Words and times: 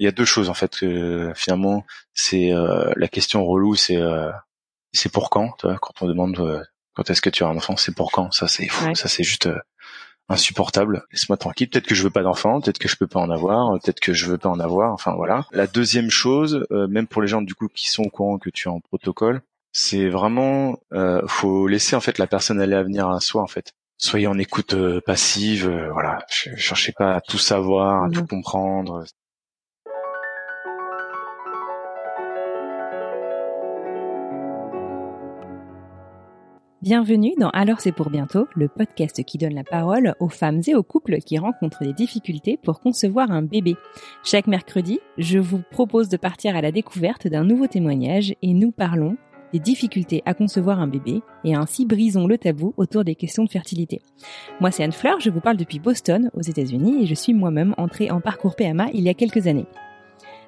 Il 0.00 0.04
y 0.04 0.08
a 0.08 0.12
deux 0.12 0.24
choses 0.24 0.48
en 0.48 0.54
fait 0.54 0.76
que 0.78 1.32
finalement 1.36 1.84
c'est 2.14 2.52
euh, 2.52 2.90
la 2.96 3.06
question 3.06 3.44
relou 3.46 3.74
c'est 3.76 3.96
euh, 3.98 4.30
c'est 4.92 5.12
pour 5.12 5.30
quand 5.30 5.52
tu 5.58 5.66
vois, 5.68 5.78
quand 5.78 5.92
on 6.00 6.08
demande 6.08 6.38
euh, 6.40 6.62
quand 6.94 7.08
est-ce 7.10 7.20
que 7.20 7.30
tu 7.30 7.44
as 7.44 7.48
un 7.48 7.56
enfant 7.56 7.76
c'est 7.76 7.94
pour 7.94 8.10
quand 8.10 8.32
ça 8.32 8.48
c'est 8.48 8.66
fou, 8.66 8.86
Ouais. 8.86 8.94
ça 8.96 9.08
c'est 9.08 9.22
juste 9.24 9.46
euh, 9.46 9.58
insupportable. 10.28 11.04
Laisse-moi 11.12 11.36
tranquille 11.36 11.68
peut-être 11.68 11.86
que 11.86 11.94
je 11.94 12.02
veux 12.02 12.10
pas 12.10 12.22
d'enfant 12.22 12.60
peut-être 12.60 12.78
que 12.78 12.88
je 12.88 12.96
peux 12.96 13.06
pas 13.06 13.20
en 13.20 13.30
avoir 13.30 13.78
peut-être 13.80 14.00
que 14.00 14.12
je 14.12 14.26
veux 14.26 14.38
pas 14.38 14.48
en 14.48 14.60
avoir 14.60 14.92
enfin 14.92 15.14
voilà. 15.14 15.44
La 15.52 15.66
deuxième 15.66 16.10
chose 16.10 16.66
euh, 16.70 16.86
même 16.88 17.06
pour 17.06 17.22
les 17.22 17.28
gens 17.28 17.42
du 17.42 17.54
coup 17.54 17.68
qui 17.68 17.88
sont 17.88 18.02
au 18.04 18.10
courant 18.10 18.38
que 18.38 18.50
tu 18.50 18.68
es 18.68 18.70
en 18.70 18.80
protocole 18.80 19.42
c'est 19.72 20.08
vraiment 20.08 20.78
euh, 20.92 21.22
faut 21.28 21.66
laisser 21.68 21.94
en 21.96 22.00
fait 22.00 22.18
la 22.18 22.26
personne 22.26 22.60
aller 22.60 22.74
à 22.74 22.82
venir 22.82 23.08
à 23.08 23.20
soi 23.20 23.42
en 23.42 23.46
fait. 23.46 23.72
Soyez 23.98 24.26
en 24.28 24.38
écoute 24.38 24.72
euh, 24.74 25.00
passive 25.04 25.68
euh, 25.68 25.90
voilà. 25.92 26.24
Ch- 26.28 26.56
cherchez 26.56 26.92
pas 26.92 27.14
à 27.14 27.20
tout 27.20 27.38
savoir 27.38 28.04
à 28.04 28.10
tout 28.10 28.26
comprendre 28.26 29.04
Bienvenue 36.82 37.34
dans 37.38 37.50
Alors 37.50 37.78
c'est 37.78 37.92
pour 37.92 38.08
bientôt, 38.08 38.48
le 38.56 38.66
podcast 38.66 39.22
qui 39.24 39.36
donne 39.36 39.52
la 39.52 39.64
parole 39.64 40.14
aux 40.18 40.30
femmes 40.30 40.62
et 40.66 40.74
aux 40.74 40.82
couples 40.82 41.18
qui 41.18 41.36
rencontrent 41.36 41.84
des 41.84 41.92
difficultés 41.92 42.56
pour 42.56 42.80
concevoir 42.80 43.30
un 43.30 43.42
bébé. 43.42 43.76
Chaque 44.24 44.46
mercredi, 44.46 44.98
je 45.18 45.38
vous 45.38 45.60
propose 45.70 46.08
de 46.08 46.16
partir 46.16 46.56
à 46.56 46.62
la 46.62 46.72
découverte 46.72 47.28
d'un 47.28 47.44
nouveau 47.44 47.66
témoignage 47.66 48.34
et 48.40 48.54
nous 48.54 48.72
parlons 48.72 49.18
des 49.52 49.58
difficultés 49.58 50.22
à 50.24 50.32
concevoir 50.32 50.80
un 50.80 50.86
bébé 50.86 51.20
et 51.44 51.54
ainsi 51.54 51.84
brisons 51.84 52.26
le 52.26 52.38
tabou 52.38 52.72
autour 52.78 53.04
des 53.04 53.14
questions 53.14 53.44
de 53.44 53.50
fertilité. 53.50 54.00
Moi 54.60 54.70
c'est 54.70 54.82
Anne 54.82 54.92
Fleur, 54.92 55.20
je 55.20 55.28
vous 55.28 55.40
parle 55.40 55.58
depuis 55.58 55.80
Boston 55.80 56.30
aux 56.32 56.40
États-Unis 56.40 57.02
et 57.02 57.06
je 57.06 57.14
suis 57.14 57.34
moi-même 57.34 57.74
entrée 57.76 58.10
en 58.10 58.22
parcours 58.22 58.56
PMA 58.56 58.86
il 58.94 59.02
y 59.02 59.10
a 59.10 59.14
quelques 59.14 59.48
années. 59.48 59.66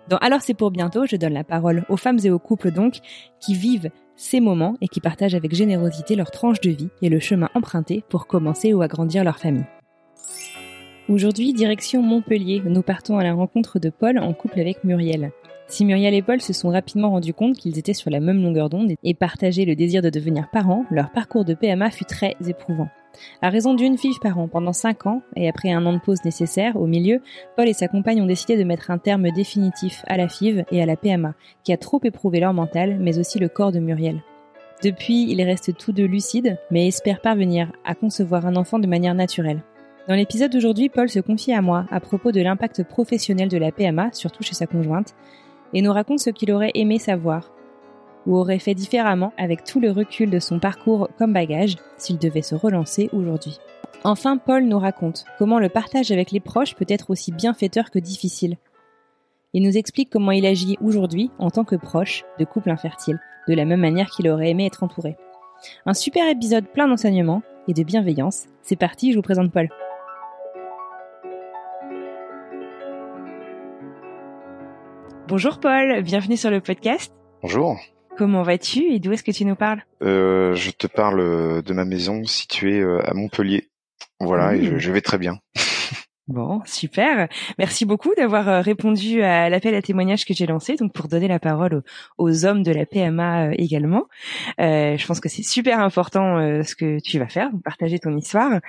Dans 0.08 0.16
Alors 0.16 0.40
c'est 0.40 0.54
pour 0.54 0.70
bientôt, 0.70 1.04
je 1.04 1.16
donne 1.16 1.34
la 1.34 1.44
parole 1.44 1.84
aux 1.90 1.98
femmes 1.98 2.18
et 2.24 2.30
aux 2.30 2.38
couples 2.38 2.70
donc 2.70 3.00
qui 3.38 3.52
vivent 3.54 3.90
ces 4.22 4.40
moments 4.40 4.76
et 4.80 4.88
qui 4.88 5.00
partagent 5.00 5.34
avec 5.34 5.52
générosité 5.54 6.14
leur 6.14 6.30
tranche 6.30 6.60
de 6.60 6.70
vie 6.70 6.90
et 7.02 7.08
le 7.08 7.18
chemin 7.18 7.48
emprunté 7.54 8.04
pour 8.08 8.26
commencer 8.26 8.72
ou 8.72 8.80
agrandir 8.80 9.24
leur 9.24 9.38
famille. 9.38 9.66
Aujourd'hui, 11.08 11.52
direction 11.52 12.02
Montpellier, 12.02 12.62
nous 12.64 12.82
partons 12.82 13.18
à 13.18 13.24
la 13.24 13.34
rencontre 13.34 13.80
de 13.80 13.90
Paul 13.90 14.18
en 14.18 14.32
couple 14.32 14.60
avec 14.60 14.84
Muriel. 14.84 15.32
Si 15.72 15.86
Muriel 15.86 16.12
et 16.12 16.20
Paul 16.20 16.42
se 16.42 16.52
sont 16.52 16.68
rapidement 16.68 17.12
rendus 17.12 17.32
compte 17.32 17.56
qu'ils 17.56 17.78
étaient 17.78 17.94
sur 17.94 18.10
la 18.10 18.20
même 18.20 18.42
longueur 18.42 18.68
d'onde 18.68 18.92
et 19.02 19.14
partageaient 19.14 19.64
le 19.64 19.74
désir 19.74 20.02
de 20.02 20.10
devenir 20.10 20.50
parents, 20.52 20.84
leur 20.90 21.10
parcours 21.10 21.46
de 21.46 21.54
PMA 21.54 21.90
fut 21.90 22.04
très 22.04 22.36
éprouvant. 22.46 22.90
À 23.40 23.48
raison 23.48 23.72
d'une 23.72 23.96
fille 23.96 24.18
par 24.20 24.38
an 24.38 24.48
pendant 24.48 24.74
5 24.74 25.06
ans, 25.06 25.22
et 25.34 25.48
après 25.48 25.72
un 25.72 25.86
an 25.86 25.94
de 25.94 25.98
pause 25.98 26.22
nécessaire 26.26 26.76
au 26.76 26.86
milieu, 26.86 27.22
Paul 27.56 27.68
et 27.68 27.72
sa 27.72 27.88
compagne 27.88 28.20
ont 28.20 28.26
décidé 28.26 28.58
de 28.58 28.64
mettre 28.64 28.90
un 28.90 28.98
terme 28.98 29.30
définitif 29.30 30.04
à 30.08 30.18
la 30.18 30.28
FIV 30.28 30.66
et 30.70 30.82
à 30.82 30.84
la 30.84 30.96
PMA, 30.96 31.32
qui 31.64 31.72
a 31.72 31.78
trop 31.78 32.00
éprouvé 32.04 32.38
leur 32.38 32.52
mental, 32.52 32.98
mais 33.00 33.18
aussi 33.18 33.38
le 33.38 33.48
corps 33.48 33.72
de 33.72 33.78
Muriel. 33.78 34.22
Depuis, 34.84 35.22
ils 35.30 35.42
restent 35.42 35.74
tous 35.78 35.92
deux 35.92 36.04
lucides, 36.04 36.58
mais 36.70 36.86
espèrent 36.86 37.22
parvenir 37.22 37.72
à 37.86 37.94
concevoir 37.94 38.44
un 38.44 38.56
enfant 38.56 38.78
de 38.78 38.86
manière 38.86 39.14
naturelle. 39.14 39.62
Dans 40.06 40.16
l'épisode 40.16 40.50
d'aujourd'hui, 40.50 40.90
Paul 40.90 41.08
se 41.08 41.20
confie 41.20 41.54
à 41.54 41.62
moi 41.62 41.86
à 41.90 42.00
propos 42.00 42.30
de 42.30 42.42
l'impact 42.42 42.82
professionnel 42.82 43.48
de 43.48 43.56
la 43.56 43.72
PMA, 43.72 44.10
surtout 44.12 44.42
chez 44.42 44.54
sa 44.54 44.66
conjointe, 44.66 45.14
et 45.72 45.82
nous 45.82 45.92
raconte 45.92 46.20
ce 46.20 46.30
qu'il 46.30 46.52
aurait 46.52 46.72
aimé 46.74 46.98
savoir, 46.98 47.52
ou 48.26 48.36
aurait 48.36 48.58
fait 48.58 48.74
différemment 48.74 49.32
avec 49.36 49.64
tout 49.64 49.80
le 49.80 49.90
recul 49.90 50.30
de 50.30 50.38
son 50.38 50.58
parcours 50.58 51.08
comme 51.18 51.32
bagage 51.32 51.76
s'il 51.96 52.18
devait 52.18 52.42
se 52.42 52.54
relancer 52.54 53.08
aujourd'hui. 53.12 53.58
Enfin, 54.04 54.36
Paul 54.36 54.64
nous 54.64 54.78
raconte 54.78 55.24
comment 55.38 55.58
le 55.58 55.68
partage 55.68 56.10
avec 56.10 56.32
les 56.32 56.40
proches 56.40 56.74
peut 56.74 56.86
être 56.88 57.10
aussi 57.10 57.32
bienfaiteur 57.32 57.90
que 57.90 57.98
difficile. 57.98 58.56
Il 59.52 59.62
nous 59.62 59.76
explique 59.76 60.10
comment 60.10 60.32
il 60.32 60.46
agit 60.46 60.76
aujourd'hui 60.80 61.30
en 61.38 61.50
tant 61.50 61.64
que 61.64 61.76
proche 61.76 62.24
de 62.38 62.44
couple 62.44 62.70
infertile, 62.70 63.20
de 63.48 63.54
la 63.54 63.64
même 63.64 63.80
manière 63.80 64.10
qu'il 64.10 64.28
aurait 64.28 64.50
aimé 64.50 64.66
être 64.66 64.82
entouré. 64.82 65.16
Un 65.86 65.94
super 65.94 66.28
épisode 66.28 66.66
plein 66.66 66.88
d'enseignements 66.88 67.42
et 67.68 67.74
de 67.74 67.82
bienveillance. 67.82 68.46
C'est 68.62 68.76
parti, 68.76 69.12
je 69.12 69.16
vous 69.16 69.22
présente 69.22 69.52
Paul. 69.52 69.68
Bonjour 75.32 75.60
Paul, 75.60 76.02
bienvenue 76.02 76.36
sur 76.36 76.50
le 76.50 76.60
podcast. 76.60 77.10
bonjour 77.40 77.80
Comment 78.18 78.42
vas-tu 78.42 78.92
et 78.92 78.98
d'où 78.98 79.12
est-ce 79.12 79.22
que 79.22 79.30
tu 79.30 79.46
nous 79.46 79.54
parles 79.54 79.82
Euh, 80.02 80.54
je 80.54 80.70
te 80.72 80.86
parle 80.86 81.20
euh, 81.20 81.62
de 81.62 81.72
ma 81.72 81.86
maison 81.86 82.22
située 82.26 82.80
euh, 82.80 83.00
à 83.08 83.14
Montpellier. 83.14 83.70
Voilà, 84.20 84.54
et 84.54 84.60
Mmh. 84.60 84.64
je, 84.74 84.78
je 84.78 84.92
vais 84.92 85.00
très 85.00 85.16
bien. 85.16 85.38
Bon, 86.28 86.60
super. 86.66 87.28
Merci 87.58 87.84
beaucoup 87.84 88.14
d'avoir 88.16 88.48
euh, 88.48 88.60
répondu 88.60 89.22
à 89.22 89.50
l'appel 89.50 89.74
à 89.74 89.82
témoignage 89.82 90.24
que 90.24 90.32
j'ai 90.32 90.46
lancé, 90.46 90.76
donc 90.76 90.92
pour 90.92 91.08
donner 91.08 91.26
la 91.26 91.40
parole 91.40 91.82
aux, 92.16 92.44
hommes 92.44 92.62
de 92.62 92.70
la 92.70 92.86
PMA 92.86 93.48
euh, 93.48 93.54
également. 93.58 94.04
Euh, 94.60 94.96
je 94.96 95.06
pense 95.06 95.18
que 95.18 95.28
c'est 95.28 95.42
super 95.42 95.80
important 95.80 96.38
euh, 96.38 96.62
ce 96.62 96.76
que 96.76 97.00
tu 97.00 97.18
vas 97.18 97.26
faire, 97.26 97.50
partager 97.64 97.98
ton 97.98 98.16
histoire. 98.16 98.60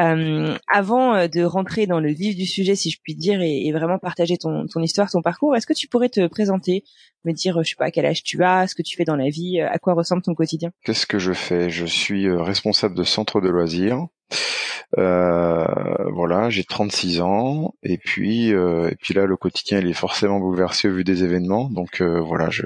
Euh, 0.00 0.56
avant 0.68 1.14
euh, 1.14 1.28
de 1.28 1.44
rentrer 1.44 1.86
dans 1.86 2.00
le 2.00 2.10
vif 2.10 2.34
du 2.34 2.46
sujet, 2.46 2.74
si 2.76 2.90
je 2.90 2.98
puis 3.02 3.14
dire, 3.14 3.42
et, 3.42 3.70
vraiment 3.72 3.98
partager 3.98 4.38
ton, 4.38 4.66
ton 4.66 4.80
histoire, 4.80 5.10
ton 5.10 5.20
parcours, 5.20 5.54
est-ce 5.54 5.66
que 5.66 5.74
tu 5.74 5.88
pourrais 5.88 6.08
te 6.08 6.26
présenter, 6.28 6.82
me 7.26 7.32
dire, 7.32 7.62
je 7.62 7.68
sais 7.68 7.76
pas, 7.76 7.90
quel 7.90 8.06
âge 8.06 8.22
tu 8.22 8.42
as, 8.42 8.68
ce 8.68 8.74
que 8.74 8.82
tu 8.82 8.96
fais 8.96 9.04
dans 9.04 9.16
la 9.16 9.28
vie, 9.28 9.60
à 9.60 9.78
quoi 9.78 9.92
ressemble 9.92 10.22
ton 10.22 10.34
quotidien? 10.34 10.70
Qu'est-ce 10.82 11.06
que 11.06 11.18
je 11.18 11.34
fais? 11.34 11.68
Je 11.68 11.84
suis 11.84 12.30
responsable 12.30 12.94
de 12.94 13.04
centre 13.04 13.42
de 13.42 13.50
loisirs. 13.50 14.06
Euh, 14.98 15.64
voilà, 16.12 16.50
j'ai 16.50 16.64
36 16.64 17.20
ans 17.22 17.74
et 17.82 17.96
puis 17.98 18.52
euh, 18.52 18.90
et 18.90 18.96
puis 18.96 19.14
là 19.14 19.24
le 19.24 19.36
quotidien 19.36 19.78
il 19.80 19.88
est 19.88 19.92
forcément 19.94 20.38
bouleversé 20.38 20.88
au 20.88 20.92
vu 20.92 21.04
des 21.04 21.24
événements. 21.24 21.70
Donc 21.70 22.00
euh, 22.02 22.20
voilà, 22.20 22.50
je 22.50 22.64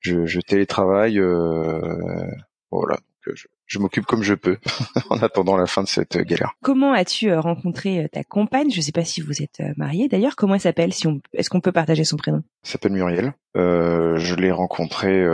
je, 0.00 0.24
je 0.26 0.40
télétravaille. 0.40 1.18
euh, 1.18 2.26
voilà, 2.70 2.94
donc, 2.96 3.28
euh, 3.28 3.32
je, 3.34 3.46
je 3.66 3.78
m'occupe 3.78 4.06
comme 4.06 4.22
je 4.22 4.34
peux 4.34 4.56
en 5.10 5.18
attendant 5.18 5.56
la 5.56 5.66
fin 5.66 5.82
de 5.82 5.88
cette 5.88 6.16
galère. 6.16 6.52
Comment 6.62 6.92
as-tu 6.92 7.32
rencontré 7.34 8.08
ta 8.12 8.22
compagne? 8.24 8.70
Je 8.70 8.80
sais 8.80 8.92
pas 8.92 9.04
si 9.04 9.20
vous 9.20 9.42
êtes 9.42 9.60
mariés 9.76 10.08
d'ailleurs. 10.08 10.36
Comment 10.36 10.54
elle 10.54 10.60
s'appelle 10.60 10.92
Si 10.92 11.06
on, 11.06 11.20
est-ce 11.34 11.50
qu'on 11.50 11.60
peut 11.60 11.72
partager 11.72 12.04
son 12.04 12.16
prénom? 12.16 12.42
Elle 12.64 12.70
s'appelle 12.70 12.92
Muriel. 12.92 13.34
Euh, 13.56 14.16
je 14.18 14.34
l'ai 14.36 14.52
rencontrée. 14.52 15.24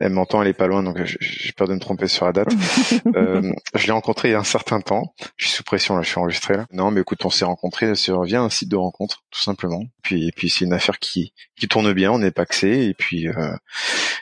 Elle 0.00 0.12
m'entend, 0.12 0.40
elle 0.42 0.48
est 0.48 0.52
pas 0.54 0.66
loin, 0.66 0.82
donc 0.82 1.02
j'ai- 1.04 1.52
peur 1.52 1.68
de 1.68 1.74
me 1.74 1.78
tromper 1.80 2.06
sur 2.08 2.24
la 2.26 2.32
date. 2.32 2.48
Euh, 3.16 3.52
je 3.74 3.86
l'ai 3.86 3.92
rencontrée 3.92 4.28
il 4.28 4.32
y 4.32 4.34
a 4.34 4.38
un 4.38 4.44
certain 4.44 4.80
temps. 4.80 5.14
Je 5.36 5.46
suis 5.46 5.56
sous 5.56 5.62
pression 5.64 5.96
là, 5.96 6.02
je 6.02 6.08
suis 6.08 6.18
enregistré 6.18 6.56
là. 6.56 6.66
Non, 6.72 6.90
mais 6.90 7.00
écoute, 7.00 7.24
on 7.24 7.30
s'est 7.30 7.44
rencontrés 7.44 7.94
sur 7.94 8.22
via 8.22 8.40
un 8.40 8.48
site 8.50 8.68
de 8.70 8.76
rencontre, 8.76 9.22
tout 9.30 9.40
simplement. 9.40 9.82
Puis 10.02 10.28
et 10.28 10.32
puis 10.32 10.48
c'est 10.48 10.64
une 10.64 10.72
affaire 10.72 10.98
qui 10.98 11.32
qui 11.58 11.68
tourne 11.68 11.92
bien, 11.92 12.12
on 12.12 12.22
est 12.22 12.30
paxé 12.30 12.68
et 12.86 12.94
puis 12.94 13.28
euh, 13.28 13.54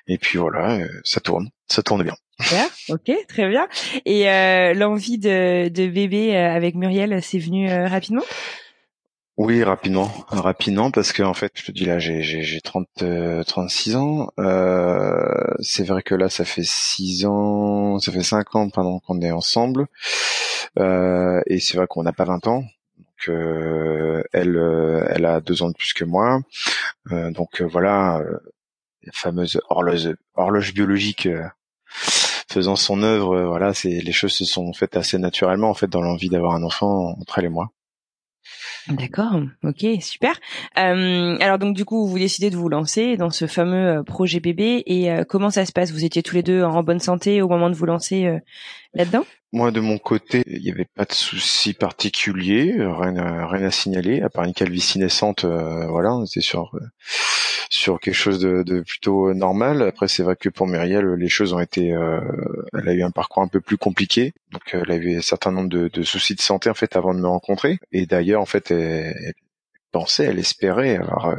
et 0.07 0.19
puis 0.19 0.39
voilà, 0.39 0.77
euh, 0.79 0.89
ça 1.05 1.21
tourne, 1.21 1.51
ça 1.69 1.83
tourne 1.83 2.03
bien. 2.03 2.15
Super, 2.41 2.67
ok, 2.91 3.11
très 3.29 3.49
bien. 3.49 3.69
Et 4.05 4.31
euh, 4.31 4.73
l'envie 4.75 5.19
de, 5.19 5.69
de 5.69 5.87
bébé 5.89 6.37
euh, 6.37 6.55
avec 6.55 6.75
Muriel, 6.77 7.21
c'est 7.23 7.39
venu 7.39 7.71
euh, 7.71 7.87
rapidement? 7.89 8.23
Oui, 9.39 9.63
rapidement, 9.63 10.11
rapidement, 10.29 10.91
parce 10.91 11.13
que 11.13 11.23
en 11.23 11.33
fait, 11.33 11.53
je 11.55 11.65
te 11.67 11.71
dis 11.73 11.85
là, 11.85 11.99
j'ai 12.01 12.23
j'ai 12.23 12.43
j'ai 12.43 12.61
30 12.61 12.89
euh, 13.03 13.45
36 13.45 13.95
ans. 13.95 14.31
Euh, 14.41 15.55
c'est 15.61 15.85
vrai 15.85 16.03
que 16.03 16.17
là, 16.17 16.29
ça 16.29 16.45
fait 16.45 16.65
6 16.65 17.25
ans, 17.25 18.01
ça 18.01 18.11
fait 18.11 18.25
5 18.25 18.57
ans 18.57 18.69
pendant 18.69 18.99
qu'on 18.99 19.21
est 19.23 19.31
ensemble, 19.31 19.87
Euh, 20.79 21.41
et 21.47 21.61
c'est 21.61 21.77
vrai 21.79 21.87
qu'on 21.89 22.03
n'a 22.05 22.13
pas 22.13 22.25
20 22.25 22.47
ans. 22.49 22.63
Donc, 22.99 23.29
euh, 23.29 24.23
elle, 24.33 24.57
euh, 24.57 25.07
elle 25.11 25.27
a 25.27 25.41
deux 25.41 25.63
ans 25.63 25.69
de 25.71 25.75
plus 25.77 25.93
que 25.95 26.05
moi. 26.05 26.41
Donc 27.11 27.63
voilà, 27.63 28.23
la 29.05 29.13
fameuse 29.13 29.61
horloge, 29.71 30.11
horloge 30.37 30.75
biologique 30.75 31.29
faisant 32.51 32.77
son 32.77 33.03
œuvre. 33.03 33.43
voilà, 33.45 33.75
c'est 33.75 34.01
les 34.01 34.13
choses 34.13 34.33
se 34.35 34.45
sont 34.45 34.73
faites 34.73 34.97
assez 34.97 35.19
naturellement 35.19 35.71
en 35.71 35.75
fait 35.75 35.89
dans 35.89 36.03
l'envie 36.03 36.29
d'avoir 36.31 36.55
un 36.55 36.63
enfant 36.63 37.15
entre 37.21 37.39
elle 37.39 37.47
et 37.47 37.49
moi. 37.49 37.71
D'accord, 38.89 39.41
ok, 39.65 39.87
super. 40.01 40.39
Euh, 40.79 41.37
alors 41.41 41.59
donc 41.59 41.77
du 41.77 41.85
coup, 41.85 42.07
vous 42.07 42.19
décidez 42.19 42.51
de 42.51 42.57
vous 42.57 42.69
lancer 42.69 43.17
dans 43.17 43.31
ce 43.31 43.47
fameux 43.47 43.99
euh, 43.99 44.03
projet 44.03 44.41
bébé 44.41 44.83
et 44.87 45.11
euh, 45.11 45.25
comment 45.29 45.51
ça 45.51 45.67
se 45.67 45.73
passe? 45.73 45.93
Vous 45.93 46.05
étiez 46.05 46.23
tous 46.23 46.35
les 46.35 46.43
deux 46.43 46.63
en 46.63 46.83
bonne 46.83 47.01
santé 47.01 47.43
au 47.43 47.49
moment 47.49 47.69
de 47.69 47.75
vous 47.75 47.87
lancer 47.87 48.39
là-dedans? 48.95 49.25
Moi, 49.53 49.71
de 49.71 49.81
mon 49.81 49.99
côté, 49.99 50.43
il 50.47 50.63
n'y 50.63 50.71
avait 50.71 50.87
pas 50.87 51.05
de 51.05 51.13
soucis 51.13 51.75
particuliers, 51.75 52.77
rien 52.79 53.17
à, 53.17 53.47
rien 53.47 53.67
à 53.67 53.71
signaler, 53.71 54.23
à 54.23 54.29
part 54.29 54.45
une 54.45 54.55
calvitie 54.55 54.99
naissante. 54.99 55.45
voilà, 55.45 56.15
on 56.15 56.25
était 56.25 56.41
sur 56.41 56.73
sur 57.71 58.01
quelque 58.01 58.15
chose 58.15 58.39
de, 58.39 58.63
de 58.63 58.81
plutôt 58.81 59.35
normal. 59.35 59.83
Après, 59.83 60.09
c'est 60.09 60.23
vrai 60.23 60.37
que 60.37 60.49
pour 60.49 60.67
Myriel, 60.67 61.15
les 61.15 61.29
choses 61.29 61.53
ont 61.53 61.61
été, 61.61 61.89
elle 61.89 62.89
a 62.89 62.93
eu 62.93 63.03
un 63.03 63.11
parcours 63.11 63.43
un 63.43 63.49
peu 63.49 63.61
plus 63.61 63.77
compliqué, 63.77 64.33
donc 64.53 64.63
elle 64.73 64.91
avait 64.91 65.17
un 65.17 65.23
certain 65.23 65.53
nombre 65.53 65.69
de, 65.69 65.89
de 65.89 66.03
soucis 66.03 66.35
de 66.35 66.41
santé 66.41 66.71
en 66.71 66.75
fait 66.75 66.97
avant 66.97 67.15
de 67.15 67.21
me 67.21 67.29
rencontrer. 67.29 67.79
Et 67.93 68.07
d'ailleurs, 68.07 68.41
en 68.41 68.47
fait, 68.47 68.71
elle, 68.71 69.35
pensait, 69.93 70.25
elle 70.25 70.39
espérait 70.39 70.97
alors 70.97 71.27
euh, 71.27 71.37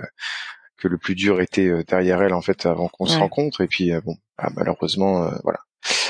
que 0.77 0.87
le 0.87 0.97
plus 0.97 1.15
dur 1.15 1.41
était 1.41 1.67
euh, 1.67 1.83
derrière 1.83 2.21
elle 2.21 2.33
en 2.33 2.41
fait 2.41 2.65
avant 2.65 2.87
qu'on 2.87 3.05
se 3.05 3.17
rencontre. 3.17 3.61
Et 3.61 3.67
puis 3.67 3.91
euh, 3.91 4.01
bon, 4.01 4.17
bah, 4.37 4.49
malheureusement, 4.55 5.29
voilà, 5.43 5.59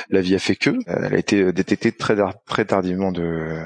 la 0.10 0.22
vie 0.22 0.36
a 0.36 0.40
fait 0.40 0.56
que. 0.56 0.72
Elle 0.88 1.14
a 1.14 1.18
été 1.18 1.52
détectée 1.52 1.92
très 1.92 2.16
très 2.46 2.66
tardivement 2.66 3.12
de 3.12 3.66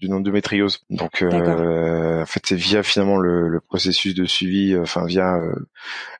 d'une 0.00 0.14
endométriose. 0.14 0.84
Donc 0.90 1.22
euh, 1.22 2.22
en 2.22 2.26
fait 2.26 2.42
c'est 2.46 2.56
via 2.56 2.82
finalement 2.82 3.18
le, 3.18 3.48
le, 3.48 3.60
processus 3.60 4.14
de 4.14 4.24
suivi, 4.24 4.76
enfin 4.76 5.06
via 5.06 5.40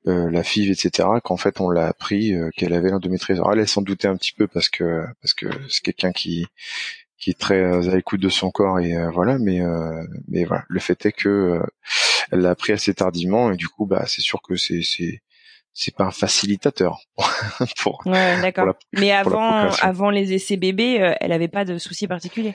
euh, 0.06 0.30
la 0.30 0.42
FIV, 0.42 0.70
etc. 0.70 1.08
qu'en 1.22 1.36
fait 1.36 1.60
on 1.60 1.70
l'a 1.70 1.86
appris 1.86 2.34
qu'elle 2.56 2.72
avait 2.72 2.90
l'endométriose. 2.90 3.38
Alors 3.38 3.52
elle 3.52 3.68
s'en 3.68 3.82
doutait 3.82 4.08
un 4.08 4.16
petit 4.16 4.32
peu 4.32 4.46
parce 4.46 4.68
que 4.68 5.04
parce 5.22 5.34
que 5.34 5.46
c'est 5.68 5.82
quelqu'un 5.82 6.12
qui 6.12 6.46
qui 7.18 7.30
est 7.30 7.38
très 7.38 7.60
euh, 7.60 7.90
à 7.90 7.96
l'écoute 7.96 8.20
de 8.20 8.28
son 8.28 8.50
corps 8.50 8.78
et 8.78 8.96
euh, 8.96 9.10
voilà 9.10 9.38
mais 9.38 9.60
euh, 9.60 10.04
mais 10.28 10.44
voilà 10.44 10.64
le 10.68 10.80
fait 10.80 11.04
est 11.04 11.12
que 11.12 11.60
elle 12.30 12.40
l'a 12.40 12.50
appris 12.50 12.72
assez 12.72 12.94
tardivement 12.94 13.50
et 13.52 13.56
du 13.56 13.68
coup 13.68 13.86
bah 13.86 14.04
c'est 14.06 14.20
sûr 14.20 14.40
que 14.40 14.56
c'est 14.56 14.82
c'est 14.82 15.20
c'est 15.80 15.94
pas 15.94 16.04
un 16.04 16.10
facilitateur 16.10 17.00
pour, 17.80 18.02
ouais, 18.04 18.40
d'accord. 18.42 18.74
Mais 18.92 19.12
avant, 19.12 19.70
avant 19.80 20.10
les 20.10 20.32
essais 20.32 20.56
bébés, 20.56 21.14
elle 21.20 21.30
avait 21.30 21.46
pas 21.46 21.64
de 21.64 21.78
soucis 21.78 22.08
particuliers. 22.08 22.54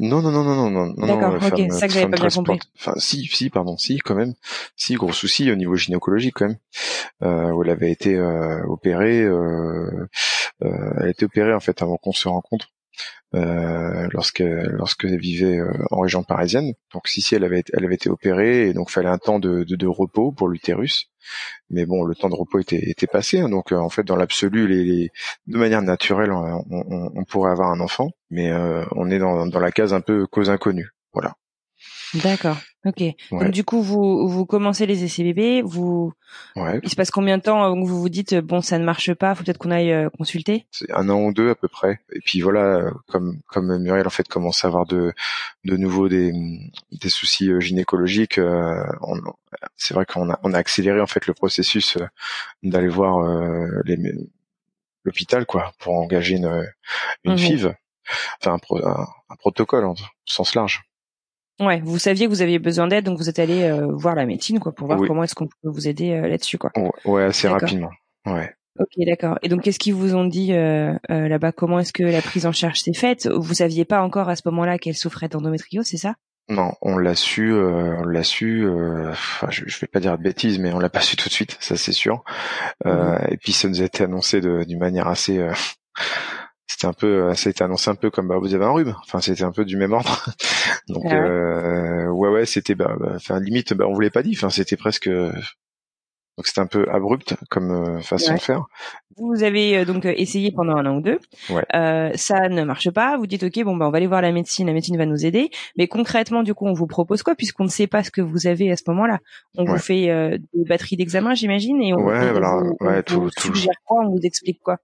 Non, 0.00 0.22
non, 0.22 0.30
non, 0.30 0.42
non, 0.42 0.70
non, 0.70 0.86
non. 0.96 1.06
D'accord, 1.06 1.34
ok, 1.34 1.54
c'est 1.56 1.70
ça 1.70 1.86
que 1.86 1.92
j'avais 1.92 2.10
pas 2.10 2.16
bien 2.16 2.30
compris. 2.30 2.58
Enfin, 2.78 2.94
si, 2.96 3.26
si, 3.26 3.50
pardon, 3.50 3.76
si, 3.76 3.98
quand 3.98 4.14
même, 4.14 4.32
si, 4.74 4.94
gros 4.94 5.12
souci 5.12 5.50
au 5.50 5.56
niveau 5.56 5.76
gynécologique 5.76 6.34
quand 6.36 6.46
même, 6.46 6.58
euh, 7.22 7.50
où 7.52 7.62
elle 7.62 7.70
avait 7.70 7.90
été 7.90 8.14
euh, 8.14 8.62
opérée, 8.68 9.22
euh, 9.22 10.08
elle 10.60 11.04
a 11.04 11.08
été 11.10 11.26
opérée 11.26 11.52
en 11.52 11.60
fait 11.60 11.82
avant 11.82 11.98
qu'on 11.98 12.12
se 12.12 12.28
rencontre 12.28 12.68
euh, 13.34 14.08
lorsque 14.12 14.40
lorsqu'elle 14.40 15.18
vivait 15.18 15.58
euh, 15.58 15.72
en 15.90 16.00
région 16.00 16.22
parisienne. 16.22 16.72
Donc 16.92 17.08
si 17.08 17.20
si 17.20 17.34
elle 17.34 17.44
avait 17.44 17.64
elle 17.72 17.84
avait 17.84 17.96
été 17.96 18.08
opérée 18.08 18.68
et 18.68 18.72
donc 18.72 18.90
fallait 18.90 19.08
un 19.08 19.18
temps 19.18 19.38
de, 19.38 19.86
repos 19.86 20.32
pour 20.32 20.48
l'utérus. 20.48 21.10
Mais 21.70 21.86
bon, 21.86 22.04
le 22.04 22.14
temps 22.14 22.28
de 22.28 22.36
repos 22.36 22.60
était, 22.60 23.06
passé, 23.10 23.40
hein. 23.40 23.48
donc 23.48 23.72
euh, 23.72 23.76
en 23.76 23.88
fait 23.88 24.04
dans 24.04 24.16
l'absolu, 24.16 25.10
de 25.46 25.58
manière 25.58 25.82
naturelle, 25.82 26.30
on, 26.32 27.24
pourrait 27.24 27.50
avoir 27.50 27.70
un 27.70 27.80
enfant, 27.80 28.10
mais 28.30 28.50
euh, 28.52 28.84
on 28.92 29.10
est 29.10 29.18
dans, 29.18 29.46
dans 29.46 29.60
la 29.60 29.72
case 29.72 29.92
un 29.92 30.00
peu 30.00 30.26
cause 30.26 30.50
inconnue. 30.50 30.90
Voilà. 31.12 31.34
D'accord. 32.14 32.56
Ok. 32.84 33.02
Donc 33.32 33.50
du 33.50 33.64
coup, 33.64 33.82
vous 33.82 34.28
vous 34.28 34.46
commencez 34.46 34.86
les 34.86 35.02
essais 35.02 35.24
bébés. 35.24 35.62
Vous. 35.62 36.12
Il 36.82 36.88
se 36.88 36.94
passe 36.94 37.10
combien 37.10 37.38
de 37.38 37.42
temps 37.42 37.62
avant 37.62 37.82
que 37.82 37.86
vous 37.88 38.00
vous 38.00 38.08
dites 38.08 38.34
bon, 38.34 38.60
ça 38.60 38.78
ne 38.78 38.84
marche 38.84 39.12
pas, 39.14 39.34
faut 39.34 39.42
peut-être 39.42 39.58
qu'on 39.58 39.72
aille 39.72 39.92
euh, 39.92 40.08
consulter? 40.10 40.66
C'est 40.70 40.90
un 40.92 41.08
an 41.08 41.20
ou 41.20 41.32
deux 41.32 41.50
à 41.50 41.54
peu 41.54 41.68
près. 41.68 42.00
Et 42.12 42.20
puis 42.20 42.40
voilà, 42.40 42.90
comme 43.08 43.40
comme 43.48 43.78
Muriel 43.78 44.06
en 44.06 44.10
fait 44.10 44.28
commence 44.28 44.64
à 44.64 44.68
avoir 44.68 44.86
de 44.86 45.12
de 45.64 45.76
nouveau 45.76 46.08
des 46.08 46.32
des 46.92 47.08
soucis 47.08 47.50
euh, 47.50 47.60
gynécologiques, 47.60 48.38
euh, 48.38 48.84
c'est 49.76 49.94
vrai 49.94 50.06
qu'on 50.06 50.30
a 50.30 50.38
on 50.44 50.54
a 50.54 50.58
accéléré 50.58 51.00
en 51.00 51.06
fait 51.06 51.26
le 51.26 51.34
processus 51.34 51.98
d'aller 52.62 52.88
voir 52.88 53.26
les 53.84 53.98
l'hôpital 55.04 55.46
quoi 55.46 55.72
pour 55.78 55.94
engager 55.94 56.36
une 56.36 56.66
une 57.24 57.34
mmh 57.34 57.38
FIV, 57.38 57.74
enfin 58.40 58.58
un, 58.84 59.06
un 59.28 59.36
protocole 59.36 59.84
en 59.84 59.94
sens 60.24 60.54
large. 60.54 60.82
Ouais, 61.58 61.80
vous 61.82 61.98
saviez 61.98 62.26
que 62.26 62.30
vous 62.30 62.42
aviez 62.42 62.58
besoin 62.58 62.86
d'aide, 62.86 63.04
donc 63.04 63.16
vous 63.16 63.30
êtes 63.30 63.38
allé 63.38 63.62
euh, 63.62 63.86
voir 63.90 64.14
la 64.14 64.26
médecine, 64.26 64.60
quoi, 64.60 64.72
pour 64.72 64.86
voir 64.88 65.00
comment 65.06 65.24
est-ce 65.24 65.34
qu'on 65.34 65.46
peut 65.46 65.70
vous 65.70 65.88
aider 65.88 66.10
euh, 66.10 66.28
là-dessus, 66.28 66.58
quoi. 66.58 66.70
Ouais, 67.06 67.24
assez 67.24 67.48
rapidement. 67.48 67.90
Ouais. 68.26 68.54
Ok, 68.78 68.90
d'accord. 69.06 69.38
Et 69.42 69.48
donc, 69.48 69.62
qu'est-ce 69.62 69.78
qu'ils 69.78 69.94
vous 69.94 70.14
ont 70.14 70.26
dit 70.26 70.52
euh, 70.52 70.92
là-bas? 71.08 71.52
Comment 71.52 71.80
est-ce 71.80 71.94
que 71.94 72.02
la 72.02 72.20
prise 72.20 72.44
en 72.44 72.52
charge 72.52 72.80
s'est 72.80 72.92
faite? 72.92 73.26
Vous 73.26 73.54
saviez 73.54 73.86
pas 73.86 74.02
encore 74.02 74.28
à 74.28 74.36
ce 74.36 74.42
moment-là 74.46 74.76
qu'elle 74.76 74.94
souffrait 74.94 75.28
d'endométriose, 75.28 75.86
c'est 75.86 75.96
ça? 75.96 76.14
Non, 76.48 76.74
on 76.82 76.98
l'a 76.98 77.14
su, 77.14 77.52
on 77.54 78.04
l'a 78.04 78.22
su. 78.22 78.68
je, 79.48 79.62
je 79.66 79.80
vais 79.80 79.86
pas 79.86 79.98
dire 79.98 80.18
de 80.18 80.22
bêtises, 80.22 80.58
mais 80.58 80.72
on 80.74 80.78
l'a 80.78 80.90
pas 80.90 81.00
su 81.00 81.16
tout 81.16 81.28
de 81.28 81.32
suite, 81.32 81.56
ça 81.58 81.76
c'est 81.76 81.92
sûr. 81.92 82.22
Mmh 82.84 83.16
et 83.30 83.36
puis 83.38 83.52
ça 83.52 83.68
nous 83.68 83.80
a 83.80 83.84
été 83.84 84.04
annoncé 84.04 84.40
d'une 84.40 84.78
manière 84.78 85.08
assez 85.08 85.44
c'était 86.66 86.86
un 86.86 86.92
peu, 86.92 87.32
ça 87.34 87.48
a 87.48 87.50
été 87.50 87.62
annoncé 87.62 87.90
un 87.90 87.94
peu 87.94 88.10
comme 88.10 88.28
bah 88.28 88.38
vous 88.38 88.54
avez 88.54 88.64
un 88.64 88.72
rhume. 88.72 88.94
Enfin, 89.02 89.20
c'était 89.20 89.44
un 89.44 89.52
peu 89.52 89.64
du 89.64 89.76
même 89.76 89.92
ordre. 89.92 90.26
Donc 90.88 91.04
ah 91.10 91.14
euh, 91.14 92.08
ouais 92.08 92.28
ouais, 92.28 92.46
c'était 92.46 92.74
bah, 92.74 92.96
bah, 92.98 93.38
limite, 93.40 93.74
bah, 93.74 93.86
on 93.88 93.94
voulait 93.94 94.10
pas 94.10 94.22
dit. 94.22 94.34
Enfin, 94.36 94.50
c'était 94.50 94.76
presque. 94.76 95.08
Donc 96.36 96.46
c'était 96.46 96.60
un 96.60 96.66
peu 96.66 96.86
abrupt 96.90 97.34
comme 97.48 97.70
euh, 97.70 98.00
façon 98.02 98.34
de 98.34 98.38
faire. 98.38 98.66
Vous 99.16 99.42
avez 99.42 99.78
euh, 99.78 99.84
donc 99.86 100.04
essayé 100.04 100.52
pendant 100.52 100.76
un 100.76 100.84
an 100.84 100.96
ou 100.98 101.00
deux. 101.00 101.18
Ouais. 101.48 101.64
Euh, 101.74 102.10
ça 102.14 102.50
ne 102.50 102.62
marche 102.62 102.90
pas. 102.90 103.16
Vous 103.16 103.26
dites 103.26 103.42
ok 103.42 103.64
bon 103.64 103.76
bah 103.76 103.88
on 103.88 103.90
va 103.90 103.96
aller 103.96 104.06
voir 104.06 104.20
la 104.20 104.32
médecine. 104.32 104.66
La 104.66 104.74
médecine 104.74 104.98
va 104.98 105.06
nous 105.06 105.24
aider. 105.24 105.48
Mais 105.78 105.88
concrètement 105.88 106.42
du 106.42 106.52
coup 106.52 106.66
on 106.66 106.74
vous 106.74 106.86
propose 106.86 107.22
quoi 107.22 107.34
puisqu'on 107.34 107.64
ne 107.64 107.70
sait 107.70 107.86
pas 107.86 108.04
ce 108.04 108.10
que 108.10 108.20
vous 108.20 108.46
avez 108.46 108.70
à 108.70 108.76
ce 108.76 108.82
moment-là? 108.88 109.20
On 109.56 109.64
vous 109.64 109.78
fait 109.78 110.10
euh, 110.10 110.36
des 110.52 110.64
batteries 110.64 110.98
d'examen 110.98 111.34
j'imagine 111.34 111.80
et 111.80 111.94
on, 111.94 112.04
ouais, 112.04 112.30
voilà. 112.32 112.60
vous, 112.62 112.86
ouais, 112.86 113.02
tout, 113.02 113.30
suggère 113.38 113.72
quoi 113.86 114.02
On 114.04 114.10
vous 114.10 114.20
explique 114.22 114.60
quoi? 114.62 114.76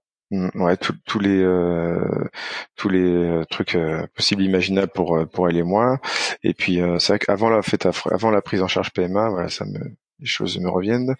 Ouais, 0.55 0.77
tous 0.77 1.19
les 1.19 1.41
euh, 1.41 2.29
tous 2.75 2.89
les 2.89 3.03
euh, 3.03 3.43
trucs 3.49 3.75
euh, 3.75 4.05
possibles 4.15 4.43
imaginables 4.43 4.91
pour 4.93 5.27
pour 5.31 5.49
elle 5.49 5.57
et 5.57 5.63
moi. 5.63 5.99
Et 6.43 6.53
puis 6.53 6.79
c'est 6.99 7.13
vrai 7.13 7.19
qu'avant 7.19 7.49
la 7.49 7.61
fête 7.61 7.87
avant 8.11 8.31
la 8.31 8.41
prise 8.41 8.61
en 8.61 8.67
charge 8.67 8.91
PMA, 8.91 9.29
voilà, 9.29 9.49
ça 9.49 9.65
me 9.65 9.79
les 10.19 10.27
choses 10.27 10.57
me 10.59 10.69
reviennent. 10.69 11.15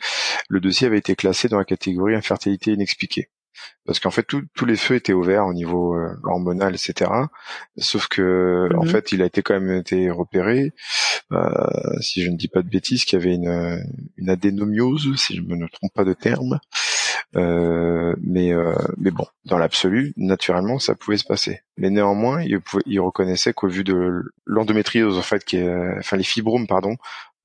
Le 0.49 0.59
dossier 0.59 0.87
avait 0.87 0.99
été 0.99 1.15
classé 1.15 1.47
dans 1.49 1.57
la 1.57 1.65
catégorie 1.65 2.15
infertilité 2.15 2.71
inexpliquée 2.71 3.29
parce 3.85 3.99
qu'en 3.99 4.11
fait 4.11 4.25
tous 4.25 4.65
les 4.65 4.75
feux 4.75 4.95
étaient 4.95 5.13
ouverts 5.13 5.45
au 5.45 5.53
niveau 5.53 5.95
hormonal 6.23 6.73
etc 6.73 7.11
sauf 7.77 8.07
que 8.07 8.67
en 8.75 8.83
mm-hmm. 8.83 8.89
fait 8.89 9.11
il 9.11 9.21
a 9.21 9.25
été 9.25 9.43
quand 9.43 9.53
même 9.53 9.77
été 9.77 10.09
repéré 10.09 10.71
si 12.01 12.23
je 12.23 12.31
ne 12.31 12.35
dis 12.35 12.47
pas 12.47 12.63
de 12.63 12.69
bêtises 12.69 13.05
qu'il 13.05 13.19
y 13.19 13.21
avait 13.21 13.35
une 13.35 13.79
une 14.17 14.29
adénomiose 14.29 15.15
si 15.17 15.35
je 15.35 15.41
me 15.41 15.55
ne 15.55 15.67
trompe 15.67 15.93
pas 15.93 16.03
de 16.03 16.13
terme 16.13 16.53
euh, 16.53 16.92
mais 17.33 18.53
euh, 18.53 18.73
mais 18.97 19.11
bon, 19.11 19.25
dans 19.45 19.57
l'absolu, 19.57 20.13
naturellement, 20.17 20.79
ça 20.79 20.95
pouvait 20.95 21.17
se 21.17 21.25
passer. 21.25 21.61
Mais 21.77 21.89
néanmoins, 21.89 22.41
il, 22.41 22.59
il 22.85 22.99
reconnaissait 22.99 23.53
qu'au 23.53 23.67
vu 23.67 23.83
de 23.83 24.23
l'endométriose, 24.45 25.17
en 25.17 25.21
fait, 25.21 25.43
qui 25.43 25.57
est, 25.57 25.97
enfin 25.99 26.17
les 26.17 26.23
fibromes, 26.23 26.67
pardon, 26.67 26.95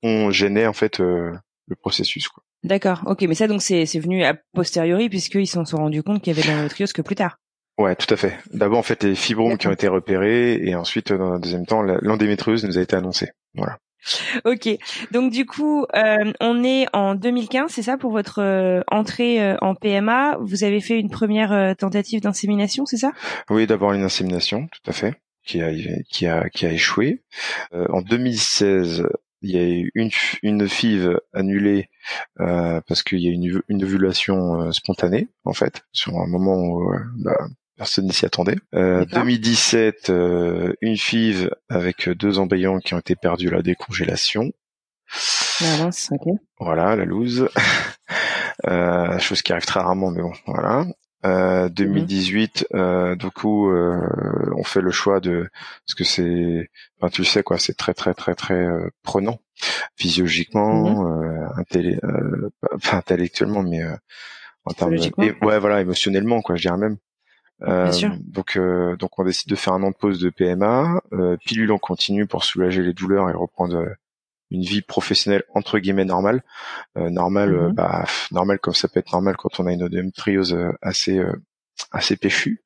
on 0.03 0.31
gênait 0.31 0.67
en 0.67 0.73
fait 0.73 0.99
euh, 0.99 1.31
le 1.67 1.75
processus. 1.75 2.27
Quoi. 2.27 2.43
D'accord. 2.63 3.03
Ok, 3.05 3.21
mais 3.21 3.35
ça 3.35 3.47
donc 3.47 3.61
c'est 3.61 3.85
c'est 3.85 3.99
venu 3.99 4.23
a 4.23 4.35
posteriori 4.53 5.09
puisqu'ils 5.09 5.47
s'en 5.47 5.65
sont 5.65 5.77
rendus 5.77 6.03
compte 6.03 6.21
qu'il 6.21 6.35
y 6.35 6.37
avait 6.37 6.47
de 6.47 6.51
l'endométriose 6.51 6.93
que 6.93 7.01
plus 7.01 7.15
tard. 7.15 7.37
Ouais, 7.77 7.95
tout 7.95 8.13
à 8.13 8.17
fait. 8.17 8.37
D'abord, 8.51 8.79
en 8.79 8.83
fait, 8.83 9.03
les 9.03 9.15
fibromes 9.15 9.57
qui 9.57 9.67
ont 9.67 9.71
été 9.71 9.87
repérés, 9.87 10.55
et 10.61 10.75
ensuite, 10.75 11.13
dans 11.13 11.31
un 11.31 11.39
deuxième 11.39 11.65
temps, 11.65 11.81
l'endométriose 11.81 12.65
nous 12.65 12.77
a 12.77 12.81
été 12.81 12.93
annoncée. 12.97 13.29
Voilà. 13.55 13.77
Ok, 14.45 14.69
donc 15.11 15.31
du 15.31 15.45
coup, 15.45 15.85
euh, 15.95 16.31
on 16.39 16.63
est 16.63 16.87
en 16.93 17.15
2015, 17.15 17.71
c'est 17.71 17.81
ça 17.81 17.97
pour 17.97 18.11
votre 18.11 18.41
euh, 18.41 18.81
entrée 18.89 19.41
euh, 19.41 19.57
en 19.61 19.75
PMA. 19.75 20.37
Vous 20.41 20.63
avez 20.63 20.79
fait 20.81 20.99
une 20.99 21.09
première 21.09 21.75
tentative 21.77 22.21
d'insémination, 22.21 22.85
c'est 22.85 22.97
ça? 22.97 23.11
Oui, 23.49 23.67
d'abord 23.67 23.93
une 23.93 24.03
insémination, 24.03 24.67
tout 24.67 24.89
à 24.89 24.93
fait, 24.93 25.15
qui 25.43 25.61
a 25.61 25.71
qui 26.09 26.27
a 26.27 26.49
qui 26.49 26.65
a 26.65 26.71
échoué. 26.71 27.21
en 27.71 28.01
2016, 28.01 29.07
il 29.41 29.51
y 29.51 29.57
a 29.57 29.67
eu 29.67 29.91
une 29.95 30.09
une 30.43 30.67
FIV 30.67 31.17
annulée 31.33 31.89
parce 32.35 33.03
qu'il 33.03 33.19
y 33.19 33.27
a 33.27 33.31
une 33.31 33.61
une 33.67 33.83
ovulation 33.83 34.71
spontanée 34.71 35.27
en 35.45 35.53
fait 35.53 35.83
sur 35.91 36.17
un 36.17 36.27
moment 36.27 36.55
où 36.55 36.91
bah, 37.17 37.47
personne 37.79 38.05
n'y 38.05 38.13
s'y 38.13 38.25
attendait. 38.25 38.57
Euh, 38.75 39.05
2017, 39.05 40.09
euh, 40.09 40.73
une 40.81 40.97
FIV 40.97 41.49
avec 41.69 42.09
deux 42.09 42.37
embryons 42.37 42.79
qui 42.79 42.93
ont 42.93 42.99
été 42.99 43.15
perdus 43.15 43.47
à 43.47 43.51
la 43.51 43.61
décongélation. 43.61 44.51
Ah, 45.61 45.89
voilà, 46.59 46.97
la 46.97 47.05
loose. 47.05 47.47
euh, 48.67 49.17
chose 49.19 49.41
qui 49.41 49.53
arrive 49.53 49.65
très 49.65 49.79
rarement, 49.79 50.11
mais 50.11 50.21
bon, 50.21 50.33
voilà. 50.45 50.85
Euh, 51.25 51.69
2018, 51.69 52.67
mhm. 52.71 52.79
euh, 52.79 53.15
du 53.15 53.29
coup, 53.31 53.69
euh, 53.69 54.53
on 54.57 54.63
fait 54.63 54.81
le 54.81 54.91
choix 54.91 55.21
de 55.21 55.49
parce 55.85 55.95
que 55.95 56.03
c'est, 56.03 56.69
enfin, 56.99 57.09
tu 57.09 57.21
le 57.21 57.27
sais 57.27 57.43
quoi, 57.43 57.57
c'est 57.57 57.75
très 57.75 57.93
très 57.93 58.13
très 58.13 58.35
très 58.35 58.53
euh, 58.53 58.89
prenant 59.03 59.39
physiologiquement, 59.95 61.01
mm 61.01 62.49
pas 62.81 62.97
intellectuellement, 62.97 63.63
mais 63.63 63.81
en 64.63 64.71
termes 64.71 64.95
de, 64.95 65.45
ouais 65.45 65.59
voilà 65.59 65.81
émotionnellement 65.81 66.41
quoi, 66.41 66.55
je 66.55 66.61
dirais 66.61 66.77
même. 66.77 66.97
Euh, 67.63 67.85
donc, 68.25 68.55
euh, 68.55 68.95
donc 68.95 69.19
on 69.19 69.23
décide 69.25 69.49
de 69.49 69.55
faire 69.55 69.73
un 69.73 69.83
an 69.83 69.91
de 69.91 69.95
pause 69.95 70.19
de 70.19 70.29
PMA, 70.29 71.01
euh, 71.13 71.35
pilule 71.45 71.71
en 71.71 71.77
continu 71.77 72.25
pour 72.25 72.43
soulager 72.45 72.81
les 72.83 72.93
douleurs 72.93 73.29
et 73.29 73.33
reprendre 73.33 73.85
une 74.51 74.61
vie 74.63 74.81
professionnelle 74.81 75.43
entre 75.53 75.77
guillemets 75.79 76.05
normale, 76.05 76.41
euh, 76.97 77.09
normale, 77.09 77.51
Mhm. 77.51 77.73
bah 77.73 78.05
normale 78.31 78.59
comme 78.59 78.73
ça 78.73 78.87
peut 78.87 78.99
être 78.99 79.11
normal 79.11 79.35
quand 79.37 79.59
on 79.59 79.67
a 79.67 79.73
une 79.73 79.83
endométriose 79.83 80.53
euh, 80.53 80.71
assez 80.81 81.21
assez 81.91 82.15
péchue. 82.17 82.63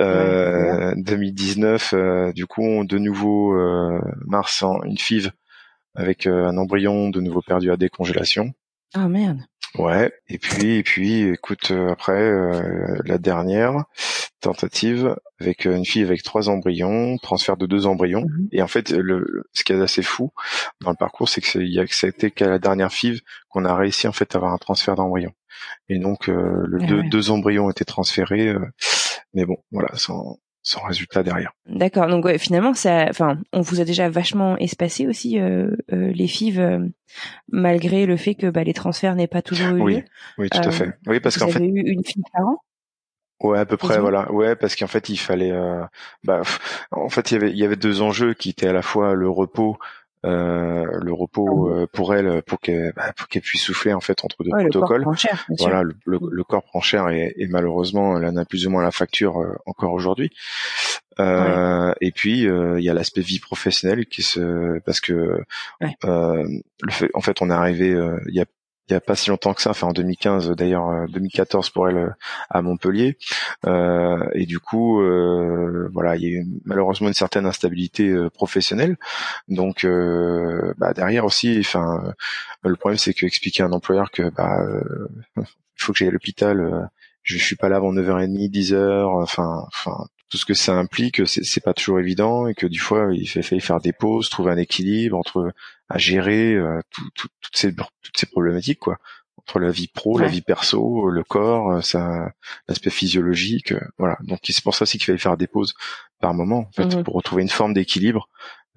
Euh, 0.00 0.92
2019, 0.96 1.94
euh, 1.94 2.32
du 2.32 2.46
coup, 2.46 2.62
on- 2.62 2.84
de 2.84 2.98
nouveau 2.98 3.54
euh, 3.56 4.00
mars 4.26 4.62
en 4.62 4.82
une 4.82 4.98
FIV 4.98 5.30
avec 5.94 6.26
euh, 6.26 6.46
un 6.46 6.56
embryon 6.58 7.10
de 7.10 7.20
nouveau 7.20 7.42
perdu 7.42 7.70
à 7.70 7.76
décongélation. 7.76 8.52
Ah 8.94 9.08
merde. 9.08 9.40
Ouais. 9.74 10.12
Et 10.28 10.38
puis, 10.38 10.76
et 10.76 10.82
puis, 10.82 11.22
écoute, 11.28 11.70
euh, 11.70 11.90
après 11.90 12.20
euh, 12.20 12.98
la 13.04 13.18
dernière 13.18 13.84
tentative 14.40 15.16
avec 15.40 15.66
euh, 15.66 15.76
une 15.76 15.84
fille 15.84 16.02
avec 16.02 16.22
trois 16.22 16.48
embryons, 16.48 17.16
transfert 17.18 17.56
de 17.56 17.66
deux 17.66 17.86
embryons. 17.86 18.26
Mhm. 18.26 18.48
Et 18.52 18.62
en 18.62 18.68
fait, 18.68 18.90
le, 18.90 19.44
ce 19.52 19.64
qui 19.64 19.72
est 19.72 19.80
assez 19.80 20.02
fou 20.02 20.32
dans 20.80 20.90
le 20.90 20.96
parcours, 20.96 21.28
c'est 21.28 21.40
que 21.40 21.58
il 21.58 21.72
y 21.72 21.80
a 21.80 21.86
c'était 21.88 22.30
qu'à 22.30 22.48
la 22.48 22.58
dernière 22.58 22.92
FIV 22.92 23.20
qu'on 23.48 23.64
a 23.64 23.74
réussi 23.74 24.08
en 24.08 24.12
fait 24.12 24.34
à 24.34 24.38
avoir 24.38 24.52
un 24.52 24.58
transfert 24.58 24.94
d'embryon. 24.94 25.32
Et 25.88 25.98
donc, 25.98 26.28
euh, 26.28 26.64
le 26.66 26.78
Ah 26.82 26.86
deux, 26.86 27.00
ouais. 27.00 27.08
deux 27.08 27.30
embryons 27.30 27.66
ont 27.66 27.70
été 27.70 27.84
transférés, 27.84 28.48
euh, 28.48 28.64
mais 29.34 29.44
bon, 29.44 29.56
voilà, 29.72 29.90
sans, 29.94 30.38
sans 30.68 30.82
résultat 30.84 31.22
derrière. 31.22 31.52
D'accord. 31.66 32.06
Donc 32.08 32.24
ouais, 32.24 32.38
finalement, 32.38 32.74
ça, 32.74 33.06
enfin, 33.10 33.38
on 33.52 33.60
vous 33.60 33.80
a 33.80 33.84
déjà 33.84 34.08
vachement 34.08 34.56
espacé 34.58 35.06
aussi 35.06 35.38
euh, 35.38 35.70
euh, 35.92 36.12
les 36.12 36.26
FIV, 36.26 36.58
euh, 36.60 36.88
malgré 37.50 38.06
le 38.06 38.16
fait 38.16 38.34
que 38.34 38.48
bah, 38.50 38.64
les 38.64 38.74
transferts 38.74 39.14
n'aient 39.14 39.26
pas 39.26 39.42
toujours 39.42 39.76
eu 39.76 39.80
Oui, 39.82 39.94
lieu. 39.96 40.04
oui, 40.38 40.48
tout 40.50 40.58
Euh, 40.58 40.68
à 40.68 40.70
fait. 40.70 40.98
Oui, 41.06 41.20
parce 41.20 41.36
qu'en 41.38 41.48
fait, 41.48 41.58
avez 41.58 41.68
eu 41.68 41.80
une 41.92 42.04
FIV 42.04 42.22
par 42.32 42.46
an. 42.46 42.58
Ouais, 43.40 43.58
à 43.58 43.66
peu 43.66 43.76
près, 43.76 44.00
voilà. 44.00 44.30
Ouais, 44.32 44.56
parce 44.56 44.74
qu'en 44.74 44.88
fait, 44.88 45.08
il 45.10 45.16
fallait. 45.16 45.52
euh, 45.52 45.84
bah, 46.24 46.42
en 46.90 47.08
fait, 47.08 47.30
il 47.30 47.34
y 47.34 47.36
avait, 47.36 47.50
il 47.50 47.56
y 47.58 47.64
avait 47.64 47.76
deux 47.76 48.02
enjeux 48.02 48.34
qui 48.34 48.50
étaient 48.50 48.66
à 48.68 48.72
la 48.72 48.82
fois 48.82 49.14
le 49.14 49.28
repos, 49.30 49.78
euh, 50.26 50.84
le 51.02 51.12
repos 51.12 51.68
euh, 51.70 51.86
pour 51.92 52.14
elle, 52.14 52.42
pour 52.42 52.60
qu'elle, 52.60 52.92
bah, 52.96 53.12
puisse 53.28 53.62
souffler 53.62 53.92
en 53.92 54.00
fait 54.00 54.24
entre 54.24 54.42
deux 54.44 54.50
Ouais, 54.50 54.64
le 54.64 54.70
corps 54.70 54.80
protocoles. 54.82 55.02
prend 55.02 55.14
cher. 55.14 55.46
Voilà, 55.58 55.82
le, 55.82 55.94
le, 56.06 56.18
le 56.30 56.44
corps 56.44 56.62
prend 56.64 56.80
cher 56.80 57.08
et, 57.08 57.34
et 57.36 57.46
malheureusement, 57.48 58.18
elle 58.18 58.26
en 58.26 58.36
a 58.36 58.44
plus 58.44 58.66
ou 58.66 58.70
moins 58.70 58.82
la 58.82 58.90
facture 58.90 59.40
euh, 59.40 59.54
encore 59.66 59.92
aujourd'hui. 59.92 60.30
Euh, 61.20 61.92
Et 62.00 62.12
puis, 62.12 62.46
euh, 62.46 62.78
il 62.78 62.84
y 62.84 62.90
a 62.90 62.94
l'aspect 62.94 63.20
vie 63.22 63.40
professionnelle 63.40 64.06
qui 64.06 64.22
se, 64.22 64.78
parce 64.80 65.00
que 65.00 65.40
Ouais. 65.80 65.96
euh, 66.04 66.46
le 66.82 66.92
fait, 66.92 67.10
en 67.14 67.20
fait, 67.20 67.42
on 67.42 67.50
est 67.50 67.54
arrivé 67.54 67.92
euh, 67.92 68.18
il 68.28 68.34
y 68.34 68.40
a 68.40 68.44
il 68.88 68.92
y 68.94 68.96
a 68.96 69.00
pas 69.00 69.14
si 69.16 69.30
longtemps 69.30 69.54
que 69.54 69.62
ça, 69.62 69.70
enfin 69.70 69.88
en 69.88 69.92
2015 69.92 70.50
d'ailleurs, 70.52 70.88
euh, 70.88 71.06
2014 71.08 71.70
pour 71.70 71.88
elle 71.88 71.96
euh, 71.98 72.10
à 72.50 72.62
Montpellier, 72.62 73.16
Euh, 73.66 74.28
et 74.34 74.46
du 74.46 74.58
coup, 74.60 75.00
euh, 75.02 75.88
voilà, 75.92 76.16
il 76.16 76.22
y 76.22 76.26
a 76.26 76.30
eu 76.40 76.46
malheureusement 76.64 77.08
une 77.08 77.14
certaine 77.14 77.46
instabilité 77.46 78.08
euh, 78.10 78.30
professionnelle. 78.30 78.96
Donc, 79.48 79.84
euh, 79.84 80.74
bah, 80.78 80.92
derrière 80.94 81.24
aussi, 81.24 81.58
enfin, 81.60 82.14
euh, 82.64 82.68
le 82.70 82.76
problème 82.76 82.98
c'est 82.98 83.14
que 83.14 83.26
expliquer 83.26 83.62
à 83.62 83.66
un 83.66 83.72
employeur 83.72 84.10
que 84.10 84.30
bah, 84.30 84.60
euh, 84.62 85.08
il 85.36 85.44
faut 85.76 85.92
que 85.92 85.98
j'aille 85.98 86.08
à 86.08 86.12
l'hôpital, 86.12 86.60
euh, 86.60 86.82
je 87.22 87.36
suis 87.38 87.56
pas 87.56 87.68
là 87.68 87.76
avant 87.76 87.92
9h30, 87.92 88.50
10h, 88.50 89.04
enfin, 89.22 89.64
enfin 89.68 90.06
tout 90.28 90.36
ce 90.38 90.44
que 90.44 90.54
ça 90.54 90.74
implique, 90.76 91.26
c'est 91.26 91.62
pas 91.64 91.72
toujours 91.74 92.00
évident 92.00 92.46
et 92.48 92.54
que 92.54 92.66
du 92.66 92.78
fois 92.78 93.08
il 93.12 93.26
fait 93.28 93.60
faire 93.60 93.80
des 93.80 93.92
pauses, 93.92 94.28
trouver 94.28 94.52
un 94.52 94.58
équilibre 94.58 95.16
entre 95.16 95.52
à 95.88 95.98
gérer 95.98 96.54
euh, 96.54 96.80
tout- 96.90 97.10
tout- 97.14 97.28
toutes 97.40 97.56
ces 97.56 97.74
toutes 97.74 98.16
ces 98.18 98.26
problématiques 98.26 98.78
quoi, 98.80 98.98
entre 99.38 99.58
la 99.58 99.70
vie 99.70 99.88
pro, 99.88 100.18
la 100.18 100.26
vie 100.28 100.42
perso, 100.42 101.08
le 101.08 101.24
corps, 101.24 101.72
euh, 101.72 101.80
ça 101.80 102.30
l'aspect 102.68 102.90
physiologique, 102.90 103.72
euh, 103.72 103.80
voilà. 103.98 104.18
Donc 104.20 104.40
c'est 104.44 104.62
pour 104.62 104.74
ça 104.74 104.82
aussi 104.82 104.98
qu'il 104.98 105.06
fallait 105.06 105.18
faire 105.18 105.36
des 105.38 105.46
pauses 105.46 105.74
par 106.20 106.34
moment 106.34 106.66
en 106.68 106.72
fait 106.72 106.96
Mhm. 106.96 107.04
pour 107.04 107.14
retrouver 107.14 107.42
une 107.42 107.48
forme 107.48 107.72
d'équilibre, 107.72 108.28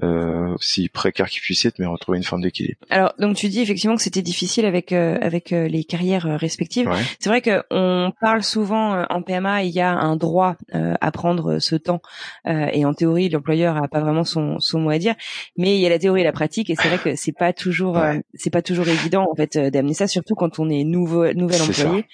euh, 0.04 0.54
aussi 0.56 0.90
précaire 0.90 1.30
qu'il 1.30 1.42
puisse 1.42 1.66
être, 1.66 1.80
mais 1.80 1.86
retrouver 1.86 2.18
une 2.18 2.24
forme 2.24 2.42
d'équilibre. 2.42 2.80
Alors, 2.90 3.14
donc 3.20 3.36
tu 3.36 3.50
dis 3.50 3.62
effectivement 3.62 3.96
que 3.96 4.02
c'était 4.02 4.22
difficile 4.22 4.66
avec 4.66 4.92
euh, 4.92 5.18
avec 5.22 5.54
euh, 5.54 5.68
les 5.68 5.84
carrières 5.84 6.26
euh, 6.26 6.38
respectives. 6.38 6.88
Ouais. 6.88 7.02
C'est 7.20 7.30
vrai 7.30 7.42
que 7.42 7.64
on 7.72 8.12
parle 8.20 8.44
souvent 8.44 8.96
euh, 8.96 9.04
en 9.10 9.22
PMA, 9.22 9.64
il 9.64 9.72
y 9.72 9.82
a 9.82 9.92
un 9.92 10.16
droit 10.16 10.56
euh, 10.76 10.96
à 11.02 11.12
prendre 11.12 11.60
ce 11.60 11.76
temps, 11.76 12.02
euh, 12.48 12.68
et 12.74 12.86
en 12.86 12.94
théorie, 12.94 13.30
l'employeur 13.30 13.78
a 13.78 13.88
pas 13.88 14.00
vraiment 14.00 14.24
son 14.24 14.60
son 14.60 14.80
mot 14.80 14.90
à 14.90 14.98
dire. 14.98 15.16
Mais 15.58 15.76
il 15.76 15.82
y 15.82 15.86
a 15.86 15.90
la 15.90 16.00
théorie 16.00 16.22
et 16.22 16.26
la 16.26 16.32
pratique, 16.32 16.70
et 16.70 16.76
c'est 16.76 16.88
vrai 16.88 16.98
que 16.98 17.16
c'est 17.16 17.38
pas 17.38 17.54
toujours 17.54 17.98
euh, 17.98 18.16
c'est 18.34 18.52
pas 18.52 18.62
toujours 18.62 18.88
évident 18.88 19.28
en 19.30 19.36
fait 19.36 19.56
euh, 19.56 19.70
d'amener 19.70 19.94
ça, 19.94 20.08
surtout 20.08 20.36
quand 20.36 20.60
on 20.60 20.70
est 20.70 20.84
nouveau 20.84 21.34
nouvel 21.34 21.62
employé, 21.62 22.06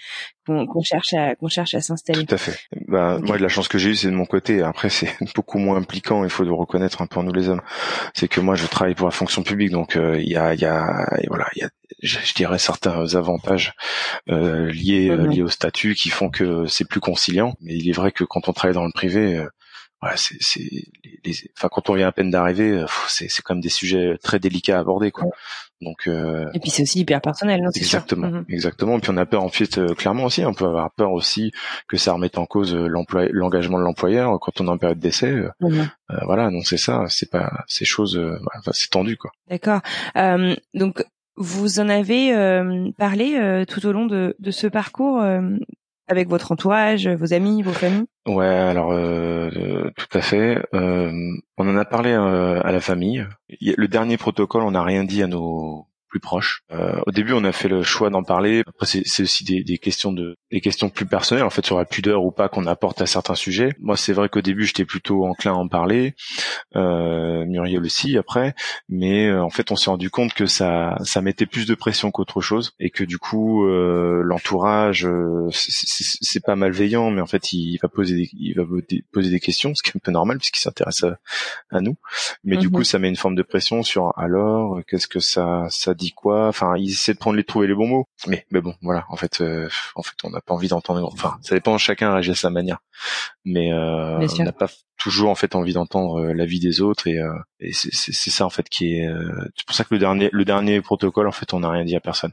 qu'on 0.46 0.65
qu'on 0.65 0.82
cherche 0.82 1.13
à 1.13 1.36
qu'on 1.36 1.48
cherche 1.48 1.75
à 1.75 1.82
s'installer. 1.82 2.25
Tout 2.25 2.36
à 2.36 2.38
fait. 2.38 2.58
Bah. 2.88 3.20
Moi, 3.22 3.38
de 3.38 3.41
la 3.41 3.50
chance 3.50 3.67
que 3.67 3.77
j'ai 3.77 3.91
eue, 3.91 3.96
c'est 3.96 4.10
de 4.10 4.15
mon 4.15 4.25
côté. 4.25 4.62
Après, 4.62 4.89
c'est 4.89 5.10
beaucoup 5.36 5.60
moins 5.60 5.77
impliquant. 5.77 6.24
Il 6.24 6.29
faut 6.29 6.44
le 6.44 6.53
reconnaître 6.53 7.01
un 7.01 7.08
peu 7.08 7.20
en 7.20 7.24
nous 7.24 7.34
les 7.34 7.50
hommes. 7.50 7.62
C'est 8.14 8.28
que 8.28 8.40
moi, 8.40 8.56
je 8.56 8.66
travaille 8.68 8.96
pour 8.96 9.08
la 9.08 9.12
fonction 9.12 9.44
publique, 9.44 9.72
donc 9.72 9.96
euh, 9.96 10.20
il 10.20 10.30
y 10.30 10.38
a, 10.38 10.54
il 10.54 10.60
y 10.60 10.66
a, 10.66 11.06
voilà, 11.28 11.48
il 11.56 11.62
y 11.62 11.64
a, 11.64 11.70
je, 12.02 12.20
je 12.24 12.34
dirais 12.34 12.60
certains 12.60 13.16
avantages 13.16 13.74
euh, 14.30 14.72
liés 14.72 15.10
euh, 15.10 15.28
liés 15.28 15.42
au 15.42 15.50
statut 15.50 15.96
qui 15.96 16.10
font 16.10 16.30
que 16.30 16.66
c'est 16.68 16.88
plus 16.88 17.00
conciliant. 17.00 17.56
Mais 17.62 17.76
il 17.76 17.90
est 17.90 17.94
vrai 17.94 18.12
que 18.12 18.24
quand 18.24 18.48
on 18.50 18.54
travaille 18.54 18.76
dans 18.76 18.86
le 18.86 18.92
privé, 18.92 19.44
euh, 19.98 20.01
voilà, 20.01 20.18
c'est, 20.18 20.38
c'est, 20.42 20.60
les, 20.62 21.20
les- 21.25 21.51
enfin, 21.58 21.70
quand 21.72 21.89
on 21.89 21.96
vient 21.96 22.08
à 22.08 22.12
peine 22.12 22.30
d'arriver, 22.32 22.72
euh, 22.72 22.86
c'est, 23.08 23.30
c'est 23.30 23.42
quand 23.42 23.56
même 23.56 23.62
des 23.62 23.70
sujets 23.70 24.18
très 24.24 24.39
délicats 24.39 24.77
à 24.77 24.82
aborder, 24.82 25.12
quoi. 25.12 25.25
Donc, 25.82 26.08
euh, 26.08 26.50
Et 26.56 26.60
puis 26.60 26.72
c'est 26.72 26.82
aussi 26.84 27.00
hyper 27.01 27.22
personnel, 27.22 27.62
non 27.62 27.70
sûr. 27.72 27.82
Exactement, 27.84 28.27
Mhm. 28.32 28.46
exactement. 28.50 28.98
Et 28.98 29.00
puis 29.00 29.12
on 29.12 29.18
a 29.18 29.25
peur 29.27 29.44
en 29.44 29.50
fait 29.50 29.77
euh, 29.77 29.94
clairement 29.94 30.24
aussi, 30.24 30.44
on 30.44 30.54
peut 30.56 30.66
avoir 30.66 30.92
peur 30.92 31.12
aussi 31.12 31.51
que 31.88 31.98
ça 31.98 32.13
remette 32.13 32.39
en 32.39 32.48
cause 32.48 32.74
euh, 32.74 32.88
l'emploi, 32.88 33.27
l'engagement 33.30 33.77
de 33.77 33.84
l'employeur 33.84 34.39
quand 34.39 34.60
on 34.60 34.66
est 34.68 34.72
en 34.72 34.77
période 34.80 34.98
d'essai. 35.00 35.32
euh, 35.32 35.50
Mhm. 35.62 35.88
euh, 36.12 36.16
voilà, 36.25 36.50
non 36.50 36.62
c'est 36.63 36.77
ça, 36.77 37.06
c'est 37.10 37.30
pas 37.30 37.63
ces 37.68 37.86
choses, 37.86 38.18
euh, 38.18 38.39
enfin, 38.58 38.72
c'est 38.74 38.89
tendu 38.89 39.18
quoi. 39.18 39.30
D'accord. 39.50 39.82
Euh, 40.16 40.56
donc, 40.74 41.04
vous 41.36 41.80
en 41.80 41.89
avez 41.89 42.36
euh, 42.36 42.89
parlé 42.98 43.36
euh, 43.38 43.63
tout 43.66 43.86
au 43.86 43.92
long 43.92 44.08
de, 44.08 44.36
de 44.39 44.50
ce 44.50 44.66
parcours 44.66 45.22
euh, 45.22 45.42
avec 46.08 46.30
votre 46.30 46.52
entourage, 46.52 47.08
vos 47.08 47.34
amis, 47.34 47.62
vos 47.62 47.74
familles? 47.74 48.06
Ouais, 48.28 48.46
alors 48.46 48.92
euh, 48.92 49.50
euh, 49.56 49.92
tout 49.96 50.18
à 50.18 50.22
fait. 50.22 50.62
Euh, 50.74 51.12
on 51.58 51.68
en 51.68 51.78
a 51.78 51.86
parlé 51.86 52.12
euh, 52.12 52.62
à 52.64 52.72
la 52.72 52.82
famille. 52.82 53.26
Le 53.62 53.88
dernier 53.88 54.18
protocole, 54.18 54.64
on 54.64 54.72
n'a 54.72 54.84
rien 54.84 55.04
dit 55.04 55.24
à 55.24 55.28
nos 55.28 55.88
plus 56.10 56.20
proches. 56.20 56.62
Euh, 56.72 57.00
au 57.06 57.12
début, 57.12 57.34
on 57.34 57.44
a 57.44 57.52
fait 57.52 57.68
le 57.68 57.84
choix 57.84 58.10
d'en 58.10 58.24
parler. 58.24 58.64
Après, 58.68 58.86
c'est 58.86 59.24
aussi 59.24 59.44
des, 59.44 59.64
des 59.64 59.78
questions 59.78 60.12
de 60.12 60.36
des 60.52 60.62
questions 60.62 60.90
plus 60.90 61.06
personnelles, 61.06 61.44
en 61.44 61.50
fait, 61.50 61.66
sur 61.66 61.78
la 61.78 61.84
pudeur 61.86 62.24
ou 62.24 62.32
pas 62.32 62.48
qu'on 62.48 62.66
apporte 62.68 63.02
à 63.02 63.06
certains 63.06 63.36
sujets. 63.36 63.74
Moi, 63.80 63.98
c'est 63.98 64.14
vrai 64.14 64.30
qu'au 64.30 64.42
début, 64.42 64.66
j'étais 64.66 64.86
plutôt 64.86 65.26
enclin 65.26 65.52
à 65.52 65.56
en 65.56 65.68
parler. 65.68 66.14
Euh, 66.76 67.46
Muriel 67.46 67.82
aussi, 67.82 68.18
après. 68.18 68.54
Mais 68.90 69.28
euh, 69.28 69.44
en 69.44 69.50
fait, 69.50 69.72
on 69.72 69.76
s'est 69.76 69.90
rendu 69.90 70.10
compte 70.10 70.34
que 70.34 70.46
ça 70.46 70.98
ça 71.04 71.22
mettait 71.22 71.46
plus 71.46 71.66
de 71.68 71.76
pression 71.76 72.12
qu'autre 72.12 72.42
chose 72.42 72.74
et 72.80 72.90
que 72.90 73.04
du 73.04 73.18
coup, 73.18 73.66
euh, 73.68 74.22
l'entourage, 74.24 75.06
euh, 75.06 75.48
c'est- 75.52 76.38
pas 76.48 76.56
malveillant, 76.56 77.10
mais 77.10 77.20
en 77.20 77.26
fait, 77.26 77.52
il 77.52 77.78
va 77.82 77.90
poser 77.90 78.16
des, 78.16 78.30
il 78.34 78.54
va 78.56 78.64
poser 79.12 79.30
des 79.32 79.40
questions, 79.40 79.74
ce 79.76 79.82
qui 79.84 79.90
est 79.90 79.98
un 79.98 80.00
peu 80.02 80.12
normal 80.12 80.38
puisqu'il 80.38 80.60
s'intéresse 80.62 81.04
à, 81.04 81.18
à 81.72 81.82
nous. 81.82 81.98
Mais 82.44 82.58
du 82.58 82.68
Mhm. 82.68 82.74
coup, 82.74 82.84
ça 82.84 83.00
met 83.00 83.10
une 83.10 83.16
forme 83.18 83.36
de 83.36 83.42
pression 83.44 83.84
sur 83.84 84.14
alors, 84.18 84.80
qu'est-ce 84.88 85.08
que 85.08 85.20
ça 85.20 85.66
ça 85.70 85.94
dit 85.96 86.07
quoi 86.12 86.48
Enfin, 86.48 86.76
il 86.78 86.90
essaie 86.92 87.14
de 87.14 87.18
prendre 87.20 87.38
les 87.38 87.44
trouver 87.44 87.68
les 87.68 87.76
bons 87.76 87.88
mots. 87.88 88.06
Mais 88.28 88.46
mais 88.52 88.62
bon, 88.62 88.74
voilà. 88.82 89.06
En 89.10 89.16
fait, 89.16 89.42
euh, 89.42 89.68
en 89.96 90.04
fait, 90.04 90.14
on 90.24 90.30
n'a 90.30 90.42
pas 90.42 90.54
envie 90.54 90.68
d'entendre. 90.68 91.10
Enfin, 91.12 91.38
ça 91.42 91.56
dépend. 91.56 91.78
Chacun 91.78 92.12
réagit 92.12 92.32
à 92.32 92.36
sa 92.36 92.50
manière. 92.50 92.80
Mais 93.46 93.72
euh, 93.74 94.26
on 94.40 94.44
n'a 94.44 94.52
pas 94.52 94.68
toujours 94.98 95.30
en 95.30 95.36
fait 95.36 95.56
envie 95.56 95.74
d'entendre 95.74 96.20
euh, 96.20 96.34
l'avis 96.34 96.60
des 96.60 96.82
autres 96.82 97.08
et, 97.08 97.20
euh, 97.20 97.32
et 97.60 97.72
c'est 97.74 98.32
ça 98.32 98.46
en 98.46 98.50
fait 98.50 98.68
qui 98.68 98.96
est. 98.98 99.08
euh, 99.08 99.32
c'est 99.56 99.66
pour 99.66 99.76
ça 99.76 99.84
que 99.84 99.94
le 99.94 100.00
dernier 100.00 100.30
le 100.32 100.44
dernier 100.46 100.82
protocole 100.82 101.28
en 101.28 101.32
fait, 101.32 101.54
on 101.54 101.60
n'a 101.60 101.70
rien 101.70 101.86
dit 101.86 101.96
à 101.96 102.00
personne. 102.00 102.32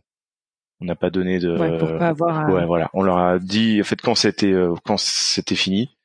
On 0.80 0.86
n'a 0.86 0.96
pas 0.96 1.10
donné 1.10 1.38
de. 1.38 1.56
ouais, 1.56 1.78
Pour 1.78 1.96
pas 1.98 2.08
avoir... 2.08 2.48
Ouais, 2.50 2.66
voilà. 2.66 2.90
On 2.94 3.02
leur 3.02 3.16
a 3.18 3.38
dit, 3.38 3.80
en 3.80 3.84
fait, 3.84 4.00
quand 4.00 4.16
c'était 4.16 4.52
euh, 4.52 4.74
quand 4.84 4.98
c'était 4.98 5.54
fini, 5.54 5.96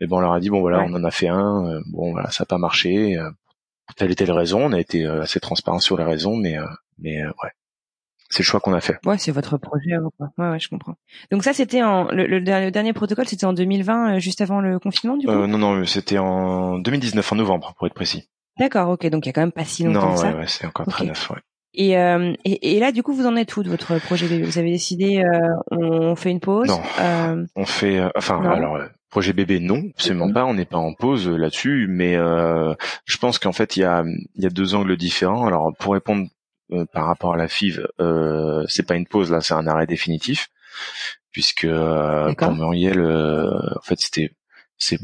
et 0.00 0.06
ben 0.06 0.16
on 0.16 0.20
leur 0.20 0.32
a 0.32 0.40
dit 0.40 0.48
bon 0.50 0.60
voilà, 0.60 0.78
Ouais. 0.78 0.86
on 0.88 0.94
en 0.94 1.04
a 1.04 1.10
fait 1.10 1.28
un, 1.28 1.80
bon 1.92 2.12
voilà, 2.12 2.30
ça 2.30 2.42
n'a 2.42 2.46
pas 2.46 2.56
marché, 2.58 3.16
euh, 3.18 3.28
telle 3.96 4.10
et 4.10 4.14
telle 4.14 4.32
raison. 4.32 4.64
On 4.64 4.72
a 4.72 4.80
été 4.80 5.04
euh, 5.04 5.22
assez 5.22 5.40
transparent 5.40 5.78
sur 5.78 5.98
les 5.98 6.04
raisons, 6.04 6.36
mais 6.36 6.56
euh, 6.58 6.64
mais 6.98 7.22
euh, 7.22 7.28
ouais, 7.42 7.50
c'est 8.30 8.40
le 8.40 8.44
choix 8.44 8.60
qu'on 8.60 8.74
a 8.74 8.80
fait. 8.80 8.98
Ouais, 9.06 9.16
c'est 9.18 9.32
votre 9.32 9.56
projet. 9.56 9.92
quoi. 10.18 10.28
Ouais, 10.38 10.50
ouais, 10.50 10.58
je 10.60 10.68
comprends. 10.68 10.94
Donc 11.30 11.44
ça, 11.44 11.52
c'était 11.52 11.82
en 11.82 12.04
le, 12.10 12.26
le 12.26 12.40
dernier- 12.40 12.66
le 12.66 12.70
dernier 12.70 12.92
protocole, 12.92 13.26
c'était 13.26 13.46
en 13.46 13.52
2020, 13.52 14.16
euh, 14.16 14.18
juste 14.18 14.40
avant 14.40 14.60
le 14.60 14.78
confinement, 14.78 15.16
du 15.16 15.26
coup? 15.26 15.32
Euh, 15.32 15.46
non 15.46 15.58
non, 15.58 15.84
c'était 15.86 16.18
en 16.18 16.78
2019 16.78 17.32
en 17.32 17.36
novembre 17.36 17.74
pour 17.78 17.86
être 17.86 17.94
précis. 17.94 18.28
D'accord, 18.58 18.90
ok. 18.90 19.06
Donc 19.06 19.24
il 19.24 19.28
y 19.28 19.30
a 19.30 19.32
quand 19.32 19.40
même 19.42 19.52
pas 19.52 19.64
si 19.64 19.84
longtemps 19.84 20.08
Non 20.08 20.14
que 20.14 20.20
ça. 20.20 20.28
ouais, 20.30 20.34
ouais, 20.40 20.46
c'est 20.46 20.66
encore 20.66 20.86
très 20.86 21.04
neuf. 21.06 21.30
Ouais. 21.30 21.38
Et, 21.74 21.96
euh, 21.96 22.32
et, 22.44 22.76
et 22.76 22.80
là, 22.80 22.90
du 22.92 23.02
coup, 23.02 23.12
vous 23.14 23.26
en 23.26 23.36
êtes 23.36 23.56
où 23.56 23.62
de 23.62 23.68
votre 23.68 23.98
projet? 24.00 24.26
Bébé 24.26 24.42
Vous 24.44 24.58
avez 24.58 24.70
décidé, 24.72 25.22
euh, 25.22 25.48
on 25.70 26.16
fait 26.16 26.30
une 26.30 26.40
pause 26.40 26.66
Non. 26.66 26.80
Euh, 26.98 27.44
On 27.54 27.66
fait, 27.66 27.98
euh, 28.00 28.08
enfin, 28.16 28.40
Non. 28.40 28.50
alors, 28.50 28.76
euh, 28.76 28.86
projet 29.10 29.32
bébé, 29.32 29.60
non, 29.60 29.84
absolument 29.94 30.32
pas. 30.32 30.44
On 30.44 30.54
n'est 30.54 30.64
pas 30.64 30.78
en 30.78 30.92
pause 30.94 31.28
là-dessus, 31.28 31.86
mais 31.88 32.16
euh, 32.16 32.74
je 33.04 33.16
pense 33.18 33.38
qu'en 33.38 33.52
fait, 33.52 33.76
il 33.76 33.80
y 33.80 33.84
a, 33.84 34.02
il 34.34 34.42
y 34.42 34.46
a 34.46 34.50
deux 34.50 34.74
angles 34.74 34.96
différents. 34.96 35.46
Alors, 35.46 35.70
pour 35.78 35.92
répondre 35.92 36.26
par 36.92 37.06
rapport 37.06 37.34
à 37.34 37.36
la 37.36 37.48
FIV, 37.48 37.86
euh, 38.00 38.64
c'est 38.68 38.86
pas 38.86 38.94
une 38.96 39.06
pause 39.06 39.30
là, 39.30 39.40
c'est 39.40 39.54
un 39.54 39.66
arrêt 39.66 39.86
définitif, 39.86 40.48
puisque 41.30 41.64
euh, 41.64 42.32
pour 42.34 42.54
Muriel, 42.54 43.00
euh, 43.00 43.50
en 43.76 43.82
fait, 43.82 44.00
c'était, 44.00 44.32
c'est 44.76 44.98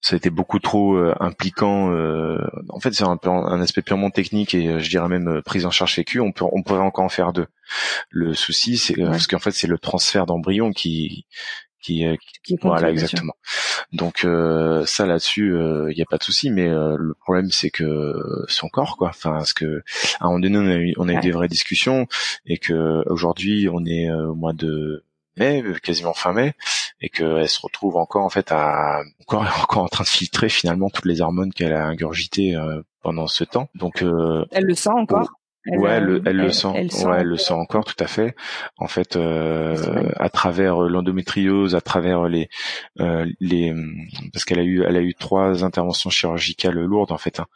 ça 0.00 0.14
a 0.14 0.16
été 0.18 0.28
beaucoup 0.28 0.58
trop 0.58 0.96
euh, 0.96 1.14
impliquant. 1.18 1.90
Euh, 1.90 2.38
en 2.68 2.78
fait, 2.78 2.92
c'est 2.92 3.04
un, 3.04 3.18
un, 3.24 3.60
aspect 3.62 3.80
purement 3.80 4.10
technique 4.10 4.54
et 4.54 4.78
je 4.78 4.90
dirais 4.90 5.08
même 5.08 5.40
prise 5.42 5.64
en 5.64 5.70
charge 5.70 5.94
sécu. 5.94 6.20
On 6.20 6.30
peut, 6.30 6.44
on 6.52 6.62
pourrait 6.62 6.80
encore 6.80 7.06
en 7.06 7.08
faire 7.08 7.32
deux. 7.32 7.46
Le 8.10 8.34
souci, 8.34 8.76
c'est 8.76 8.94
parce 9.00 9.26
qu'en 9.26 9.38
fait, 9.38 9.52
c'est 9.52 9.66
le 9.66 9.78
transfert 9.78 10.26
d'embryon 10.26 10.72
qui 10.72 11.26
qui, 11.84 12.04
qui, 12.42 12.56
voilà 12.62 12.90
exactement. 12.90 13.34
Donc 13.92 14.26
ça 14.86 15.06
là-dessus, 15.06 15.54
il 15.90 15.94
n'y 15.94 16.02
a 16.02 16.06
pas 16.08 16.18
de 16.18 16.22
souci, 16.24 16.50
mais 16.50 16.68
le 16.68 17.14
problème 17.20 17.50
c'est 17.50 17.70
que 17.70 18.14
son 18.48 18.68
corps, 18.68 18.96
quoi. 18.96 19.08
Enfin, 19.10 19.32
parce 19.32 19.52
que 19.52 19.82
à 20.20 20.26
un 20.26 20.28
moment 20.28 20.40
donné, 20.40 20.58
on 20.58 20.66
a 20.66 20.76
eu, 20.76 20.94
on 20.96 21.08
a 21.08 21.12
eu 21.14 21.20
des 21.20 21.30
vraies 21.30 21.48
discussions 21.48 22.06
et 22.46 22.58
que 22.58 23.02
aujourd'hui, 23.08 23.68
on 23.70 23.84
est 23.84 24.10
au 24.10 24.34
mois 24.34 24.52
de 24.52 25.04
mai, 25.36 25.62
quasiment 25.82 26.14
fin 26.14 26.32
mai, 26.32 26.54
et 27.00 27.08
qu'elle 27.08 27.48
se 27.48 27.60
retrouve 27.60 27.96
encore 27.96 28.24
en 28.24 28.30
fait 28.30 28.52
à 28.52 29.02
encore 29.20 29.42
encore 29.62 29.84
en 29.84 29.88
train 29.88 30.04
de 30.04 30.08
filtrer 30.08 30.48
finalement 30.48 30.90
toutes 30.90 31.06
les 31.06 31.20
hormones 31.20 31.52
qu'elle 31.52 31.72
a 31.72 31.84
ingurgitées 31.84 32.56
euh, 32.56 32.82
pendant 33.02 33.26
ce 33.26 33.44
temps. 33.44 33.68
Donc 33.74 34.02
euh, 34.02 34.44
elle 34.50 34.64
le 34.64 34.74
sent 34.74 34.90
encore? 34.90 35.40
Ouais, 35.66 35.90
elle, 35.92 36.36
le 36.36 36.52
sent. 36.52 36.68
ouais, 36.68 37.20
elle 37.20 37.26
le 37.26 37.36
sent 37.36 37.54
encore 37.54 37.84
tout 37.84 38.02
à 38.02 38.06
fait. 38.06 38.34
En 38.78 38.88
fait, 38.88 39.16
euh, 39.16 40.10
à 40.16 40.28
travers 40.28 40.80
l'endométriose, 40.80 41.74
à 41.74 41.80
travers 41.80 42.28
les 42.28 42.48
les 43.40 43.74
parce 44.32 44.44
qu'elle 44.44 44.60
a 44.60 44.64
eu 44.64 44.82
elle 44.86 44.96
a 44.96 45.02
eu 45.02 45.14
trois 45.14 45.64
interventions 45.64 46.10
chirurgicales 46.10 46.78
lourdes 46.78 47.12
en 47.12 47.18
fait. 47.18 47.40
Hein. 47.40 47.46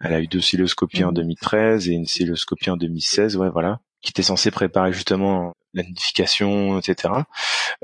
Elle 0.00 0.12
a 0.12 0.20
eu 0.20 0.26
deux 0.26 0.40
cystoscopies 0.40 1.04
en 1.04 1.12
2013 1.12 1.86
mmh. 1.86 1.90
et 1.90 1.94
une 1.94 2.06
cystoscopie 2.06 2.70
en 2.70 2.76
2016. 2.76 3.36
Ouais, 3.36 3.50
voilà 3.50 3.80
qui 4.02 4.10
était 4.10 4.22
censé 4.22 4.50
préparer 4.50 4.92
justement 4.92 5.54
la 5.74 5.82
nidification, 5.82 6.78
etc. 6.78 7.14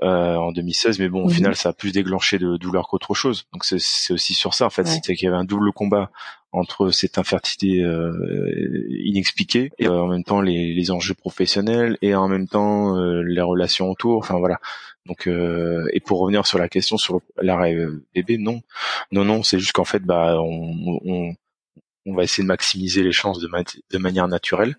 Euh, 0.02 0.36
en 0.36 0.52
2016, 0.52 0.98
mais 0.98 1.08
bon, 1.08 1.22
au 1.22 1.28
mhm. 1.28 1.34
final, 1.34 1.56
ça 1.56 1.70
a 1.70 1.72
plus 1.72 1.92
déclenché 1.92 2.38
de 2.38 2.56
douleur 2.56 2.88
qu'autre 2.88 3.14
chose. 3.14 3.46
Donc 3.52 3.64
c'est 3.64 4.12
aussi 4.12 4.34
sur 4.34 4.54
ça, 4.54 4.66
en 4.66 4.70
fait, 4.70 4.86
c'était 4.86 5.14
qu'il 5.14 5.26
y 5.26 5.28
avait 5.28 5.36
un 5.36 5.44
double 5.44 5.72
combat 5.72 6.10
entre 6.52 6.90
cette 6.90 7.18
infertilité 7.18 7.82
euh, 7.82 8.86
inexpliquée 9.04 9.70
et 9.78 9.86
euh, 9.86 10.00
en 10.00 10.06
même 10.06 10.24
temps 10.24 10.40
les, 10.40 10.72
les, 10.72 10.90
enjeux 10.90 11.14
professionnels 11.14 11.98
et 12.00 12.14
en 12.14 12.28
même 12.28 12.48
temps 12.48 12.96
euh, 12.96 13.22
les 13.22 13.42
relations 13.42 13.90
autour. 13.90 14.18
Enfin 14.18 14.38
voilà. 14.38 14.58
Donc 15.06 15.26
euh, 15.26 15.86
et 15.92 16.00
pour 16.00 16.20
revenir 16.20 16.46
sur 16.46 16.58
la 16.58 16.68
question 16.68 16.96
sur 16.96 17.20
l'arrêt 17.40 17.76
bébé, 18.14 18.38
non, 18.38 18.62
non, 19.12 19.24
non, 19.24 19.42
c'est 19.42 19.58
juste 19.58 19.72
qu'en 19.72 19.84
fait, 19.84 20.02
bah, 20.02 20.36
on, 20.40 21.00
on, 21.04 21.34
on, 22.06 22.14
va 22.14 22.24
essayer 22.24 22.42
de 22.42 22.48
maximiser 22.48 23.02
les 23.02 23.12
chances 23.12 23.40
de, 23.40 23.48
de 23.90 23.98
manière 23.98 24.28
naturelle. 24.28 24.76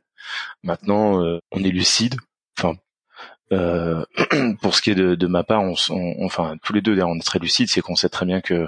Maintenant, 0.64 1.24
on 1.52 1.64
est 1.64 1.70
lucide. 1.70 2.16
Enfin, 2.58 2.76
euh, 3.52 4.06
pour 4.62 4.76
ce 4.76 4.82
qui 4.82 4.92
est 4.92 4.96
de, 4.96 5.16
de 5.16 5.28
ma 5.28 5.44
part, 5.44 5.64
on, 5.64 5.76
enfin 6.24 6.56
tous 6.64 6.74
les 6.74 6.82
deux 6.82 6.94
d'ailleurs 6.94 7.10
on 7.10 7.18
est 7.18 7.26
très 7.26 7.40
lucides, 7.40 7.70
c'est 7.70 7.82
qu'on 7.82 7.96
sait 7.96 8.10
très 8.10 8.26
bien 8.26 8.42
que 8.42 8.68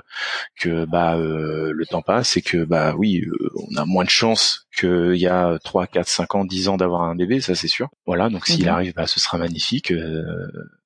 que 0.59 0.85
bah 0.85 1.15
euh, 1.17 1.71
le 1.73 1.85
temps 1.85 2.01
passe 2.01 2.37
et 2.37 2.41
que 2.41 2.63
bah 2.63 2.95
oui 2.97 3.21
euh, 3.21 3.49
on 3.71 3.75
a 3.77 3.85
moins 3.85 4.03
de 4.03 4.09
chances 4.09 4.65
qu'il 4.75 5.15
y 5.15 5.27
a 5.27 5.59
3, 5.63 5.87
4, 5.87 6.07
5 6.07 6.35
ans, 6.35 6.45
10 6.45 6.69
ans 6.69 6.77
d'avoir 6.77 7.03
un 7.03 7.15
bébé, 7.15 7.41
ça 7.41 7.53
c'est 7.53 7.67
sûr. 7.67 7.89
Voilà 8.05 8.29
donc 8.29 8.47
s'il 8.47 8.65
mhm. 8.65 8.71
arrive, 8.71 8.93
bah 8.95 9.07
ce 9.07 9.19
sera 9.19 9.37
magnifique. 9.37 9.93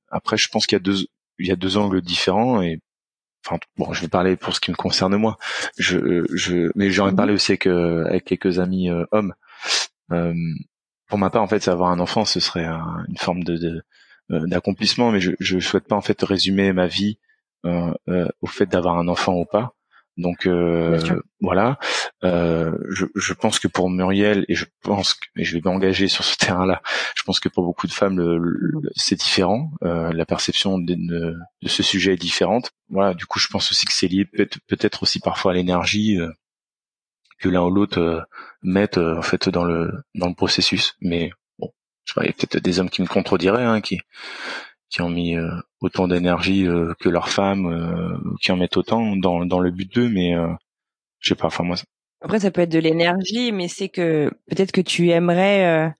après 0.09 0.37
je 0.37 0.49
pense 0.49 0.65
qu'il 0.65 0.75
y 0.75 0.81
a 0.81 0.83
deux 0.83 1.07
il 1.39 1.47
y 1.47 1.51
a 1.51 1.55
deux 1.55 1.77
angles 1.77 2.01
différents 2.01 2.61
et 2.61 2.79
enfin 3.45 3.59
bon 3.77 3.93
je 3.93 4.01
vais 4.01 4.07
parler 4.07 4.35
pour 4.35 4.53
ce 4.53 4.59
qui 4.59 4.71
me 4.71 4.75
concerne 4.75 5.15
moi. 5.15 5.37
Je 5.77 6.25
je 6.33 6.69
mais 6.75 6.91
j'en 6.91 7.07
ai 7.07 7.11
mhm. 7.11 7.17
parlé 7.17 7.33
aussi 7.33 7.53
avec 7.53 7.67
avec 7.67 8.25
quelques 8.25 8.59
amis 8.59 8.89
hommes 9.11 9.33
pour 11.07 11.19
ma 11.19 11.29
part, 11.29 11.43
en 11.43 11.47
fait, 11.47 11.67
avoir 11.67 11.91
un 11.91 11.99
enfant, 11.99 12.25
ce 12.25 12.39
serait 12.39 12.65
une 12.65 13.17
forme 13.17 13.43
de, 13.43 13.83
euh, 14.31 14.47
d'accomplissement, 14.47 15.11
mais 15.11 15.19
je, 15.19 15.31
je 15.39 15.59
souhaite 15.59 15.87
pas 15.87 15.95
en 15.95 16.01
fait 16.01 16.19
résumer 16.23 16.73
ma 16.73 16.87
vie 16.87 17.19
euh, 17.65 17.93
euh, 18.09 18.27
au 18.41 18.47
fait 18.47 18.65
d'avoir 18.65 18.97
un 18.97 19.07
enfant 19.07 19.33
ou 19.35 19.45
pas. 19.45 19.75
Donc 20.17 20.47
voilà, 21.41 21.77
je, 22.23 23.05
je, 23.15 23.33
pense 23.33 23.59
que 23.59 23.67
pour 23.67 23.89
Muriel 23.89 24.45
et 24.47 24.55
je 24.55 24.63
pense 24.81 25.13
que 25.13 25.27
et 25.35 25.43
je 25.43 25.57
vais 25.57 25.61
m'engager 25.61 26.07
sur 26.07 26.23
ce 26.23 26.37
terrain-là. 26.39 26.81
Je 27.17 27.23
pense 27.23 27.41
que 27.41 27.49
pour 27.49 27.65
beaucoup 27.65 27.85
de 27.85 27.91
femmes, 27.91 28.39
c'est 28.95 29.19
différent. 29.19 29.71
la 29.81 30.25
perception 30.25 30.79
de, 30.79 30.95
de, 30.95 31.67
ce 31.67 31.83
sujet 31.83 32.13
est 32.13 32.17
différente. 32.17 32.71
Voilà, 32.89 33.13
du 33.13 33.25
coup, 33.25 33.39
je 33.39 33.49
pense 33.49 33.69
aussi 33.71 33.85
que 33.85 33.91
c'est 33.91 34.07
lié 34.07 34.23
peut-être 34.25 35.03
aussi 35.03 35.19
parfois 35.19 35.51
à 35.51 35.55
l'énergie 35.55 36.17
que 37.39 37.49
l'un 37.49 37.63
ou 37.63 37.69
l'autre 37.69 37.99
euh, 37.99 38.21
mettent 38.65 38.97
euh, 38.97 39.17
en 39.17 39.21
fait 39.21 39.49
dans 39.49 39.63
le 39.63 39.91
dans 40.15 40.27
le 40.27 40.33
processus. 40.33 40.95
Mais 41.01 41.31
bon, 41.59 41.71
je 42.03 42.13
sais 42.13 42.19
pas, 42.19 42.23
il 42.23 42.27
y 42.27 42.29
a 42.29 42.33
peut-être 42.33 42.63
des 42.63 42.79
hommes 42.79 42.89
qui 42.89 43.01
me 43.01 43.07
contrediraient, 43.07 43.63
hein, 43.63 43.81
qui 43.81 44.01
qui 44.89 45.01
ont 45.01 45.09
mis 45.09 45.35
euh, 45.35 45.49
autant 45.81 46.07
d'énergie 46.07 46.67
que 46.99 47.09
leurs 47.09 47.29
femmes, 47.29 48.19
qui 48.41 48.51
en 48.51 48.57
mettent 48.57 48.77
autant 48.77 49.15
dans 49.15 49.45
dans 49.45 49.59
le 49.59 49.71
but 49.71 49.93
d'eux, 49.93 50.09
mais 50.09 50.33
je 51.19 51.29
sais 51.29 51.35
pas. 51.35 51.47
Enfin 51.47 51.63
moi. 51.63 51.75
Après, 52.21 52.39
ça 52.39 52.49
peut 52.49 52.61
être 52.61 52.71
de 52.71 52.79
l'énergie, 52.79 53.51
mais 53.51 53.67
c'est 53.67 53.89
que 53.89 54.31
peut-être 54.47 54.71
que 54.71 54.81
tu 54.81 55.09
aimerais. 55.09 55.93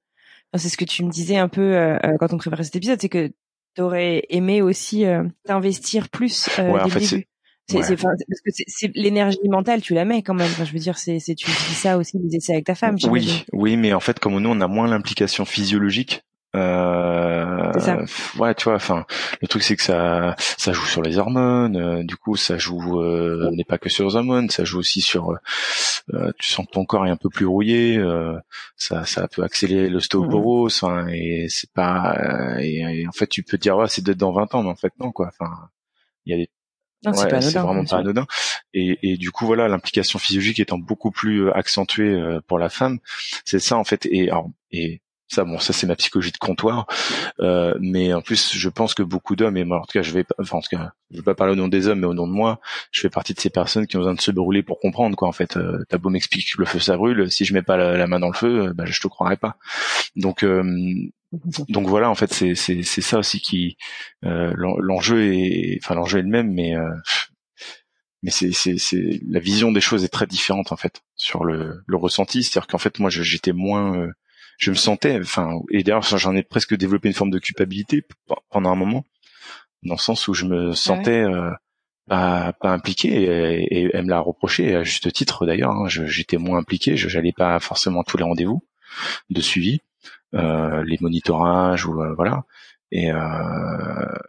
c'est 0.56 0.70
ce 0.70 0.78
que 0.78 0.86
tu 0.86 1.04
me 1.04 1.12
disais 1.12 1.38
un 1.38 1.50
peu 1.50 1.98
quand 2.20 2.34
on 2.34 2.38
préparait 2.38 2.64
cet 2.64 2.76
épisode, 2.76 3.00
c'est 3.02 3.10
que 3.10 3.32
tu 3.76 3.82
aurais 3.82 4.24
aimé 4.30 4.62
aussi 4.62 5.04
t'investir 5.44 6.10
plus 6.10 6.48
ouais, 6.58 6.82
en 6.82 6.88
fait, 6.88 7.28
c'est 7.68 7.96
parce 7.98 8.42
que 8.46 8.52
c'est 8.68 8.92
l'énergie 8.96 9.38
mentale, 9.50 9.82
tu 9.82 9.94
la 9.94 10.06
mets 10.06 10.22
quand 10.22 10.34
même. 10.34 10.48
Enfin, 10.52 10.66
je 10.66 10.72
veux 10.72 10.80
dire, 10.80 10.98
c'est 10.98 11.20
tu 11.20 11.48
dis 11.48 11.74
ça 11.74 11.98
aussi 11.98 12.20
des 12.20 12.38
essais 12.38 12.54
avec 12.54 12.66
ta 12.66 12.76
femme. 12.76 12.98
Oui, 13.10 13.46
oui, 13.54 13.78
mais 13.78 13.94
en 13.94 14.00
fait, 14.00 14.20
comme 14.20 14.38
nous, 14.40 14.50
on 14.50 14.62
a 14.62 14.68
moins 14.68 14.88
l'implication 14.88 15.46
physiologique. 15.46 16.24
Euh, 16.56 17.74
ça. 17.80 17.98
ouais, 18.40 18.56
tu 18.56 18.66
vois. 18.66 18.76
Enfin, 18.76 19.06
le 19.42 19.48
truc 19.48 19.62
c'est 19.62 19.76
que 19.76 19.84
ça, 19.84 20.36
ça 20.38 20.72
joue 20.72 20.86
sur 20.86 21.02
les 21.02 21.18
hormones. 21.18 21.76
Euh, 21.76 22.04
du 22.04 22.16
coup, 22.16 22.38
ça 22.38 22.58
joue 22.58 23.02
euh, 23.02 23.50
n'est 23.52 23.66
pas 23.66 23.78
que 23.78 23.90
sur 23.90 24.08
les 24.08 24.16
hormones, 24.16 24.50
ça 24.50 24.64
joue 24.64 24.80
aussi 24.80 25.02
sur. 25.02 25.38
Euh, 26.14 26.32
tu 26.40 26.50
sens 26.50 26.66
que 26.66 26.72
ton 26.72 26.86
corps 26.86 27.06
est 27.08 27.10
un 27.10 27.18
peu 27.18 27.30
plus 27.30 27.46
rouillé. 27.46 27.98
Euh, 27.98 28.38
ça, 28.78 29.06
ça 29.06 29.28
peut 29.28 29.44
accélérer 29.44 29.90
l'ostéoporose. 29.90 30.82
Mmh. 30.84 31.10
et 31.10 31.48
c'est 31.50 31.72
pas. 31.74 32.58
Et, 32.62 33.06
en 33.08 33.12
fait, 33.12 33.28
tu 33.28 33.44
peux 33.44 33.58
dire 33.58 33.78
ouais, 33.78 33.88
c'est 33.90 34.04
d'être 34.04 34.18
dans 34.18 34.32
20 34.32 34.56
ans, 34.56 34.64
mais 34.64 34.70
en 34.70 34.76
fait 34.76 34.94
non, 35.00 35.12
quoi. 35.12 35.28
Enfin, 35.28 35.52
il 36.26 36.32
y 36.32 36.34
a 36.34 36.38
des 36.38 36.50
c'est 37.14 37.60
vraiment 37.60 37.86
pas 37.86 37.98
anodin. 37.98 38.26
Et, 38.74 39.00
et, 39.02 39.18
du 39.18 39.32
coup, 39.32 39.46
voilà, 39.46 39.68
l'implication 39.68 40.20
physiologique 40.20 40.60
étant 40.60 40.78
beaucoup 40.78 41.12
plus 41.12 41.48
euh, 41.48 41.58
accentuée 41.58 42.14
euh, 42.14 42.42
pour 42.46 42.60
la 42.60 42.70
femme, 42.70 43.00
c'est 43.46 43.60
ça 43.60 43.78
en 43.78 43.84
fait. 43.84 44.08
Et, 44.12 44.30
alors, 44.30 44.50
et 44.72 45.02
ça, 45.28 45.44
bon, 45.44 45.58
ça 45.58 45.74
c'est 45.74 45.88
ma 45.88 45.96
psychologie 45.96 46.32
de 46.32 46.38
comptoir, 46.38 46.86
euh, 47.40 47.74
mais 47.80 48.14
en 48.14 48.22
plus, 48.22 48.56
je 48.56 48.70
pense 48.70 48.94
que 48.94 49.02
beaucoup 49.02 49.36
d'hommes, 49.36 49.58
et 49.58 49.64
moi, 49.64 49.80
en 49.80 49.82
tout 49.82 49.94
cas, 49.94 50.04
je 50.04 50.12
vais, 50.12 50.24
enfin, 50.40 50.58
en 50.58 50.62
tout 50.62 50.76
cas, 50.76 50.92
je 51.10 51.18
vais 51.18 51.24
pas 51.24 51.34
parler 51.34 51.54
au 51.54 51.56
nom 51.56 51.68
des 51.68 51.88
hommes, 51.88 52.00
mais 52.02 52.08
au 52.08 52.14
nom 52.14 52.28
de 52.28 52.32
moi, 52.32 52.60
je 52.92 53.02
fais 53.02 53.10
partie 53.10 53.34
de 53.34 53.40
ces 53.40 53.50
personnes 53.50 53.88
qui 53.88 53.96
ont 53.96 54.00
besoin 54.00 54.14
de 54.14 54.22
se 54.22 54.32
brûler 54.32 54.62
pour 54.62 54.80
comprendre, 54.80 55.16
quoi. 55.16 55.28
En 55.28 55.32
fait, 55.32 55.58
euh, 55.58 55.84
t'as 55.90 55.98
beau 55.98 56.10
m'expliquer 56.10 56.52
que 56.52 56.60
le 56.60 56.66
feu 56.66 56.80
ça 56.80 56.96
brûle, 56.96 57.32
si 57.32 57.44
je 57.44 57.54
mets 57.54 57.64
pas 57.64 57.76
la, 57.78 58.08
main 58.08 58.20
dans 58.20 58.30
le 58.30 58.36
feu, 58.36 58.72
bah, 58.76 58.86
je 58.86 59.00
te 59.02 59.08
croirais 59.08 59.38
pas. 59.38 59.58
Donc, 60.16 60.44
euh, 60.44 60.64
donc 61.32 61.88
voilà, 61.88 62.10
en 62.10 62.16
fait, 62.16 62.34
c'est 62.34 62.56
c'est 62.56 62.84
c'est 62.84 63.02
ça 63.02 63.20
aussi 63.20 63.42
qui 63.42 63.78
euh, 64.24 64.54
l'enjeu 64.56 65.34
est, 65.34 65.80
enfin 65.84 65.96
l'enjeu 65.96 66.20
est 66.20 66.24
le 66.24 66.30
même, 66.30 66.54
mais 66.54 66.76
euh, 66.76 66.90
mais 68.24 68.32
c'est 68.32 68.52
c'est 68.52 68.78
c'est 68.78 69.20
la 69.28 69.40
vision 69.40 69.72
des 69.72 69.82
choses 69.82 70.04
est 70.04 70.10
très 70.10 70.28
différente 70.28 70.72
en 70.72 70.78
fait 70.78 71.02
sur 71.16 71.44
le 71.44 71.84
le 71.86 71.98
ressenti, 71.98 72.44
c'est-à-dire 72.44 72.68
qu'en 72.68 72.78
fait 72.78 73.00
moi 73.00 73.10
j'étais 73.10 73.54
moins 73.54 73.98
euh, 73.98 74.12
je 74.58 74.72
me 74.72 74.76
sentais, 74.76 75.20
enfin, 75.20 75.60
et 75.70 75.84
d'ailleurs 75.84 76.04
j'en 76.04 76.36
ai 76.36 76.44
presque 76.44 76.76
développé 76.76 77.10
une 77.10 77.14
forme 77.14 77.32
de 77.32 77.40
culpabilité 77.40 78.04
pendant 78.50 78.72
un 78.72 78.76
moment, 78.76 79.06
dans 79.84 79.96
le 79.96 80.00
sens 80.00 80.28
où 80.28 80.34
je 80.34 80.46
me 80.46 80.72
ah 80.72 80.76
sentais 80.76 81.22
euh, 81.22 81.52
pas, 82.08 82.54
pas 82.54 82.72
impliqué 82.72 83.10
et, 83.70 83.90
elle 83.94 84.06
me 84.06 84.10
l'a 84.10 84.20
reproché 84.20 84.76
à 84.76 84.84
juste 84.84 85.12
titre 85.14 85.46
d'ailleurs. 85.46 85.72
Hein, 85.72 85.88
j'étais 85.88 86.38
moins 86.38 86.60
impliqué, 86.60 86.98
je 86.98 87.16
n'allais 87.16 87.34
pas 87.34 87.60
forcément 87.60 88.02
à 88.02 88.04
tous 88.04 88.18
les 88.18 88.24
rendez-vous 88.24 88.64
de 89.30 89.42
suivi, 89.42 89.82
les 90.34 90.98
monitorages 91.02 91.86
ou 91.86 92.02
euh, 92.02 92.14
voilà. 92.16 92.44
Et 92.92 93.12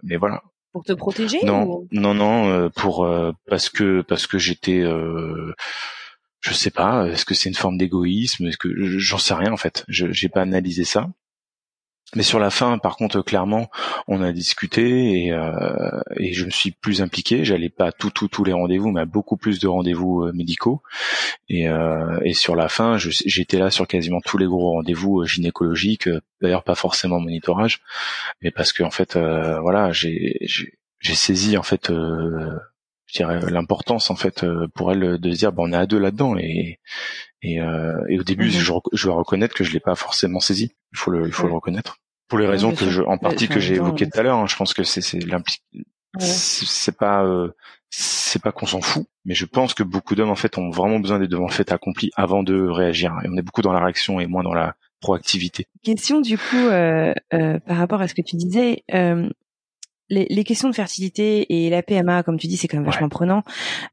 mais 0.02 0.16
voilà. 0.16 0.42
Pour 0.72 0.84
te 0.84 0.92
protéger 0.92 1.42
Non, 1.44 1.86
non, 1.90 2.14
non, 2.14 2.70
pour 2.70 3.08
parce 3.48 3.68
que 3.68 4.02
parce 4.02 4.26
que 4.26 4.38
j'étais 4.38 4.84
je 6.40 6.52
sais 6.52 6.70
pas, 6.70 7.08
est-ce 7.08 7.24
que 7.24 7.34
c'est 7.34 7.48
une 7.48 7.54
forme 7.54 7.76
d'égoïsme, 7.76 8.46
est-ce 8.46 8.58
que 8.58 8.68
j'en 8.98 9.18
sais 9.18 9.34
rien 9.34 9.52
en 9.52 9.56
fait, 9.56 9.84
je 9.88 10.12
j'ai 10.12 10.28
pas 10.28 10.42
analysé 10.42 10.84
ça. 10.84 11.08
Mais 12.14 12.22
sur 12.22 12.38
la 12.38 12.50
fin, 12.50 12.78
par 12.78 12.96
contre, 12.96 13.20
clairement, 13.20 13.68
on 14.06 14.22
a 14.22 14.32
discuté 14.32 15.24
et, 15.24 15.32
euh, 15.32 16.00
et 16.16 16.32
je 16.34 16.44
me 16.44 16.50
suis 16.50 16.70
plus 16.70 17.02
impliqué. 17.02 17.44
J'allais 17.44 17.68
pas 17.68 17.90
tout, 17.90 18.10
tout, 18.10 18.28
tous 18.28 18.44
les 18.44 18.52
rendez-vous, 18.52 18.92
mais 18.92 19.00
à 19.00 19.06
beaucoup 19.06 19.36
plus 19.36 19.58
de 19.58 19.66
rendez-vous 19.66 20.22
euh, 20.22 20.32
médicaux. 20.32 20.82
Et, 21.48 21.68
euh, 21.68 22.20
et 22.24 22.32
sur 22.32 22.54
la 22.54 22.68
fin, 22.68 22.96
j'étais 22.96 23.58
là 23.58 23.70
sur 23.70 23.88
quasiment 23.88 24.20
tous 24.24 24.38
les 24.38 24.46
gros 24.46 24.72
rendez-vous 24.72 25.22
euh, 25.22 25.26
gynécologiques. 25.26 26.06
Euh, 26.06 26.20
d'ailleurs, 26.40 26.62
pas 26.62 26.76
forcément 26.76 27.18
monitorage, 27.18 27.80
mais 28.40 28.52
parce 28.52 28.72
que 28.72 28.84
en 28.84 28.90
fait, 28.90 29.18
voilà, 29.18 29.90
j'ai 29.92 30.38
saisi 31.02 31.56
en 31.56 31.62
fait 31.62 31.90
je 31.90 33.12
dirais 33.16 33.40
l'importance 33.50 34.10
en 34.10 34.16
fait 34.16 34.44
pour 34.74 34.92
elle 34.92 35.18
de 35.18 35.32
se 35.32 35.38
dire 35.38 35.52
bon 35.52 35.70
on 35.70 35.72
est 35.72 35.76
à 35.76 35.86
deux 35.86 35.98
là-dedans 35.98 36.36
et 36.36 36.78
et, 37.46 37.60
euh, 37.60 37.98
et 38.08 38.18
au 38.18 38.22
début 38.22 38.46
mhm. 38.46 38.50
je, 38.50 38.72
je 38.92 39.06
dois 39.06 39.16
reconnaître 39.16 39.54
que 39.54 39.64
je 39.64 39.72
l'ai 39.72 39.80
pas 39.80 39.94
forcément 39.94 40.40
saisi 40.40 40.74
il 40.92 40.98
faut 40.98 41.10
le 41.10 41.26
il 41.26 41.32
faut 41.32 41.46
le 41.46 41.52
reconnaître 41.52 41.98
pour 42.28 42.38
les 42.38 42.46
raisons 42.46 42.74
que 42.74 42.88
je 42.88 43.02
en 43.02 43.18
partie 43.18 43.48
que 43.48 43.60
j'ai 43.60 43.76
évoquées 43.76 44.08
tout 44.08 44.18
à 44.18 44.22
l'heure 44.22 44.38
hein, 44.38 44.46
je 44.46 44.56
pense 44.56 44.74
que 44.74 44.82
c'est 44.82 45.00
c'est 45.00 45.20
c'est 46.18 46.96
pas 46.96 47.24
euh, 47.24 47.50
c'est 47.90 48.42
pas 48.42 48.52
qu'on 48.52 48.66
s'en 48.66 48.80
fout, 48.80 49.06
mais 49.24 49.34
je 49.34 49.46
pense 49.46 49.74
que 49.74 49.82
beaucoup 49.82 50.14
d'hommes 50.14 50.30
en 50.30 50.36
fait 50.36 50.58
ont 50.58 50.70
vraiment 50.70 50.98
besoin 50.98 51.18
des 51.18 51.28
devants 51.28 51.48
faits 51.48 51.72
accomplis 51.72 52.10
avant 52.16 52.42
de 52.42 52.68
réagir. 52.68 53.14
Et 53.24 53.28
on 53.30 53.36
est 53.36 53.42
beaucoup 53.42 53.62
dans 53.62 53.72
la 53.72 53.82
réaction 53.82 54.20
et 54.20 54.26
moins 54.26 54.42
dans 54.42 54.54
la 54.54 54.74
proactivité. 55.00 55.66
Question 55.82 56.20
du 56.20 56.36
coup 56.36 56.56
euh, 56.56 57.14
euh, 57.32 57.58
par 57.60 57.76
rapport 57.76 58.00
à 58.00 58.08
ce 58.08 58.14
que 58.14 58.22
tu 58.22 58.36
disais, 58.36 58.82
euh, 58.92 59.28
les, 60.08 60.26
les, 60.30 60.44
questions 60.44 60.68
de 60.68 60.74
fertilité 60.74 61.46
et 61.48 61.70
la 61.70 61.82
PMA, 61.82 62.22
comme 62.22 62.38
tu 62.38 62.46
dis, 62.46 62.56
c'est 62.56 62.68
quand 62.68 62.76
même 62.76 62.86
vachement 62.86 63.08
prenant. 63.08 63.42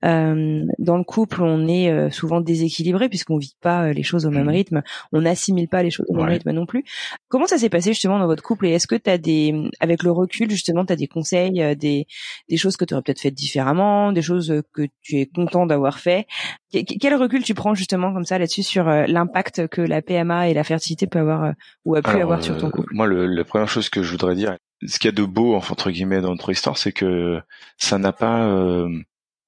Euh, 0.06 0.64
dans 0.80 0.98
le 0.98 1.04
couple, 1.04 1.42
on 1.42 1.68
est 1.68 1.90
euh, 1.90 2.10
souvent 2.12 2.42
déséquilibré 2.42 3.10
puisqu'on 3.10 3.38
vit 3.38 3.56
pas 3.62 3.86
euh, 3.86 3.94
les 3.94 4.04
choses 4.04 4.26
au 4.26 4.30
même 4.30 4.46
mmh. 4.46 4.50
rythme, 4.50 4.82
on 5.12 5.22
n'assimile 5.22 5.68
pas 5.68 5.82
les 5.82 5.90
choses 5.90 6.06
au 6.10 6.16
même 6.16 6.28
rythme 6.28 6.52
non 6.52 6.66
plus. 6.66 6.84
Comment 7.30 7.48
ça 7.48 7.58
s'est 7.58 7.70
passé 7.70 7.92
justement 7.92 8.20
dans 8.20 8.28
votre 8.28 8.44
couple 8.44 8.68
et 8.68 8.72
est-ce 8.72 8.88
que 8.88 8.96
tu 8.96 9.10
as 9.10 9.18
des, 9.18 9.56
avec 9.80 10.04
le 10.04 10.12
recul 10.12 10.50
justement, 10.50 10.86
tu 10.86 10.94
as 10.94 10.96
des 10.96 11.08
conseils, 11.08 11.62
euh, 11.62 11.76
des, 11.76 12.06
des 12.50 12.58
choses 12.58 12.78
que 12.78 12.86
tu 12.86 12.94
aurais 12.94 13.04
peut-être 13.04 13.22
faites 13.22 13.34
différemment, 13.34 14.12
des 14.12 14.22
choses 14.22 14.62
que 14.74 14.84
tu 15.02 15.18
es 15.20 15.26
content 15.26 15.66
d'avoir 15.66 16.00
fait? 16.00 16.28
Quel 16.72 17.16
recul 17.16 17.44
tu 17.44 17.54
prends 17.54 17.76
justement 17.76 18.14
comme 18.14 18.26
ça 18.26 18.38
là-dessus 18.38 18.64
sur 18.64 18.86
l'impact 18.86 19.68
que 19.68 19.82
la 19.82 20.02
PMA 20.02 20.50
et 20.50 20.54
la 20.54 20.64
fertilité 20.64 21.06
peut 21.06 21.20
avoir 21.20 21.54
ou 21.86 21.96
a 21.96 22.02
pu 22.02 22.20
avoir 22.20 22.44
sur 22.44 22.58
ton 22.58 22.72
couple? 22.72 22.90
Moi, 22.94 23.06
le, 23.06 23.28
la 23.28 23.44
première 23.44 23.70
chose 23.70 23.90
que 23.90 24.02
je 24.02 24.12
voudrais 24.12 24.34
dire, 24.34 24.58
ce 24.88 25.00
qu'il 25.00 25.10
y 25.10 25.14
a 25.14 25.16
de 25.16 25.24
beau 25.24 25.56
entre 25.56 25.92
guillemets 25.92 26.22
dans 26.22 26.32
notre 26.32 26.52
histoire, 26.52 26.78
c'est 26.78 26.92
que 26.92 27.42
ça 27.78 27.98
n'a 27.98 28.14
pas 28.14 28.46
euh, 28.46 28.90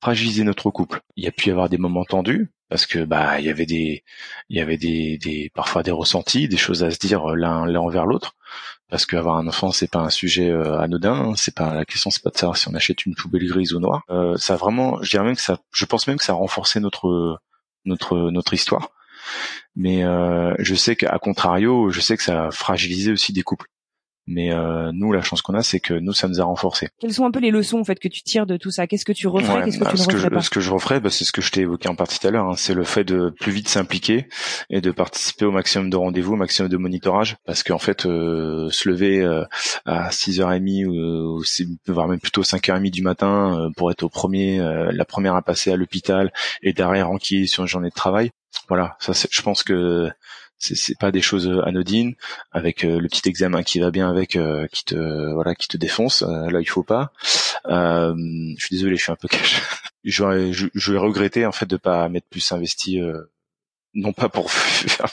fragilisé 0.01 0.43
notre 0.43 0.69
couple. 0.71 1.01
Il 1.15 1.23
y 1.23 1.27
a 1.27 1.31
pu 1.31 1.49
y 1.49 1.51
avoir 1.51 1.69
des 1.69 1.77
moments 1.77 2.05
tendus 2.05 2.51
parce 2.69 2.85
que 2.85 2.99
bah 3.05 3.39
il 3.39 3.45
y 3.45 3.49
avait 3.49 3.65
des 3.65 4.03
il 4.49 4.57
y 4.57 4.61
avait 4.61 4.77
des, 4.77 5.17
des 5.17 5.51
parfois 5.53 5.83
des 5.83 5.91
ressentis, 5.91 6.47
des 6.47 6.57
choses 6.57 6.83
à 6.83 6.91
se 6.91 6.99
dire 6.99 7.27
l'un 7.35 7.65
l'un 7.65 7.79
envers 7.79 8.05
l'autre 8.05 8.35
parce 8.89 9.05
qu'avoir 9.05 9.37
un 9.37 9.47
enfant 9.47 9.71
c'est 9.71 9.89
pas 9.91 9.99
un 9.99 10.09
sujet 10.09 10.49
euh, 10.49 10.79
anodin, 10.79 11.33
c'est 11.35 11.55
pas 11.55 11.73
la 11.73 11.85
question 11.85 12.11
c'est 12.11 12.23
pas 12.23 12.29
de 12.29 12.37
savoir 12.37 12.57
si 12.57 12.67
on 12.67 12.73
achète 12.75 13.05
une 13.05 13.15
poubelle 13.15 13.47
grise 13.47 13.73
ou 13.73 13.79
noire. 13.79 14.03
Euh, 14.09 14.37
ça 14.37 14.55
vraiment, 14.55 15.01
je 15.01 15.09
dirais 15.11 15.23
même 15.23 15.35
que 15.35 15.41
ça, 15.41 15.59
je 15.71 15.85
pense 15.85 16.07
même 16.07 16.17
que 16.17 16.23
ça 16.23 16.33
a 16.33 16.35
renforcé 16.35 16.79
notre 16.79 17.39
notre 17.85 18.31
notre 18.31 18.53
histoire. 18.53 18.91
Mais 19.75 20.03
euh, 20.03 20.53
je 20.59 20.75
sais 20.75 20.95
qu'à 20.95 21.17
contrario, 21.19 21.89
je 21.91 21.99
sais 21.99 22.17
que 22.17 22.23
ça 22.23 22.47
a 22.47 22.51
fragilisé 22.51 23.11
aussi 23.11 23.33
des 23.33 23.43
couples. 23.43 23.67
Mais 24.27 24.51
euh, 24.51 24.91
nous, 24.93 25.11
la 25.11 25.21
chance 25.21 25.41
qu'on 25.41 25.53
a, 25.53 25.61
c'est 25.61 25.79
que 25.79 25.93
nous, 25.93 26.13
ça 26.13 26.27
nous 26.27 26.41
a 26.41 26.43
renforcés. 26.43 26.89
Quelles 26.99 27.13
sont 27.13 27.25
un 27.25 27.31
peu 27.31 27.39
les 27.39 27.51
leçons 27.51 27.79
en 27.79 27.83
fait 27.83 27.99
que 27.99 28.07
tu 28.07 28.23
tires 28.23 28.45
de 28.45 28.57
tout 28.57 28.71
ça? 28.71 28.87
Qu'est-ce 28.87 29.05
que 29.05 29.11
tu 29.11 29.27
referais 29.27 29.63
Qu'est-ce 29.65 29.77
que 29.77 29.85
tu 29.85 29.91
ne 29.91 29.97
ce 29.97 30.07
que 30.07 30.17
je, 30.17 30.27
pas? 30.27 30.41
Ce 30.41 30.49
que 30.49 30.59
je 30.59 30.71
referais, 30.71 30.99
bah, 30.99 31.09
c'est 31.09 31.25
ce 31.25 31.31
que 31.31 31.41
je 31.41 31.51
t'ai 31.51 31.61
évoqué 31.61 31.87
en 31.89 31.95
partie 31.95 32.19
tout 32.19 32.27
à 32.27 32.31
l'heure. 32.31 32.47
Hein, 32.47 32.55
c'est 32.55 32.73
le 32.73 32.83
fait 32.83 33.03
de 33.03 33.33
plus 33.39 33.51
vite 33.51 33.67
s'impliquer 33.67 34.27
et 34.69 34.81
de 34.81 34.91
participer 34.91 35.45
au 35.45 35.51
maximum 35.51 35.89
de 35.89 35.97
rendez-vous, 35.97 36.33
au 36.33 36.37
maximum 36.37 36.69
de 36.69 36.77
monitorage, 36.77 37.37
parce 37.45 37.63
qu'en 37.63 37.79
fait, 37.79 38.05
euh, 38.05 38.69
se 38.71 38.89
lever 38.89 39.21
euh, 39.21 39.43
à 39.85 40.09
6h30 40.09 40.85
ou, 40.85 41.39
ou 41.39 41.43
voire 41.87 42.07
même 42.07 42.19
plutôt 42.19 42.41
5h30 42.41 42.91
du 42.91 43.01
matin 43.01 43.59
euh, 43.59 43.69
pour 43.75 43.91
être 43.91 44.03
au 44.03 44.09
premier, 44.09 44.59
euh, 44.59 44.91
la 44.91 45.05
première 45.05 45.35
à 45.35 45.41
passer 45.41 45.71
à 45.71 45.75
l'hôpital 45.75 46.31
et 46.61 46.73
derrière 46.73 47.09
enquiller 47.09 47.47
sur 47.47 47.63
une 47.63 47.69
journée 47.69 47.89
de 47.89 47.95
travail. 47.95 48.31
Voilà, 48.67 48.95
ça, 48.99 49.11
je 49.29 49.41
pense 49.41 49.63
que 49.63 50.09
c'est 50.57 50.97
pas 50.97 51.11
des 51.11 51.21
choses 51.21 51.61
anodines 51.65 52.15
avec 52.51 52.83
euh, 52.83 52.99
le 52.99 53.07
petit 53.07 53.27
examen 53.27 53.63
qui 53.63 53.79
va 53.79 53.91
bien 53.91 54.09
avec 54.09 54.35
euh, 54.35 54.67
qui 54.67 54.85
te 54.85 55.33
voilà 55.33 55.53
qui 55.53 55.67
te 55.67 55.77
défonce 55.77 56.23
euh, 56.23 56.49
là 56.49 56.61
il 56.61 56.65
faut 56.65 56.83
pas. 56.83 57.11
Je 57.65 58.55
suis 58.57 58.75
désolé 58.75 58.95
je 58.95 59.03
suis 59.03 59.11
un 59.11 59.17
peu 59.17 59.27
cash 59.27 59.61
j'aurais 60.03 60.51
j'aurais 60.53 60.99
regretté 60.99 61.45
en 61.45 61.51
fait 61.51 61.65
de 61.65 61.77
pas 61.77 62.07
m'être 62.09 62.29
plus 62.29 62.51
investi 62.51 62.99
non 63.93 64.13
pas 64.13 64.29
pour 64.29 64.51
faire 64.51 65.07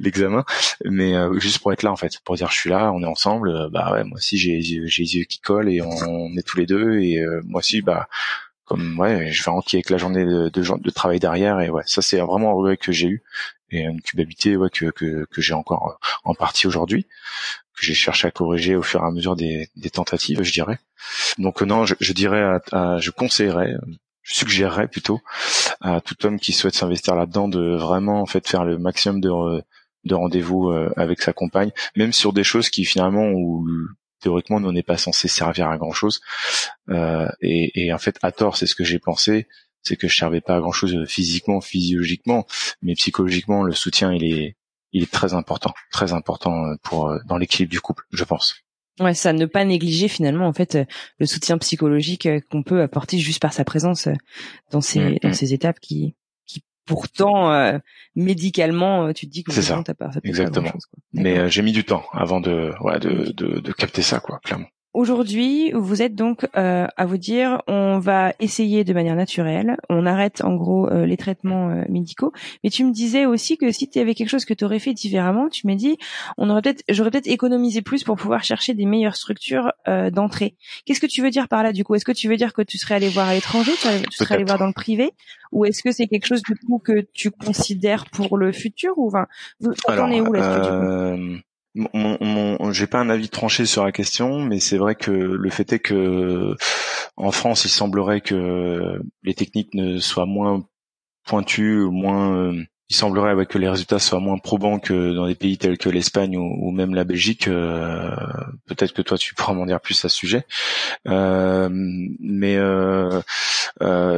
l'examen 0.00 0.44
mais 0.84 1.14
juste 1.38 1.58
pour 1.58 1.72
être 1.72 1.82
là 1.82 1.92
en 1.92 1.96
fait 1.96 2.20
pour 2.24 2.36
dire 2.36 2.50
je 2.50 2.58
suis 2.58 2.70
là 2.70 2.92
on 2.92 3.02
est 3.02 3.06
ensemble 3.06 3.70
bah 3.70 3.92
ouais 3.92 4.04
moi 4.04 4.16
aussi 4.16 4.38
j'ai 4.38 4.58
les 4.58 5.16
yeux 5.16 5.24
qui 5.24 5.40
collent 5.40 5.68
et 5.68 5.82
on, 5.82 6.36
est 6.36 6.46
tous 6.46 6.58
les 6.58 6.66
deux 6.66 7.00
et 7.00 7.24
moi 7.44 7.58
aussi 7.58 7.82
bah 7.82 8.08
comme 8.64 8.98
ouais 8.98 9.30
je 9.30 9.44
vais 9.44 9.50
rentrer 9.50 9.78
avec 9.78 9.90
la 9.90 9.98
journée 9.98 10.24
de, 10.24 10.48
de, 10.48 10.78
de, 10.78 10.90
travail 10.90 11.20
derrière 11.20 11.60
et 11.60 11.70
ouais 11.70 11.82
ça 11.86 12.02
c'est 12.02 12.18
vraiment 12.18 12.50
un 12.50 12.54
regret 12.54 12.76
que 12.76 12.92
j'ai 12.92 13.08
eu 13.08 13.22
et 13.74 13.82
une 13.82 14.00
culpabilité 14.00 14.56
ouais, 14.56 14.70
que, 14.70 14.86
que, 14.86 15.26
que 15.30 15.40
j'ai 15.40 15.54
encore 15.54 15.90
euh, 15.90 16.06
en 16.24 16.34
partie 16.34 16.66
aujourd'hui, 16.66 17.04
que 17.76 17.84
j'ai 17.84 17.94
cherché 17.94 18.28
à 18.28 18.30
corriger 18.30 18.76
au 18.76 18.82
fur 18.82 19.02
et 19.02 19.06
à 19.06 19.10
mesure 19.10 19.36
des, 19.36 19.68
des 19.76 19.90
tentatives, 19.90 20.42
je 20.42 20.52
dirais. 20.52 20.78
Donc 21.38 21.62
euh, 21.62 21.66
non, 21.66 21.84
je, 21.84 21.94
je 22.00 22.12
dirais, 22.12 22.60
à, 22.72 22.98
je 22.98 23.10
conseillerais, 23.10 23.74
je 24.22 24.34
suggérerais 24.34 24.88
plutôt 24.88 25.20
à 25.80 26.00
tout 26.00 26.24
homme 26.24 26.38
qui 26.38 26.52
souhaite 26.52 26.74
s'investir 26.74 27.14
là-dedans 27.14 27.48
de 27.48 27.76
vraiment 27.76 28.22
en 28.22 28.26
fait 28.26 28.48
faire 28.48 28.64
le 28.64 28.78
maximum 28.78 29.20
de, 29.20 29.62
de 30.04 30.14
rendez-vous 30.14 30.70
euh, 30.70 30.92
avec 30.96 31.20
sa 31.22 31.32
compagne, 31.32 31.72
même 31.96 32.12
sur 32.12 32.32
des 32.32 32.44
choses 32.44 32.70
qui 32.70 32.84
finalement 32.84 33.28
où 33.30 33.66
théoriquement 34.24 34.58
nous 34.58 34.68
on 34.68 34.72
n'est 34.72 34.82
pas 34.82 34.96
censé 34.96 35.28
servir 35.28 35.68
à 35.68 35.76
grand 35.76 35.92
chose. 35.92 36.20
Euh, 36.88 37.28
et, 37.40 37.86
et, 37.86 37.92
en 37.92 37.98
fait 37.98 38.18
à 38.22 38.32
tort 38.32 38.56
c'est 38.56 38.66
ce 38.66 38.74
que 38.74 38.84
j'ai 38.84 38.98
pensé, 38.98 39.46
c'est 39.82 39.96
que 39.96 40.08
je 40.08 40.16
servais 40.16 40.40
pas 40.40 40.56
à 40.56 40.60
grand 40.60 40.72
chose 40.72 41.04
physiquement, 41.06 41.60
physiologiquement, 41.60 42.46
mais 42.82 42.94
psychologiquement, 42.94 43.62
le 43.62 43.74
soutien, 43.74 44.12
il 44.12 44.24
est, 44.24 44.56
il 44.92 45.02
est 45.02 45.12
très 45.12 45.34
important, 45.34 45.74
très 45.92 46.12
important 46.12 46.64
euh, 46.64 46.74
pour 46.82 47.08
euh, 47.08 47.18
dans 47.26 47.36
l'équilibre 47.36 47.70
du 47.70 47.80
couple, 47.80 48.04
je 48.12 48.24
pense. 48.24 48.56
Ouais, 49.00 49.14
ça 49.14 49.32
ne 49.32 49.44
pas 49.46 49.64
négliger 49.64 50.06
finalement 50.06 50.46
en 50.46 50.52
fait 50.52 50.78
le 51.18 51.26
soutien 51.26 51.58
psychologique 51.58 52.28
qu'on 52.50 52.62
peut 52.62 52.80
apporter 52.80 53.18
juste 53.18 53.42
par 53.42 53.52
sa 53.52 53.64
présence 53.64 54.08
dans 54.70 54.80
ces 54.80 55.00
mm, 55.00 55.18
dans 55.20 55.28
mm. 55.30 55.34
ces 55.34 55.52
étapes 55.52 55.80
qui 55.80 56.14
pourtant 56.84 57.80
médicalement 58.14 59.12
tu 59.12 59.26
te 59.26 59.32
dis 59.32 59.44
que 59.44 59.52
c'est 59.52 59.62
ça, 59.62 59.82
pas, 59.98 60.10
exactement. 60.22 60.72
Mais 61.12 61.48
j'ai 61.50 61.62
mis 61.62 61.72
du 61.72 61.84
temps 61.84 62.04
avant 62.12 62.40
de 62.40 62.72
ouais 62.80 62.98
de, 62.98 63.32
de 63.32 63.60
de 63.60 63.72
capter 63.72 64.02
ça 64.02 64.20
quoi, 64.20 64.40
clairement. 64.44 64.66
Aujourd'hui, 64.94 65.72
vous 65.72 66.02
êtes 66.02 66.14
donc 66.14 66.46
euh, 66.56 66.86
à 66.96 67.04
vous 67.04 67.16
dire, 67.16 67.62
on 67.66 67.98
va 67.98 68.32
essayer 68.38 68.84
de 68.84 68.92
manière 68.94 69.16
naturelle, 69.16 69.76
on 69.88 70.06
arrête 70.06 70.44
en 70.44 70.54
gros 70.54 70.88
euh, 70.88 71.04
les 71.04 71.16
traitements 71.16 71.70
euh, 71.70 71.82
médicaux. 71.88 72.32
Mais 72.62 72.70
tu 72.70 72.84
me 72.84 72.92
disais 72.92 73.26
aussi 73.26 73.58
que 73.58 73.72
si 73.72 73.90
tu 73.90 73.98
avais 73.98 74.14
quelque 74.14 74.28
chose 74.28 74.44
que 74.44 74.54
tu 74.54 74.64
aurais 74.64 74.78
fait 74.78 74.94
différemment, 74.94 75.48
tu 75.48 75.66
m'as 75.66 75.74
dit, 75.74 75.98
on 76.38 76.48
aurait 76.48 76.62
peut-être, 76.62 76.84
j'aurais 76.88 77.10
peut-être 77.10 77.26
économisé 77.26 77.82
plus 77.82 78.04
pour 78.04 78.14
pouvoir 78.14 78.44
chercher 78.44 78.72
des 78.72 78.86
meilleures 78.86 79.16
structures 79.16 79.72
d'entrée. 80.12 80.54
Qu'est-ce 80.86 81.00
que 81.00 81.06
tu 81.06 81.22
veux 81.22 81.30
dire 81.30 81.48
par 81.48 81.64
là 81.64 81.72
du 81.72 81.82
coup? 81.82 81.96
Est-ce 81.96 82.04
que 82.04 82.12
tu 82.12 82.28
veux 82.28 82.36
dire 82.36 82.52
que 82.52 82.62
tu 82.62 82.78
serais 82.78 82.94
allé 82.94 83.08
voir 83.08 83.28
à 83.28 83.34
l'étranger, 83.34 83.72
tu, 83.72 84.16
serais 84.16 84.36
allé 84.36 84.44
voir 84.44 84.58
dans 84.58 84.68
le 84.68 84.72
privé, 84.72 85.10
ou 85.50 85.64
est-ce 85.64 85.82
que 85.82 85.90
c'est 85.90 86.06
quelque 86.06 86.26
chose 86.26 86.42
du 86.42 86.54
coup 86.54 86.78
que 86.78 87.04
tu 87.12 87.32
considères 87.32 88.06
pour 88.06 88.38
le 88.38 88.52
futur? 88.52 88.96
Ou 88.96 89.08
enfin, 89.08 89.26
t'en 89.88 90.10
es 90.12 90.20
où 90.20 90.32
là 90.32 91.18
j'ai 91.74 92.86
pas 92.86 93.00
un 93.00 93.10
avis 93.10 93.28
tranché 93.28 93.66
sur 93.66 93.84
la 93.84 93.92
question, 93.92 94.40
mais 94.40 94.60
c'est 94.60 94.78
vrai 94.78 94.94
que 94.94 95.10
le 95.10 95.50
fait 95.50 95.72
est 95.72 95.80
que 95.80 96.54
en 97.16 97.30
France, 97.30 97.64
il 97.64 97.68
semblerait 97.68 98.20
que 98.20 99.00
les 99.22 99.34
techniques 99.34 99.74
ne 99.74 99.98
soient 99.98 100.26
moins 100.26 100.64
pointues, 101.24 101.86
moins, 101.90 102.36
euh, 102.36 102.62
il 102.90 102.96
semblerait 102.96 103.46
que 103.46 103.58
les 103.58 103.68
résultats 103.68 103.98
soient 103.98 104.20
moins 104.20 104.38
probants 104.38 104.78
que 104.78 105.14
dans 105.14 105.26
des 105.26 105.34
pays 105.34 105.58
tels 105.58 105.78
que 105.78 105.88
l'Espagne 105.88 106.36
ou, 106.36 106.70
même 106.70 106.94
la 106.94 107.04
Belgique. 107.04 107.48
Euh, 107.48 108.14
peut-être 108.66 108.92
que 108.92 109.02
toi, 109.02 109.16
tu 109.16 109.34
pourras 109.34 109.54
m'en 109.54 109.66
dire 109.66 109.80
plus 109.80 110.04
à 110.04 110.08
ce 110.08 110.16
sujet. 110.16 110.44
Euh, 111.08 111.68
mais 111.72 112.56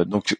donc 0.05 0.37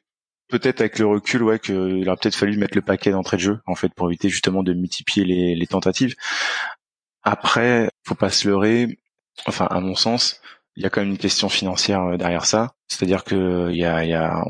peut-être 0.50 0.80
avec 0.82 1.00
le 1.00 1.06
recul, 1.06 1.44
ouais, 1.44 1.60
qu'il 1.60 2.08
aurait 2.08 2.18
peut-être 2.18 2.36
fallu 2.36 2.58
mettre 2.58 2.76
le 2.78 2.82
paquet 2.82 3.12
d'entrée 3.12 3.38
de 3.38 3.42
jeu, 3.42 3.60
en 3.66 3.76
fait, 3.76 3.94
pour 3.94 4.08
éviter 4.08 4.30
justement 4.30 4.64
de 4.64 4.74
multiplier 4.74 5.26
les, 5.26 5.56
les 5.56 5.68
tentatives. 5.68 6.16
Après, 7.30 7.90
faut 8.06 8.16
pas 8.16 8.30
se 8.30 8.48
leurrer. 8.48 9.00
Enfin, 9.48 9.66
à 9.66 9.82
mon 9.82 9.96
sens, 9.96 10.40
il 10.78 10.84
y 10.84 10.86
a 10.86 10.90
quand 10.90 11.02
même 11.02 11.10
une 11.10 11.18
question 11.18 11.50
financière 11.50 12.02
euh, 12.04 12.16
derrière 12.16 12.46
ça. 12.46 12.72
C'est-à-dire 12.88 13.26
que 13.26 13.70
il 13.70 13.78
y 13.78 13.84
a, 13.84 14.06
y 14.06 14.14
a 14.14 14.46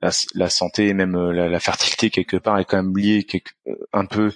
la, 0.00 0.48
santé 0.48 0.88
et 0.88 0.94
même 0.94 1.14
euh, 1.14 1.30
la, 1.50 1.60
fertilité 1.60 2.08
quelque 2.08 2.38
part 2.38 2.58
est 2.58 2.64
quand 2.64 2.78
même 2.78 2.96
liée 2.96 3.26
euh, 3.66 3.74
un 3.92 4.06
peu 4.06 4.32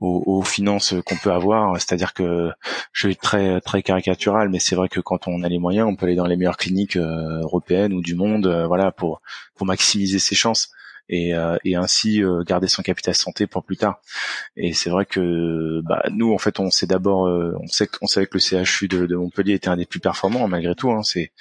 aux, 0.00 0.42
finances 0.42 0.94
qu'on 1.04 1.16
peut 1.16 1.32
avoir. 1.32 1.78
C'est-à-dire 1.78 2.14
que 2.14 2.50
je 2.92 3.08
suis 3.08 3.16
très 3.16 3.60
très 3.60 3.82
caricatural, 3.82 4.48
mais 4.48 4.58
c'est 4.58 4.74
vrai 4.74 4.88
que 4.88 5.00
quand 5.00 5.28
on 5.28 5.42
a 5.42 5.50
les 5.50 5.58
moyens, 5.58 5.86
on 5.86 5.96
peut 5.96 6.06
aller 6.06 6.16
dans 6.16 6.26
les 6.26 6.38
meilleures 6.38 6.56
cliniques 6.56 6.96
européennes 6.96 7.92
ou 7.92 8.00
du 8.00 8.14
monde, 8.14 8.46
voilà, 8.68 8.90
pour 8.90 9.20
maximiser 9.60 10.18
ses 10.18 10.34
chances 10.34 10.70
et, 11.10 11.34
euh, 11.34 11.56
et 11.64 11.74
ainsi 11.74 12.22
euh, 12.22 12.44
garder 12.44 12.68
son 12.68 12.82
capital 12.82 13.14
santé 13.14 13.46
pour 13.48 13.64
plus 13.64 13.76
tard. 13.76 14.00
Et 14.56 14.72
c'est 14.72 14.90
vrai 14.90 15.04
que 15.04 15.80
bah, 15.82 16.02
nous, 16.10 16.32
en 16.32 16.38
fait, 16.38 16.60
on 16.60 16.70
sait 16.70 16.86
d'abord, 16.86 17.26
euh, 17.26 17.52
on 17.60 17.66
sait 17.66 17.88
qu'on 17.88 18.06
savait 18.06 18.26
que 18.26 18.38
le 18.38 18.64
CHU 18.64 18.86
de, 18.86 19.06
de, 19.06 19.16
Montpellier 19.16 19.54
était 19.54 19.68
un 19.68 19.76
des 19.76 19.86
plus 19.86 19.98
performants 20.00 20.46
malgré 20.46 20.74
tout. 20.76 20.90
Hein, 20.90 21.02
c'est, 21.02 21.32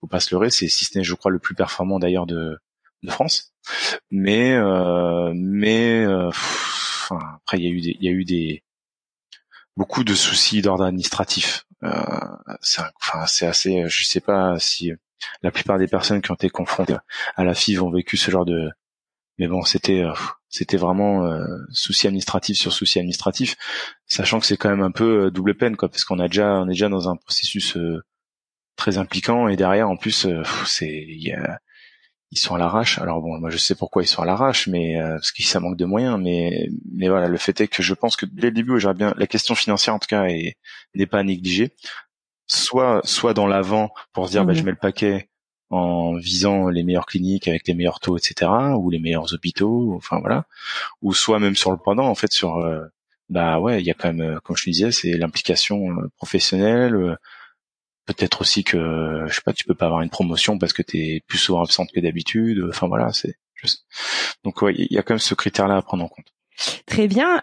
faut 0.00 0.08
pas 0.08 0.20
se 0.20 0.34
leurrer, 0.34 0.50
c'est 0.50 0.68
si 0.68 0.84
ce 0.84 0.98
n'est, 0.98 1.04
je 1.04 1.14
crois, 1.14 1.30
le 1.30 1.38
plus 1.38 1.54
performant 1.54 2.00
d'ailleurs 2.00 2.26
de, 2.26 2.58
de 3.04 3.10
France. 3.10 3.52
Mais, 4.10 4.58
mais, 5.34 6.04
enfin, 6.06 7.20
après, 7.36 7.58
il 7.58 7.64
y 7.64 7.68
a 7.68 7.70
eu 7.70 7.80
des, 7.80 7.96
il 8.00 8.04
y 8.04 8.08
a 8.08 8.12
eu 8.12 8.24
des 8.24 8.64
beaucoup 9.76 10.02
de 10.02 10.14
soucis 10.14 10.62
d'ordre 10.62 10.84
administratif. 10.84 11.64
Euh, 11.84 11.94
c'est, 12.60 12.82
c'est 13.26 13.46
assez, 13.46 13.88
je 13.88 14.04
sais 14.04 14.20
pas 14.20 14.58
si 14.58 14.92
la 15.42 15.52
plupart 15.52 15.78
des 15.78 15.86
personnes 15.86 16.20
qui 16.20 16.30
ont 16.32 16.34
été 16.34 16.50
confrontées 16.50 16.96
à 17.36 17.44
la 17.44 17.54
FIV 17.54 17.82
ont 17.82 17.90
vécu 17.90 18.16
ce 18.16 18.30
genre 18.30 18.44
de, 18.44 18.70
mais 19.42 19.48
bon, 19.48 19.62
c'était 19.62 20.04
euh, 20.04 20.12
c'était 20.48 20.76
vraiment 20.76 21.26
euh, 21.26 21.44
souci 21.72 22.06
administratif 22.06 22.56
sur 22.56 22.72
souci 22.72 23.00
administratif, 23.00 23.56
sachant 24.06 24.38
que 24.38 24.46
c'est 24.46 24.56
quand 24.56 24.70
même 24.70 24.82
un 24.82 24.92
peu 24.92 25.24
euh, 25.24 25.30
double 25.32 25.56
peine 25.56 25.74
quoi, 25.76 25.88
parce 25.88 26.04
qu'on 26.04 26.20
a 26.20 26.28
déjà 26.28 26.60
on 26.60 26.66
est 26.66 26.74
déjà 26.74 26.88
dans 26.88 27.08
un 27.08 27.16
processus 27.16 27.76
très 28.76 28.98
impliquant 28.98 29.48
et 29.48 29.56
derrière 29.56 29.90
en 29.90 29.96
plus 29.96 30.28
c'est 30.64 30.92
ils 32.30 32.38
sont 32.38 32.54
à 32.54 32.58
l'arrache. 32.58 32.98
Alors 32.98 33.20
bon, 33.20 33.40
moi 33.40 33.50
je 33.50 33.56
sais 33.56 33.74
pourquoi 33.74 34.04
ils 34.04 34.06
sont 34.06 34.22
à 34.22 34.26
l'arrache, 34.26 34.68
mais 34.68 34.96
parce 34.96 35.32
que 35.32 35.42
ça 35.42 35.58
manque 35.58 35.76
de 35.76 35.86
moyens. 35.86 36.20
Mais 36.20 36.68
mais 36.94 37.08
voilà, 37.08 37.26
le 37.26 37.36
fait 37.36 37.60
est 37.60 37.66
que 37.66 37.82
je 37.82 37.94
pense 37.94 38.14
que 38.14 38.26
dès 38.26 38.46
le 38.46 38.52
début, 38.52 38.78
j'aurais 38.78 38.94
bien 38.94 39.12
la 39.16 39.26
question 39.26 39.56
financière 39.56 39.96
en 39.96 39.98
tout 39.98 40.06
cas 40.06 40.28
n'est 40.94 41.06
pas 41.06 41.18
à 41.18 41.24
négliger. 41.24 41.74
Soit 42.46 43.00
soit 43.02 43.34
dans 43.34 43.48
l'avant 43.48 43.90
pour 44.12 44.28
se 44.28 44.32
dire 44.32 44.44
bah, 44.44 44.54
je 44.54 44.62
mmh. 44.62 44.66
mets 44.66 44.70
le 44.70 44.76
paquet 44.76 45.28
en 45.72 46.16
visant 46.16 46.68
les 46.68 46.82
meilleures 46.82 47.06
cliniques 47.06 47.48
avec 47.48 47.66
les 47.66 47.72
meilleurs 47.74 47.98
taux, 47.98 48.18
etc., 48.18 48.50
ou 48.76 48.90
les 48.90 48.98
meilleurs 48.98 49.32
hôpitaux, 49.32 49.94
enfin 49.96 50.20
voilà, 50.20 50.44
ou 51.00 51.14
soit 51.14 51.38
même 51.38 51.56
sur 51.56 51.70
le 51.72 51.78
pendant, 51.78 52.06
en 52.06 52.14
fait, 52.14 52.30
sur 52.30 52.58
euh, 52.58 52.84
bah 53.30 53.58
ouais, 53.58 53.80
il 53.80 53.86
y 53.86 53.90
a 53.90 53.94
quand 53.94 54.12
même, 54.12 54.36
euh, 54.36 54.40
comme 54.40 54.54
je 54.54 54.64
te 54.64 54.70
disais, 54.70 54.92
c'est 54.92 55.16
l'implication 55.16 55.90
euh, 55.92 56.10
professionnelle. 56.16 57.16
Peut-être 58.04 58.42
aussi 58.42 58.64
que 58.64 59.24
je 59.26 59.34
sais 59.34 59.40
pas, 59.42 59.54
tu 59.54 59.64
peux 59.64 59.74
pas 59.74 59.86
avoir 59.86 60.02
une 60.02 60.10
promotion 60.10 60.58
parce 60.58 60.74
que 60.74 60.82
tu 60.82 60.98
es 60.98 61.20
plus 61.26 61.38
souvent 61.38 61.62
absente 61.62 61.90
que 61.92 62.00
d'habitude. 62.00 62.62
Enfin 62.68 62.88
voilà, 62.88 63.12
c'est 63.12 63.36
donc 64.44 64.60
ouais, 64.60 64.74
il 64.76 64.92
y 64.92 64.98
a 64.98 65.02
quand 65.02 65.14
même 65.14 65.20
ce 65.20 65.34
critère-là 65.34 65.76
à 65.76 65.82
prendre 65.82 66.04
en 66.04 66.08
compte. 66.08 66.26
Très 66.84 67.06
bien. 67.06 67.40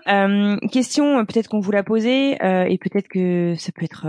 question 0.71 1.25
peut-être 1.25 1.47
qu'on 1.47 1.61
vous 1.61 1.71
l'a 1.71 1.83
posée 1.83 2.33
et 2.33 2.77
peut-être 2.77 3.07
que 3.07 3.55
ça 3.57 3.71
peut 3.71 3.85
être 3.85 4.05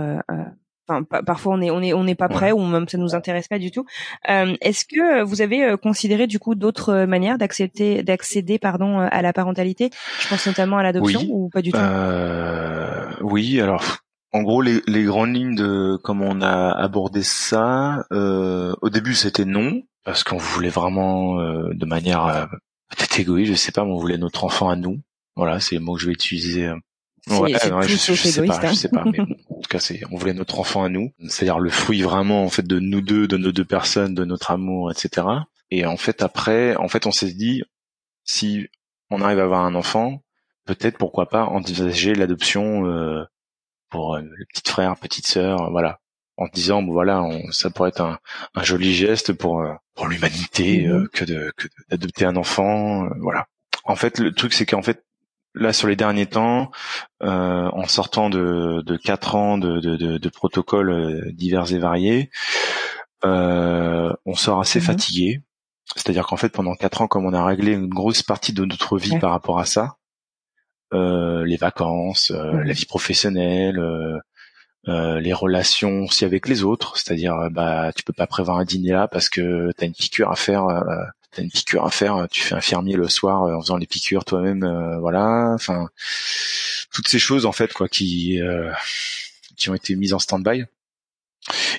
parfois 1.25 1.53
on 1.55 1.61
est 1.61 1.71
on 1.71 1.81
est 1.81 1.93
on 1.93 2.03
n'est 2.03 2.15
pas 2.15 2.29
prêt 2.29 2.51
ou 2.51 2.59
même 2.65 2.87
ça 2.87 2.97
nous 2.97 3.15
intéresse 3.15 3.47
pas 3.47 3.59
du 3.59 3.71
tout. 3.71 3.85
Euh, 4.29 4.55
est-ce 4.61 4.85
que 4.85 5.23
vous 5.23 5.41
avez 5.41 5.63
euh, 5.63 5.77
considéré 5.77 6.27
du 6.27 6.39
coup 6.39 6.55
d'autres 6.55 7.05
manières 7.05 7.37
d'accéder 7.37 8.03
d'accéder 8.03 8.59
pardon 8.59 8.99
à 8.99 9.21
la 9.21 9.33
parentalité? 9.33 9.89
Je 10.19 10.27
pense 10.29 10.45
notamment 10.47 10.77
à 10.77 10.83
l'adoption 10.83 11.21
ou 11.29 11.49
pas 11.49 11.61
du 11.61 11.71
tout? 11.71 11.77
Euh, 11.77 13.09
Oui, 13.21 13.59
alors 13.61 13.97
en 14.33 14.43
gros 14.43 14.61
les, 14.61 14.81
les 14.87 15.03
grandes 15.03 15.35
lignes 15.35 15.55
de 15.55 15.97
comment 16.03 16.27
on 16.29 16.41
a 16.41 16.71
abordé 16.71 17.23
ça. 17.23 18.05
au 18.11 18.89
début 18.89 19.13
c'était 19.13 19.45
non 19.45 19.81
parce 20.03 20.23
qu'on 20.23 20.37
voulait 20.37 20.69
vraiment 20.69 21.35
de 21.37 21.85
manière 21.85 22.47
peut-être 22.89 23.19
égoïste, 23.19 23.51
je 23.51 23.57
sais 23.57 23.71
pas, 23.71 23.85
mais 23.85 23.91
on 23.91 23.97
voulait 23.97 24.17
notre 24.17 24.43
enfant 24.43 24.69
à 24.69 24.75
nous. 24.75 24.99
Voilà, 25.35 25.59
c'est 25.59 25.75
le 25.75 25.81
mot 25.81 25.95
que 25.95 26.01
je 26.01 26.07
vais 26.07 26.13
utiliser 26.13 26.69
Ouais, 27.39 27.53
je, 27.53 27.95
sais 27.95 28.45
pas, 28.45 28.69
je 28.69 28.75
sais 28.75 28.89
pas, 28.89 29.03
mais 29.05 29.19
en 29.21 29.25
tout 29.25 29.69
cas, 29.69 29.79
c'est, 29.79 30.01
on 30.11 30.17
voulait 30.17 30.33
notre 30.33 30.59
enfant 30.59 30.83
à 30.83 30.89
nous, 30.89 31.11
c'est-à-dire 31.27 31.59
le 31.59 31.69
fruit 31.69 32.01
vraiment 32.01 32.43
en 32.43 32.49
fait 32.49 32.65
de 32.65 32.79
nous 32.79 33.01
deux, 33.01 33.27
de 33.27 33.37
nos 33.37 33.51
deux 33.51 33.65
personnes, 33.65 34.13
de 34.13 34.25
notre 34.25 34.51
amour, 34.51 34.91
etc. 34.91 35.27
Et 35.69 35.85
en 35.85 35.97
fait, 35.97 36.21
après, 36.21 36.75
en 36.75 36.87
fait, 36.87 37.05
on 37.07 37.11
s'est 37.11 37.33
dit, 37.33 37.63
si 38.23 38.67
on 39.09 39.21
arrive 39.21 39.39
à 39.39 39.43
avoir 39.43 39.65
un 39.65 39.75
enfant, 39.75 40.23
peut-être 40.65 40.97
pourquoi 40.97 41.29
pas 41.29 41.45
envisager 41.45 42.13
l'adoption 42.15 42.85
euh, 42.85 43.23
pour 43.89 44.15
euh, 44.15 44.21
le 44.21 44.45
petit 44.45 44.69
frère, 44.69 44.95
petite 44.97 45.27
sœur, 45.27 45.71
voilà, 45.71 45.99
en 46.37 46.47
disant 46.47 46.81
bon 46.81 46.93
voilà, 46.93 47.21
on, 47.21 47.51
ça 47.51 47.69
pourrait 47.69 47.89
être 47.89 48.01
un, 48.01 48.19
un, 48.55 48.63
joli 48.63 48.93
geste 48.93 49.33
pour 49.33 49.61
euh, 49.61 49.73
pour 49.95 50.07
l'humanité 50.07 50.87
mhm. 50.87 51.07
que 51.09 51.25
de 51.25 51.51
que 51.55 51.67
d'adopter 51.89 52.25
un 52.25 52.35
enfant, 52.35 53.07
voilà. 53.19 53.47
En 53.83 53.95
fait, 53.95 54.19
le 54.19 54.33
truc 54.33 54.53
c'est 54.53 54.65
qu'en 54.65 54.81
fait 54.81 55.03
là 55.53 55.73
sur 55.73 55.87
les 55.87 55.95
derniers 55.95 56.25
temps, 56.25 56.71
euh, 57.23 57.69
en 57.71 57.87
sortant 57.87 58.29
de, 58.29 58.81
de 58.85 58.97
4 58.97 59.35
ans 59.35 59.57
de, 59.57 59.79
de, 59.79 60.17
de, 60.17 60.29
protocoles 60.29 60.91
euh, 60.91 61.31
divers 61.33 61.71
et 61.73 61.79
variés, 61.79 62.29
euh, 63.25 64.13
on 64.25 64.35
sort 64.35 64.59
assez 64.59 64.79
mhm. 64.79 64.85
fatigué. 64.85 65.41
C'est-à-dire 65.95 66.25
qu'en 66.25 66.37
fait, 66.37 66.49
pendant 66.49 66.73
quatre 66.75 67.01
ans, 67.01 67.07
comme 67.07 67.25
on 67.25 67.33
a 67.33 67.43
réglé 67.43 67.73
une 67.73 67.89
grosse 67.89 68.23
partie 68.23 68.53
de 68.53 68.63
notre 68.63 68.97
vie 68.97 69.19
par 69.19 69.31
rapport 69.31 69.59
à 69.59 69.65
ça, 69.65 69.97
les 70.93 71.57
vacances, 71.57 72.31
mhm. 72.31 72.61
la 72.63 72.73
vie 72.73 72.85
professionnelle, 72.85 73.81
les 74.85 75.33
relations 75.33 76.03
aussi 76.03 76.23
avec 76.23 76.47
les 76.47 76.63
autres, 76.63 76.97
c'est-à-dire 76.97 77.49
bah 77.51 77.91
tu 77.93 78.03
peux 78.03 78.13
pas 78.13 78.27
prévoir 78.27 78.57
un 78.57 78.63
dîner 78.63 78.91
là 78.91 79.09
parce 79.09 79.27
que 79.27 79.71
tu 79.77 79.83
as 79.83 79.87
une 79.87 79.93
piqûre 79.93 80.31
à 80.31 80.35
faire 80.35 80.65
t'as 81.31 81.41
une 81.41 81.51
piqûre 81.51 81.85
à 81.85 81.91
faire, 81.91 82.27
tu 82.29 82.41
fais 82.41 82.55
infirmier 82.55 82.95
le 82.95 83.07
soir 83.07 83.43
euh, 83.43 83.55
en 83.55 83.61
faisant 83.61 83.77
les 83.77 83.87
piqûres 83.87 84.25
toi-même, 84.25 84.63
euh, 84.63 84.99
voilà. 84.99 85.51
Enfin, 85.55 85.89
toutes 86.91 87.07
ces 87.07 87.19
choses 87.19 87.45
en 87.45 87.51
fait 87.51 87.73
quoi 87.73 87.87
qui 87.87 88.39
euh, 88.41 88.71
qui 89.55 89.69
ont 89.69 89.75
été 89.75 89.95
mises 89.95 90.13
en 90.13 90.19
stand-by. 90.19 90.65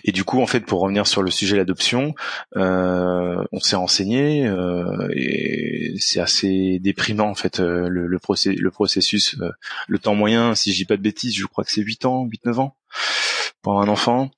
Et 0.05 0.13
du 0.13 0.25
coup, 0.25 0.41
en 0.41 0.47
fait, 0.47 0.61
pour 0.61 0.81
revenir 0.81 1.07
sur 1.07 1.23
le 1.23 1.31
sujet 1.31 1.55
de 1.55 1.59
l'adoption, 1.59 2.15
euh, 2.57 3.45
on 3.53 3.61
s'est 3.61 3.77
renseigné 3.77 4.47
euh, 4.47 5.09
et 5.15 5.95
c'est 5.99 6.21
assez 6.21 6.79
déprimant 6.81 7.29
en 7.29 7.35
fait 7.35 7.61
le, 7.61 7.89
le, 7.89 8.07
le 8.07 8.71
processus. 8.71 9.37
le 9.87 9.99
temps 9.99 10.15
moyen, 10.15 10.55
si 10.55 10.73
je 10.73 10.79
dis 10.79 10.85
pas 10.85 10.97
de 10.97 11.03
bêtises, 11.03 11.37
je 11.37 11.47
crois 11.47 11.65
que 11.65 11.71
c'est 11.71 11.83
8 11.83 12.07
ans, 12.07 12.27
8-9 12.27 12.61
ans 12.61 12.77
pour 13.63 13.81
un 13.81 13.89
enfant. 13.89 14.31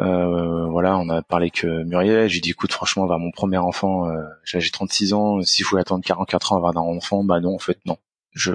Euh, 0.00 0.66
voilà, 0.66 0.98
on 0.98 1.08
a 1.08 1.22
parlé 1.22 1.50
que 1.50 1.84
Muriel. 1.84 2.28
J'ai 2.28 2.40
dit, 2.40 2.50
écoute, 2.50 2.72
franchement, 2.72 3.04
avoir 3.04 3.18
mon 3.18 3.30
premier 3.30 3.58
enfant, 3.58 4.08
euh, 4.08 4.22
j'ai 4.44 4.70
36 4.70 5.12
ans. 5.14 5.40
S'il 5.42 5.64
faut 5.64 5.76
attendre 5.76 6.04
44 6.04 6.52
ans 6.52 6.56
avant 6.56 6.68
avoir 6.68 6.84
un 6.84 6.96
enfant, 6.96 7.24
bah 7.24 7.40
non, 7.40 7.54
en 7.54 7.58
fait, 7.58 7.78
non. 7.86 7.96
Je, 8.32 8.52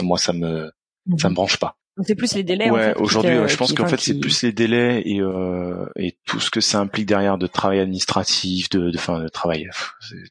moi, 0.00 0.18
ça 0.18 0.32
me, 0.32 0.72
ça 1.18 1.30
me 1.30 1.34
branche 1.34 1.58
pas. 1.58 1.76
C'est 2.02 2.14
plus 2.14 2.34
les 2.34 2.42
délais. 2.42 2.70
Ouais, 2.70 2.94
aujourd'hui, 2.96 3.36
je 3.46 3.56
pense 3.56 3.72
qu'en 3.72 3.86
fait, 3.86 3.98
c'est 4.00 4.18
plus 4.18 4.42
les 4.42 4.52
délais 4.52 5.02
et 5.06 5.20
euh, 5.20 5.86
et 5.96 6.16
tout 6.26 6.40
ce 6.40 6.50
que 6.50 6.60
ça 6.60 6.78
implique 6.78 7.06
derrière 7.06 7.38
de 7.38 7.46
travail 7.46 7.80
administratif, 7.80 8.68
de, 8.70 8.90
de, 8.90 8.98
fin, 8.98 9.20
de 9.20 9.28
travail. 9.28 9.68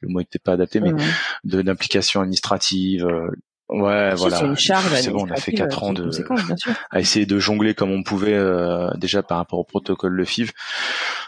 Le 0.01 0.07
mot 0.07 0.19
n'était 0.19 0.39
pas 0.39 0.53
adapté, 0.53 0.79
mais 0.79 0.91
de 1.43 1.61
d'implication 1.61 2.21
administrative, 2.21 3.05
euh, 3.05 3.29
Ouais, 3.69 4.13
voilà. 4.13 4.55
C'est 4.55 5.09
bon, 5.09 5.25
on 5.25 5.31
a 5.31 5.37
fait 5.37 5.51
quatre 5.51 5.83
ans 5.83 5.91
de 5.91 6.09
à 6.91 6.99
essayer 6.99 7.25
de 7.25 7.39
jongler 7.39 7.73
comme 7.73 7.91
on 7.91 8.03
pouvait 8.03 8.35
euh, 8.35 8.91
déjà 8.95 9.23
par 9.23 9.39
rapport 9.39 9.57
au 9.57 9.63
protocole 9.63 10.13
le 10.13 10.23
FIV. 10.23 10.51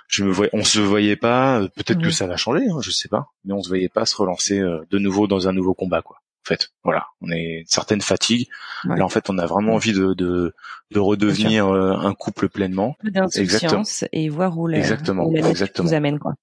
Je 0.07 0.23
me 0.23 0.31
voyais, 0.31 0.51
on 0.53 0.63
se 0.63 0.79
voyait 0.79 1.15
pas. 1.15 1.61
Euh, 1.61 1.67
peut-être 1.75 2.01
que 2.01 2.11
ça 2.11 2.27
va 2.27 2.37
changer, 2.37 2.67
hein, 2.69 2.77
je 2.81 2.91
sais 2.91 3.09
pas, 3.09 3.33
mais 3.43 3.53
on 3.53 3.63
se 3.63 3.69
voyait 3.69 3.89
pas 3.89 4.05
se 4.05 4.15
relancer 4.15 4.59
euh, 4.59 4.85
de 4.91 4.99
nouveau 4.99 5.25
dans 5.27 5.47
un 5.47 5.53
nouveau 5.53 5.73
combat, 5.73 6.03
quoi 6.03 6.17
fait. 6.47 6.69
Voilà, 6.83 7.05
on 7.21 7.31
est 7.31 7.59
une 7.59 7.67
certaine 7.67 8.01
fatigue. 8.01 8.47
Là, 8.85 9.03
en 9.03 9.09
fait, 9.09 9.29
on 9.29 9.37
a 9.37 9.45
vraiment 9.45 9.73
envie 9.73 9.93
de 9.93 10.13
de, 10.13 10.53
de 10.91 10.99
redevenir 10.99 11.67
euh, 11.67 11.93
un 11.93 12.13
couple 12.13 12.49
pleinement. 12.49 12.95
Exactement. 13.35 13.83
et 14.11 14.29
voir 14.29 14.57
où 14.57 14.67
la, 14.67 14.77
exactement, 14.77 15.31
exactement. 15.33 15.89
nous 15.89 15.93
amène 15.93 16.19
quoi. 16.19 16.33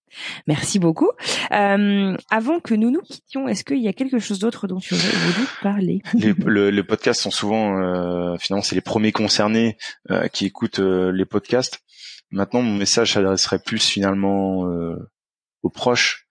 Merci 0.47 0.79
beaucoup. 0.79 1.11
Euh, 1.53 2.17
avant 2.31 2.61
que 2.61 2.75
nous 2.75 2.91
nous 2.91 3.01
quittions, 3.01 3.49
est-ce 3.49 3.65
qu'il 3.65 3.83
y 3.83 3.89
a 3.89 3.93
quelque 3.93 4.19
chose 4.19 4.39
d'autre 4.39 4.67
dont 4.67 4.79
tu 4.79 4.95
aurais 4.95 5.03
voulu 5.03 5.47
parler? 5.63 6.03
Les, 6.15 6.33
le, 6.33 6.83
podcasts 6.83 7.23
sont 7.23 7.31
souvent, 7.31 7.79
euh, 7.79 8.37
finalement, 8.39 8.63
c'est 8.63 8.75
les 8.75 8.81
premiers 8.81 9.13
concernés 9.13 9.77
euh, 10.11 10.29
qui 10.29 10.47
écoutent 10.47 10.79
les 10.79 11.25
podcasts. 11.25 11.81
Maintenant, 12.31 12.63
mon 12.63 12.77
message 12.77 13.15
s'adresserait 13.15 13.61
plus 13.61 13.85
finalement 13.85 14.67
aux 15.63 15.71
proches 15.71 16.24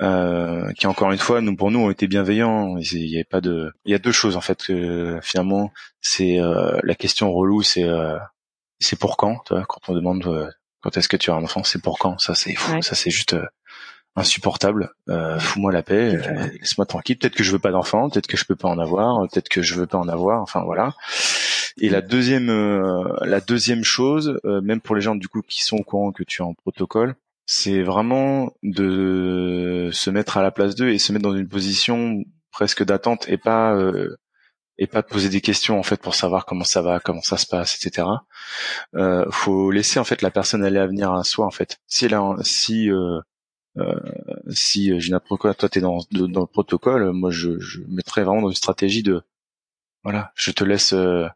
euh, 0.00 0.72
qui 0.72 0.86
encore 0.86 1.12
une 1.12 1.18
fois 1.18 1.40
nous 1.40 1.54
pour 1.54 1.70
nous 1.70 1.80
ont 1.80 1.90
été 1.90 2.06
bienveillants. 2.06 2.76
Il 2.78 3.06
y 3.06 3.16
avait 3.16 3.24
pas 3.24 3.40
de 3.40 3.72
il 3.84 3.92
y 3.92 3.94
a 3.94 3.98
deux 3.98 4.12
choses 4.12 4.36
en 4.36 4.40
fait 4.40 4.62
que 4.64 5.18
finalement 5.22 5.70
c'est 6.00 6.40
euh, 6.40 6.78
la 6.82 6.94
question 6.94 7.32
relou 7.32 7.62
c'est 7.62 7.84
euh, 7.84 8.18
c'est 8.80 8.98
pour 8.98 9.16
quand 9.16 9.42
tu 9.46 9.54
vois, 9.54 9.64
quand 9.64 9.80
on 9.88 9.94
demande 9.94 10.26
euh, 10.26 10.50
quand 10.80 10.96
est-ce 10.96 11.08
que 11.08 11.16
tu 11.16 11.30
as 11.30 11.34
un 11.34 11.44
enfant 11.44 11.62
c'est 11.62 11.80
pour 11.80 11.98
quand? 11.98 12.18
Ça 12.18 12.34
c'est 12.34 12.56
ça 12.80 12.94
c'est 12.94 13.10
juste 13.10 13.36
insupportable. 14.16 14.90
Fous-moi 15.38 15.72
la 15.72 15.82
paix 15.82 16.18
laisse-moi 16.60 16.86
tranquille. 16.86 17.18
Peut-être 17.18 17.34
que 17.34 17.44
je 17.44 17.52
veux 17.52 17.58
pas 17.58 17.70
d'enfant 17.70 18.08
peut-être 18.08 18.26
que 18.26 18.36
je 18.36 18.44
peux 18.44 18.56
pas 18.56 18.68
en 18.68 18.78
avoir 18.78 19.28
peut-être 19.28 19.48
que 19.48 19.62
je 19.62 19.74
veux 19.74 19.86
pas 19.86 19.98
en 19.98 20.08
avoir 20.08 20.40
enfin 20.42 20.62
voilà. 20.64 20.94
Et 21.80 21.88
la 21.88 22.00
deuxième 22.00 22.48
la 23.20 23.40
deuxième 23.40 23.84
chose 23.84 24.40
même 24.44 24.80
pour 24.80 24.96
les 24.96 25.02
gens 25.02 25.14
du 25.14 25.28
coup 25.28 25.42
qui 25.42 25.62
sont 25.62 25.76
au 25.76 25.84
courant 25.84 26.12
que 26.12 26.24
tu 26.24 26.42
es 26.42 26.44
en 26.44 26.54
protocole 26.54 27.14
c'est 27.52 27.82
vraiment 27.82 28.54
de 28.62 29.90
se 29.92 30.08
mettre 30.08 30.38
à 30.38 30.42
la 30.42 30.50
place 30.50 30.74
d'eux 30.74 30.88
et 30.88 30.98
se 30.98 31.12
mettre 31.12 31.24
dans 31.24 31.36
une 31.36 31.48
position 31.48 32.24
presque 32.50 32.82
d'attente 32.82 33.28
et 33.28 33.36
pas 33.36 33.74
euh, 33.74 34.16
et 34.78 34.86
pas 34.86 35.02
de 35.02 35.06
poser 35.06 35.28
des 35.28 35.42
questions 35.42 35.78
en 35.78 35.82
fait 35.82 36.00
pour 36.00 36.14
savoir 36.14 36.46
comment 36.46 36.64
ça 36.64 36.80
va, 36.80 36.98
comment 36.98 37.20
ça 37.20 37.36
se 37.36 37.46
passe, 37.46 37.76
etc. 37.76 38.08
Euh, 38.94 39.26
faut 39.30 39.70
laisser 39.70 40.00
en 40.00 40.04
fait 40.04 40.22
la 40.22 40.30
personne 40.30 40.64
aller 40.64 40.78
à 40.78 40.86
venir 40.86 41.12
à 41.12 41.24
soi 41.24 41.44
en 41.44 41.50
fait. 41.50 41.78
Si 41.86 42.08
là, 42.08 42.22
si 42.42 42.90
euh, 42.90 43.20
euh, 43.76 44.00
si 44.50 44.98
Gina 44.98 45.20
Proco, 45.20 45.52
toi 45.52 45.68
t'es 45.68 45.80
dans, 45.80 45.98
dans 46.10 46.40
le 46.40 46.46
protocole, 46.46 47.12
moi 47.12 47.30
je, 47.30 47.58
je 47.60 47.80
mettrais 47.88 48.24
vraiment 48.24 48.42
dans 48.42 48.48
une 48.48 48.54
stratégie 48.54 49.02
de 49.02 49.22
voilà, 50.04 50.32
je 50.36 50.52
te 50.52 50.64
laisse 50.64 50.94
euh, 50.94 51.28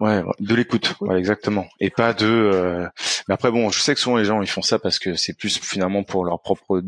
Ouais, 0.00 0.22
de 0.40 0.54
l'écoute, 0.54 0.94
voilà, 0.98 1.18
exactement, 1.18 1.68
et 1.78 1.90
pas 1.90 2.14
de. 2.14 2.26
Euh... 2.26 2.88
Mais 3.28 3.34
après, 3.34 3.50
bon, 3.50 3.68
je 3.68 3.80
sais 3.80 3.94
que 3.94 4.00
souvent 4.00 4.16
les 4.16 4.24
gens 4.24 4.40
ils 4.40 4.48
font 4.48 4.62
ça 4.62 4.78
parce 4.78 4.98
que 4.98 5.14
c'est 5.14 5.36
plus 5.36 5.58
finalement 5.58 6.04
pour 6.04 6.24
leur 6.24 6.40
propre. 6.40 6.82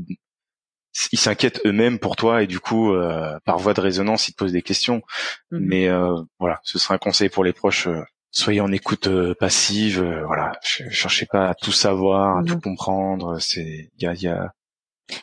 Ils 1.13 1.19
s'inquiètent 1.19 1.61
eux-mêmes 1.67 1.99
pour 1.99 2.17
toi 2.17 2.43
et 2.43 2.47
du 2.47 2.59
coup, 2.59 2.93
euh, 2.95 3.39
par 3.45 3.59
voie 3.59 3.75
de 3.75 3.81
résonance, 3.81 4.29
ils 4.29 4.33
te 4.33 4.39
posent 4.39 4.53
des 4.53 4.63
questions. 4.63 5.03
Mhm. 5.51 5.61
Mais 5.61 5.89
euh, 5.89 6.23
voilà, 6.39 6.61
ce 6.65 6.79
serait 6.79 6.95
un 6.95 6.99
conseil 6.99 7.29
pour 7.29 7.45
les 7.45 7.53
proches. 7.53 7.87
Euh, 7.87 8.03
soyez 8.31 8.63
en 8.63 8.73
écoute 8.73 9.09
euh, 9.09 9.35
passive. 9.39 10.03
voilà, 10.27 10.53
cherchez 10.63 11.27
pas 11.27 11.51
à 11.51 11.55
tout 11.55 11.73
savoir, 11.73 12.39
à 12.39 12.45
tout 12.45 12.61
comprendre. 12.61 13.39
C'est, 13.41 13.91
il 13.97 14.03
y 14.03 14.07
a, 14.07 14.15
y 14.15 14.27
a 14.27 14.53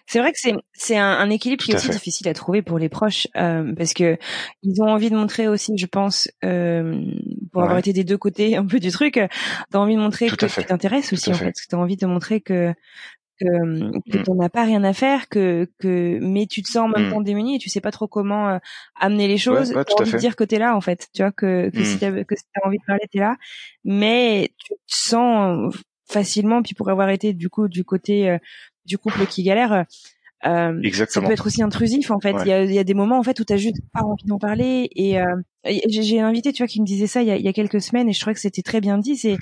C'est 0.06 0.19
vrai 0.19 0.32
que 0.32 0.39
c'est 0.39 0.54
c'est 0.73 0.97
un, 0.97 1.12
un, 1.12 1.30
équilibre 1.30 1.63
qui 1.63 1.71
est 1.71 1.75
aussi 1.75 1.89
difficile 1.89 2.28
à 2.28 2.34
trouver 2.34 2.62
pour 2.62 2.80
les 2.80 2.89
proches 2.89 3.28
euh, 3.36 3.73
parce 3.75 3.93
que 3.93 4.17
ils 4.63 4.82
ont 4.82 4.88
envie 4.88 5.10
de 5.10 5.15
montrer 5.15 5.47
aussi, 5.47 5.78
je 5.78 5.86
pense, 5.86 6.30
euh, 6.43 7.02
pour 7.52 7.63
avoir 7.63 7.78
été 7.78 7.93
des 7.93 8.04
deux 8.04 8.17
côtés 8.17 8.56
un 8.58 8.65
peu 8.65 8.80
du 8.80 8.91
truc, 8.91 9.19
t'as 9.71 9.80
envie 9.80 9.95
de 9.95 10.02
montrer 10.02 10.30
que 10.30 10.45
tu 10.45 10.65
t'intéresses 10.65 11.13
aussi 11.13 11.32
en 11.32 11.36
fait, 11.36 11.54
t'as 11.69 11.78
envie 11.78 11.97
de 11.97 12.06
montrer 12.06 12.41
que 12.41 12.73
que, 13.39 14.12
que 14.12 14.17
mmh. 14.17 14.23
t'en 14.23 14.39
as 14.39 14.49
pas 14.49 14.63
rien 14.63 14.84
à 14.84 14.93
faire, 14.93 15.30
que 15.30 15.69
que 15.80 16.19
mais 16.21 16.45
tu 16.45 16.62
te 16.62 16.67
sens 16.69 16.86
en 16.86 16.89
même 16.89 17.08
mmh. 17.08 17.12
temps 17.12 17.21
démuni 17.21 17.56
et 17.56 17.60
tu 17.60 17.69
sais 17.69 17.82
pas 17.82 17.91
trop 17.91 18.08
comment 18.08 18.49
euh, 18.49 18.58
amener 18.99 19.28
les 19.28 19.38
choses. 19.38 19.71
Ouais, 19.71 19.86
t'as 19.86 20.02
envie 20.02 20.12
de 20.12 20.17
dire 20.17 20.36
que 20.36 20.43
t'es 20.43 20.60
là 20.60 20.75
en 20.75 20.82
fait, 20.82 21.08
tu 21.13 21.21
vois 21.21 21.32
que 21.32 21.69
que 21.69 21.84
si 21.84 21.95
mmh. 21.95 21.99
t'as 21.99 22.23
que 22.23 22.36
si 22.36 22.43
t'as 22.54 22.67
envie 22.67 22.78
de 22.78 22.84
parler 22.86 23.04
t'es 23.12 23.19
là, 23.19 23.38
mais 23.84 24.52
tu 24.58 24.73
te 24.73 24.80
sens 24.88 25.73
facilement 26.06 26.62
puis 26.62 26.73
pour 26.73 26.89
avoir 26.89 27.10
été 27.10 27.34
du 27.34 27.49
coup 27.49 27.67
du 27.67 27.84
côté 27.84 28.30
euh, 28.30 28.38
du 28.89 28.97
couple 28.97 29.25
qui 29.28 29.43
galère. 29.43 29.86
Euh, 30.45 30.82
ça 31.10 31.21
peut 31.21 31.32
être 31.32 31.47
aussi 31.47 31.62
intrusif 31.62 32.12
en 32.12 32.19
fait. 32.19 32.34
Il, 32.41 32.47
y 32.47 32.52
a, 32.52 32.63
il, 32.63 32.73
y 32.73 32.80
a, 32.80 32.84
des 32.84 32.93
moments 32.93 33.19
en 33.19 33.23
fait 33.23 33.39
où 33.39 33.43
t'as 33.43 33.58
juste 33.58 33.78
pas 33.93 34.02
envie 34.02 34.25
d'en 34.25 34.39
parler. 34.39 34.89
Et 34.95 35.21
euh, 35.21 35.36
j'ai 35.88 36.19
un 36.19 36.28
invité, 36.28 36.54
tu 36.54 36.63
vois, 36.63 36.67
qui 36.67 36.82
me 36.82 36.86
disait 36.86 37.08
ça 37.08 37.21
il 37.21 37.28
y 37.28 37.32
a, 37.32 37.38
il 37.38 37.43
y 37.43 37.47
a 37.47 37.54
quelques 37.54 37.82
semaines 37.82 38.10
et 38.10 38.13
je 38.13 38.19
trouvais 38.19 38.34
que 38.34 38.39
c'était 38.39 38.62
très 38.62 38.82
bien 38.82 38.97
dit. 38.97 39.17
C'est 39.17 39.38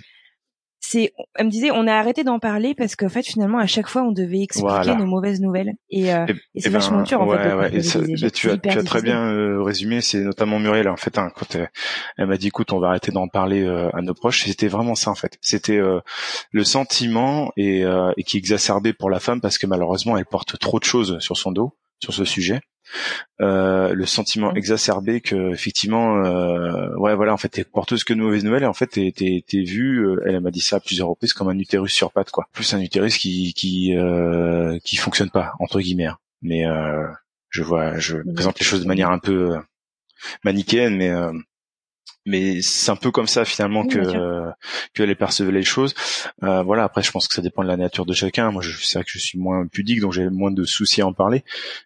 c'est, 0.79 1.13
elle 1.35 1.47
me 1.47 1.51
disait, 1.51 1.71
on 1.71 1.87
a 1.87 1.93
arrêté 1.93 2.23
d'en 2.23 2.39
parler 2.39 2.75
parce 2.75 2.95
qu'en 2.95 3.09
fait, 3.09 3.23
finalement, 3.23 3.57
à 3.57 3.65
chaque 3.65 3.87
fois, 3.87 4.03
on 4.03 4.11
devait 4.11 4.41
expliquer 4.41 4.95
nos 4.95 5.05
mauvaises 5.05 5.41
nouvelles. 5.41 5.73
Et, 5.89 6.13
euh, 6.13 6.25
et, 6.55 6.61
c'est 6.61 6.69
vachement 6.69 7.01
dur, 7.01 7.21
en 7.21 7.29
fait. 7.29 7.53
Ouais, 7.53 7.75
et 7.75 7.81
tu 8.31 8.49
as, 8.49 8.57
tu 8.57 8.69
as 8.69 8.83
très 8.83 9.01
bien 9.01 9.21
euh, 9.31 9.61
résumé. 9.61 10.01
C'est 10.01 10.21
notamment 10.21 10.59
Muriel, 10.59 10.87
en 10.87 10.95
fait, 10.95 11.17
hein, 11.17 11.29
quand 11.35 11.57
elle, 12.17 12.27
m'a 12.27 12.37
dit, 12.37 12.47
écoute, 12.47 12.71
on 12.71 12.79
va 12.79 12.89
arrêter 12.89 13.11
d'en 13.11 13.27
parler 13.27 13.63
euh, 13.63 13.89
à 13.93 14.01
nos 14.01 14.13
proches. 14.13 14.45
C'était 14.45 14.67
vraiment 14.67 14.95
ça, 14.95 15.11
en 15.11 15.15
fait. 15.15 15.37
C'était 15.41 15.77
euh, 15.77 15.99
le 16.51 16.63
sentiment 16.63 17.51
et, 17.57 17.81
et 18.17 18.23
qui 18.23 18.37
exacerbait 18.37 18.93
pour 18.93 19.09
la 19.09 19.19
femme 19.19 19.41
parce 19.41 19.57
que 19.57 19.67
malheureusement, 19.67 20.17
elle 20.17 20.25
porte 20.25 20.57
trop 20.59 20.79
de 20.79 20.85
choses 20.85 21.17
sur 21.19 21.37
son 21.37 21.51
dos, 21.51 21.75
sur 21.99 22.13
ce 22.13 22.23
sujet. 22.23 22.61
Euh, 23.39 23.93
le 23.93 24.05
sentiment 24.07 24.51
mmh. 24.51 24.57
exacerbé 24.57 25.21
que 25.21 25.51
effectivement 25.53 26.25
euh, 26.25 26.95
ouais 26.95 27.13
voilà 27.13 27.33
en 27.33 27.37
fait 27.37 27.49
t'es 27.49 27.63
porteuse 27.63 28.03
que 28.03 28.13
de 28.13 28.19
mauvaises 28.19 28.43
nouvelles 28.43 28.63
et 28.63 28.67
en 28.67 28.73
fait 28.73 28.87
t'es 28.87 29.13
t'es, 29.15 29.43
t'es 29.47 29.61
vu 29.61 29.99
euh, 29.99 30.23
elle 30.25 30.39
m'a 30.39 30.49
dit 30.49 30.59
ça 30.59 30.77
à 30.77 30.79
plusieurs 30.79 31.09
reprises 31.09 31.33
comme 31.33 31.47
un 31.49 31.59
utérus 31.59 31.93
sur 31.93 32.11
pattes 32.11 32.31
quoi 32.31 32.47
plus 32.51 32.73
un 32.73 32.79
utérus 32.79 33.17
qui 33.17 33.53
qui 33.53 33.95
euh, 33.95 34.79
qui 34.83 34.95
fonctionne 34.95 35.29
pas 35.29 35.53
entre 35.59 35.79
guillemets 35.79 36.07
hein. 36.07 36.17
mais 36.41 36.65
euh, 36.65 37.05
je 37.49 37.61
vois 37.61 37.99
je 37.99 38.17
mmh. 38.17 38.33
présente 38.33 38.59
les 38.59 38.65
choses 38.65 38.81
de 38.81 38.87
manière 38.87 39.11
un 39.11 39.19
peu 39.19 39.55
manichéenne 40.43 40.95
mais 40.95 41.11
mais 42.27 42.61
c'est 42.61 42.91
un 42.91 42.95
peu 42.95 43.09
comme 43.09 43.27
ça 43.27 43.45
finalement 43.45 43.87
que 43.87 44.51
que 44.93 45.03
les 45.03 45.15
percevait 45.15 45.51
les 45.51 45.63
choses. 45.63 45.95
Euh, 46.43 46.61
voilà. 46.61 46.83
Après, 46.83 47.01
je 47.01 47.11
pense 47.11 47.27
que 47.27 47.33
ça 47.33 47.41
dépend 47.41 47.63
de 47.63 47.67
la 47.67 47.77
nature 47.77 48.05
de 48.05 48.13
chacun. 48.13 48.51
Moi, 48.51 48.61
je 48.61 48.77
c'est 48.85 48.99
vrai 48.99 49.05
que 49.05 49.11
je 49.11 49.19
suis 49.19 49.39
moins 49.39 49.65
pudique, 49.65 50.01
donc 50.01 50.13
j'ai 50.13 50.29
moins 50.29 50.51
de 50.51 50.63
soucis 50.65 51.01
à 51.01 51.07
en 51.07 51.13
parler. 51.13 51.43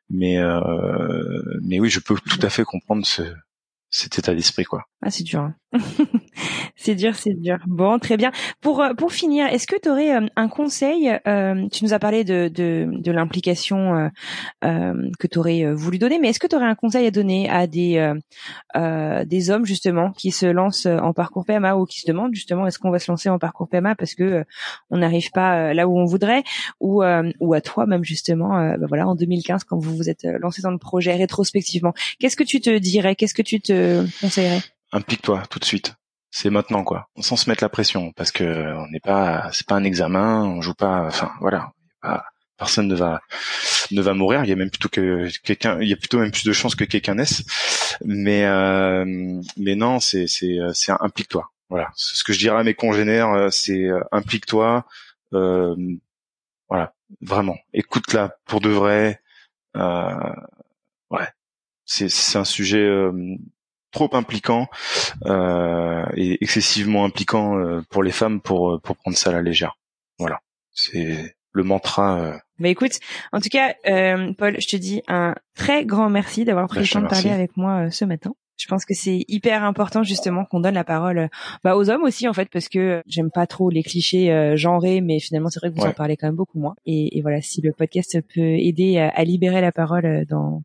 Mais 0.10 0.38
euh, 0.38 1.60
mais 1.64 1.80
oui, 1.80 1.90
je 1.90 2.00
peux 2.00 2.16
tout 2.16 2.40
à 2.42 2.50
fait 2.50 2.64
comprendre 2.64 3.06
ce, 3.06 3.22
cet 3.92 4.18
état 4.18 4.34
d'esprit, 4.34 4.64
quoi. 4.64 4.86
Ah, 5.02 5.12
c'est 5.12 5.24
dur. 5.24 5.42
Hein. 5.42 5.56
c'est 6.76 6.96
dur, 6.96 7.16
c'est 7.16 7.34
dur. 7.34 7.58
Bon, 7.68 8.00
très 8.00 8.18
bien. 8.18 8.32
Pour 8.60 8.82
euh, 8.82 8.94
pour 8.94 9.12
finir, 9.12 9.48
est-ce 9.48 9.68
que 9.68 9.76
tu 9.80 9.90
aurais 9.90 10.16
euh, 10.16 10.28
un 10.36 10.48
conseil 10.48 11.12
euh, 11.28 11.68
Tu 11.72 11.84
nous 11.84 11.94
as 11.94 12.00
parlé 12.00 12.24
de 12.24 12.48
de, 12.48 12.90
de 12.92 13.12
l'implication 13.12 14.10
que 14.62 15.28
tu 15.28 15.40
aurais 15.40 15.72
voulu 15.74 15.98
donner, 15.98 16.20
mais 16.20 16.30
est-ce 16.30 16.40
que 16.40 16.48
tu 16.48 16.56
aurais 16.56 16.66
un 16.66 16.76
conseil 16.76 17.06
à 17.06 17.12
donner 17.12 17.50
à 17.50 17.68
des 17.68 18.14
des 19.26 19.50
hommes 19.50 19.66
justement 19.66 20.12
qui 20.12 20.32
se 20.32 20.46
lancent 20.46 20.86
en 20.86 21.14
parcours 21.14 21.46
PMA 21.46 21.76
ou 21.76 21.86
qui 21.86 22.00
se 22.00 22.08
demandent 22.08 22.34
justement 22.34 22.68
est-ce 22.68 22.80
qu'on 22.80 22.92
va 22.92 23.00
se 23.00 23.12
lancer 23.12 23.30
en 23.30 23.40
parcours 23.40 23.68
PMA 23.70 23.96
parce 23.96 24.16
que 24.16 24.44
on 24.90 24.98
n'arrive 24.98 25.32
pas 25.32 25.74
là 25.74 25.88
où 25.88 26.00
on 26.00 26.06
voudrait? 26.06 26.44
Ou 26.80 27.04
ou 27.40 27.54
à 27.54 27.62
toi 27.62 27.86
même 27.86 28.04
justement 28.04 28.50
bah 28.78 28.86
voilà 28.88 29.08
en 29.08 29.16
2015 29.16 29.64
quand 29.64 29.78
vous 29.78 29.96
vous 29.96 30.10
êtes 30.10 30.24
lancé 30.40 30.62
dans 30.62 30.72
le 30.72 30.80
projet 30.80 31.16
rétrospectivement, 31.16 31.94
qu'est-ce 32.20 32.36
que 32.36 32.44
tu 32.44 32.60
te 32.62 32.76
dirais? 32.78 33.16
Qu'est-ce 33.16 33.34
que 33.34 33.42
tu 33.42 33.62
te 33.62 34.06
conseillerais? 34.22 34.62
Implique-toi 34.94 35.44
tout 35.50 35.60
de 35.60 35.66
suite 35.66 35.96
c'est 36.32 36.50
maintenant 36.50 36.84
quoi, 36.84 37.10
sans 37.20 37.36
se 37.36 37.50
mettre 37.50 37.64
la 37.64 37.70
pression 37.70 38.12
parce 38.14 38.32
que 38.32 38.44
on 38.76 38.88
n'est 38.88 39.00
pas, 39.00 39.50
c'est 39.54 39.68
pas 39.68 39.76
un 39.76 39.84
examen, 39.84 40.44
on 40.46 40.62
joue 40.62 40.74
pas, 40.74 41.06
enfin 41.06 41.32
voilà, 41.42 41.74
personne 42.58 42.88
ne 42.88 42.96
va 42.96 43.22
ne 43.92 44.02
va 44.02 44.14
mourir. 44.14 44.44
Il 44.44 44.50
y 44.50 44.54
a 44.54 44.56
même 44.56 44.70
plutôt 44.70 44.90
que 44.90 45.28
quelqu'un, 45.44 45.80
il 45.82 45.90
y 45.90 45.94
a 45.94 45.98
plutôt 45.98 46.20
même 46.20 46.32
plus 46.32 46.46
de 46.46 46.54
chances 46.54 46.76
que 46.76 46.86
quelqu'un 46.86 47.16
naisse. 47.16 47.44
Mais 48.06 48.46
euh, 48.46 49.06
mais 49.58 49.76
non, 49.76 50.00
c'est 50.00 50.28
c'est 50.28 50.58
c'est 50.74 50.94
implique-toi. 51.00 51.52
Voilà, 51.70 51.90
ce 51.96 52.24
que 52.24 52.34
je 52.34 52.40
dirais 52.40 52.60
à 52.60 52.64
mes 52.64 52.74
congénères, 52.74 53.32
euh, 53.34 53.50
c'est 53.50 53.86
euh, 53.86 54.02
implique-toi. 54.12 54.86
Euh, 55.34 55.76
voilà, 56.70 56.94
vraiment, 57.22 57.58
écoute-la 57.74 58.36
pour 58.46 58.62
de 58.62 58.70
vrai. 58.70 59.22
Euh, 59.78 60.34
ouais, 61.12 61.28
c'est 61.86 62.10
c'est 62.10 62.38
un 62.38 62.46
sujet 62.46 62.86
trop 63.92 64.10
impliquant 64.14 64.68
euh, 65.26 66.06
et 66.16 66.44
excessivement 66.44 67.06
impliquant 67.06 67.58
euh, 67.58 67.82
pour 67.90 68.04
les 68.04 68.12
femmes 68.12 68.42
pour 68.42 68.72
euh, 68.72 68.80
pour 68.80 68.96
prendre 68.96 69.18
ça 69.18 69.30
à 69.30 69.34
la 69.34 69.42
légère. 69.42 69.78
Voilà, 70.18 70.40
c'est 70.74 71.36
le 71.52 71.64
mantra. 71.64 72.20
Euh... 72.20 72.38
Bah 72.60 72.70
écoute, 72.70 73.00
en 73.32 73.40
tout 73.40 73.50
cas, 73.50 73.76
euh, 73.88 74.34
Paul, 74.34 74.56
je 74.60 74.68
te 74.68 74.76
dis 74.76 75.02
un 75.08 75.36
très 75.56 75.86
grand 75.86 76.10
merci 76.10 76.46
d'avoir 76.46 76.68
pris 76.68 76.80
bah, 76.80 76.84
le 76.84 76.90
temps 76.90 77.02
de 77.02 77.08
parler 77.08 77.32
avec 77.32 77.58
moi 77.58 77.92
ce 77.92 78.06
matin. 78.06 78.34
Je 78.58 78.68
pense 78.68 78.86
que 78.86 78.94
c'est 78.94 79.26
hyper 79.28 79.64
important 79.64 80.04
justement 80.04 80.46
qu'on 80.46 80.60
donne 80.60 80.76
la 80.76 80.84
parole 80.84 81.30
bah, 81.64 81.76
aux 81.76 81.90
hommes 81.90 82.04
aussi 82.04 82.28
en 82.28 82.34
fait 82.34 82.48
parce 82.48 82.70
que 82.70 83.02
j'aime 83.08 83.32
pas 83.32 83.48
trop 83.48 83.72
les 83.72 83.82
clichés 83.82 84.56
genrés 84.56 85.02
mais 85.02 85.20
finalement 85.20 85.50
c'est 85.50 85.60
vrai 85.60 85.72
que 85.72 85.76
vous 85.80 85.88
en 85.88 85.94
parlez 85.94 86.16
quand 86.16 86.28
même 86.28 86.36
beaucoup 86.36 86.60
moins 86.60 86.76
et, 86.86 87.18
et, 87.18 87.24
voilà 87.24 87.42
si 87.42 87.62
le 87.62 87.72
podcast 87.74 88.20
peut 88.36 88.40
aider 88.40 89.00
à, 89.00 89.10
à 89.10 89.24
libérer 89.24 89.62
la 89.62 89.72
parole 89.72 90.28
dans 90.30 90.62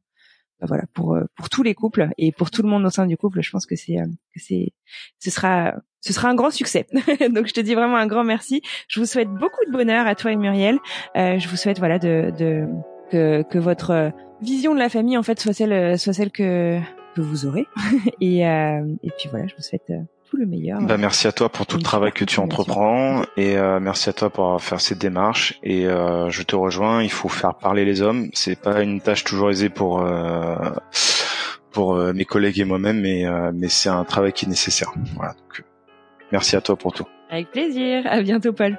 voilà 0.62 0.84
pour 0.94 1.14
euh, 1.14 1.24
pour 1.36 1.48
tous 1.48 1.62
les 1.62 1.74
couples 1.74 2.08
et 2.18 2.32
pour 2.32 2.50
tout 2.50 2.62
le 2.62 2.68
monde 2.68 2.84
au 2.84 2.90
sein 2.90 3.06
du 3.06 3.16
couple 3.16 3.42
je 3.42 3.50
pense 3.50 3.66
que 3.66 3.76
c'est 3.76 3.98
euh, 3.98 4.06
que 4.34 4.40
c'est 4.40 4.72
ce 5.18 5.30
sera 5.30 5.74
ce 6.00 6.12
sera 6.12 6.28
un 6.28 6.34
grand 6.34 6.50
succès. 6.50 6.86
Donc 7.30 7.46
je 7.46 7.52
te 7.52 7.60
dis 7.60 7.74
vraiment 7.74 7.96
un 7.96 8.06
grand 8.06 8.24
merci. 8.24 8.62
Je 8.88 9.00
vous 9.00 9.06
souhaite 9.06 9.28
beaucoup 9.28 9.64
de 9.66 9.72
bonheur 9.72 10.06
à 10.06 10.14
toi 10.14 10.30
et 10.30 10.36
Muriel. 10.36 10.78
Euh, 11.16 11.38
je 11.38 11.48
vous 11.48 11.56
souhaite 11.56 11.78
voilà 11.78 11.98
de, 11.98 12.32
de 12.38 12.66
que 13.10 13.42
que 13.42 13.58
votre 13.58 14.12
vision 14.40 14.74
de 14.74 14.78
la 14.78 14.88
famille 14.88 15.18
en 15.18 15.22
fait 15.22 15.40
soit 15.40 15.52
celle 15.52 15.98
soit 15.98 16.12
celle 16.12 16.30
que 16.30 16.78
que 17.14 17.20
vous 17.20 17.46
aurez. 17.46 17.66
Et 18.20 18.46
euh, 18.46 18.86
et 19.02 19.10
puis 19.18 19.28
voilà 19.30 19.46
je 19.46 19.54
vous 19.56 19.62
souhaite 19.62 19.92
tout 20.28 20.36
le 20.36 20.46
meilleur. 20.46 20.80
Bah, 20.80 20.96
merci 20.96 21.26
à 21.26 21.32
toi 21.32 21.48
pour 21.48 21.66
tout 21.66 21.76
le 21.76 21.82
travail 21.82 22.12
que 22.12 22.24
tu 22.24 22.40
entreprends 22.40 23.22
et 23.36 23.56
euh, 23.56 23.80
merci 23.80 24.08
à 24.08 24.12
toi 24.12 24.30
pour 24.30 24.60
faire 24.62 24.80
cette 24.80 24.98
démarche 24.98 25.58
et 25.62 25.86
euh, 25.86 26.30
je 26.30 26.42
te 26.42 26.56
rejoins. 26.56 27.02
Il 27.02 27.10
faut 27.10 27.28
faire 27.28 27.54
parler 27.54 27.84
les 27.84 28.02
hommes. 28.02 28.28
C'est 28.32 28.60
pas 28.60 28.82
une 28.82 29.00
tâche 29.00 29.24
toujours 29.24 29.50
aisée 29.50 29.68
pour 29.68 30.02
euh, 30.02 30.56
pour 31.70 31.96
mes 31.96 32.24
collègues 32.24 32.58
et 32.58 32.64
moi-même, 32.64 33.00
mais 33.00 33.26
mais 33.52 33.68
c'est 33.68 33.90
un 33.90 34.04
travail 34.04 34.32
qui 34.32 34.46
est 34.46 34.48
nécessaire. 34.48 34.92
Voilà. 35.14 35.32
Donc, 35.32 35.62
merci 36.32 36.56
à 36.56 36.60
toi 36.60 36.76
pour 36.76 36.92
tout. 36.92 37.06
Avec 37.28 37.50
plaisir. 37.50 38.02
À 38.06 38.22
bientôt, 38.22 38.52
Paul. 38.52 38.78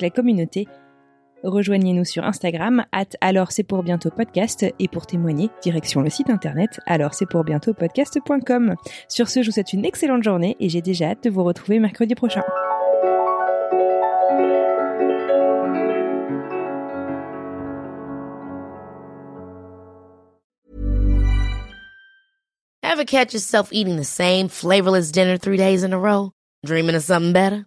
la 0.00 0.10
communauté, 0.10 0.66
rejoignez-nous 1.42 2.04
sur 2.04 2.24
Instagram, 2.24 2.84
at 2.92 3.04
alors 3.20 3.52
c'est 3.52 3.64
pour 3.64 3.82
bientôt 3.82 4.10
podcast, 4.10 4.64
et 4.78 4.88
pour 4.88 5.06
témoigner, 5.06 5.50
direction 5.62 6.00
le 6.00 6.08
site 6.08 6.30
internet, 6.30 6.80
alors 6.86 7.14
c'est 7.14 7.28
pour 7.28 7.44
bientôt 7.44 7.74
podcast.com. 7.74 8.76
Sur 9.08 9.28
ce, 9.28 9.42
je 9.42 9.48
vous 9.48 9.52
souhaite 9.52 9.72
une 9.72 9.84
excellente 9.84 10.22
journée 10.22 10.56
et 10.60 10.68
j'ai 10.68 10.80
déjà 10.80 11.10
hâte 11.10 11.24
de 11.24 11.30
vous 11.30 11.44
retrouver 11.44 11.78
mercredi 11.78 12.14
prochain. 12.14 12.42
Catch 23.12 23.34
yourself 23.34 23.74
eating 23.74 23.96
the 23.96 24.04
same 24.04 24.48
flavorless 24.48 25.12
dinner 25.12 25.36
three 25.36 25.58
days 25.58 25.82
in 25.82 25.92
a 25.92 25.98
row? 25.98 26.32
Dreaming 26.64 26.94
of 26.94 27.02
something 27.02 27.34
better? 27.34 27.66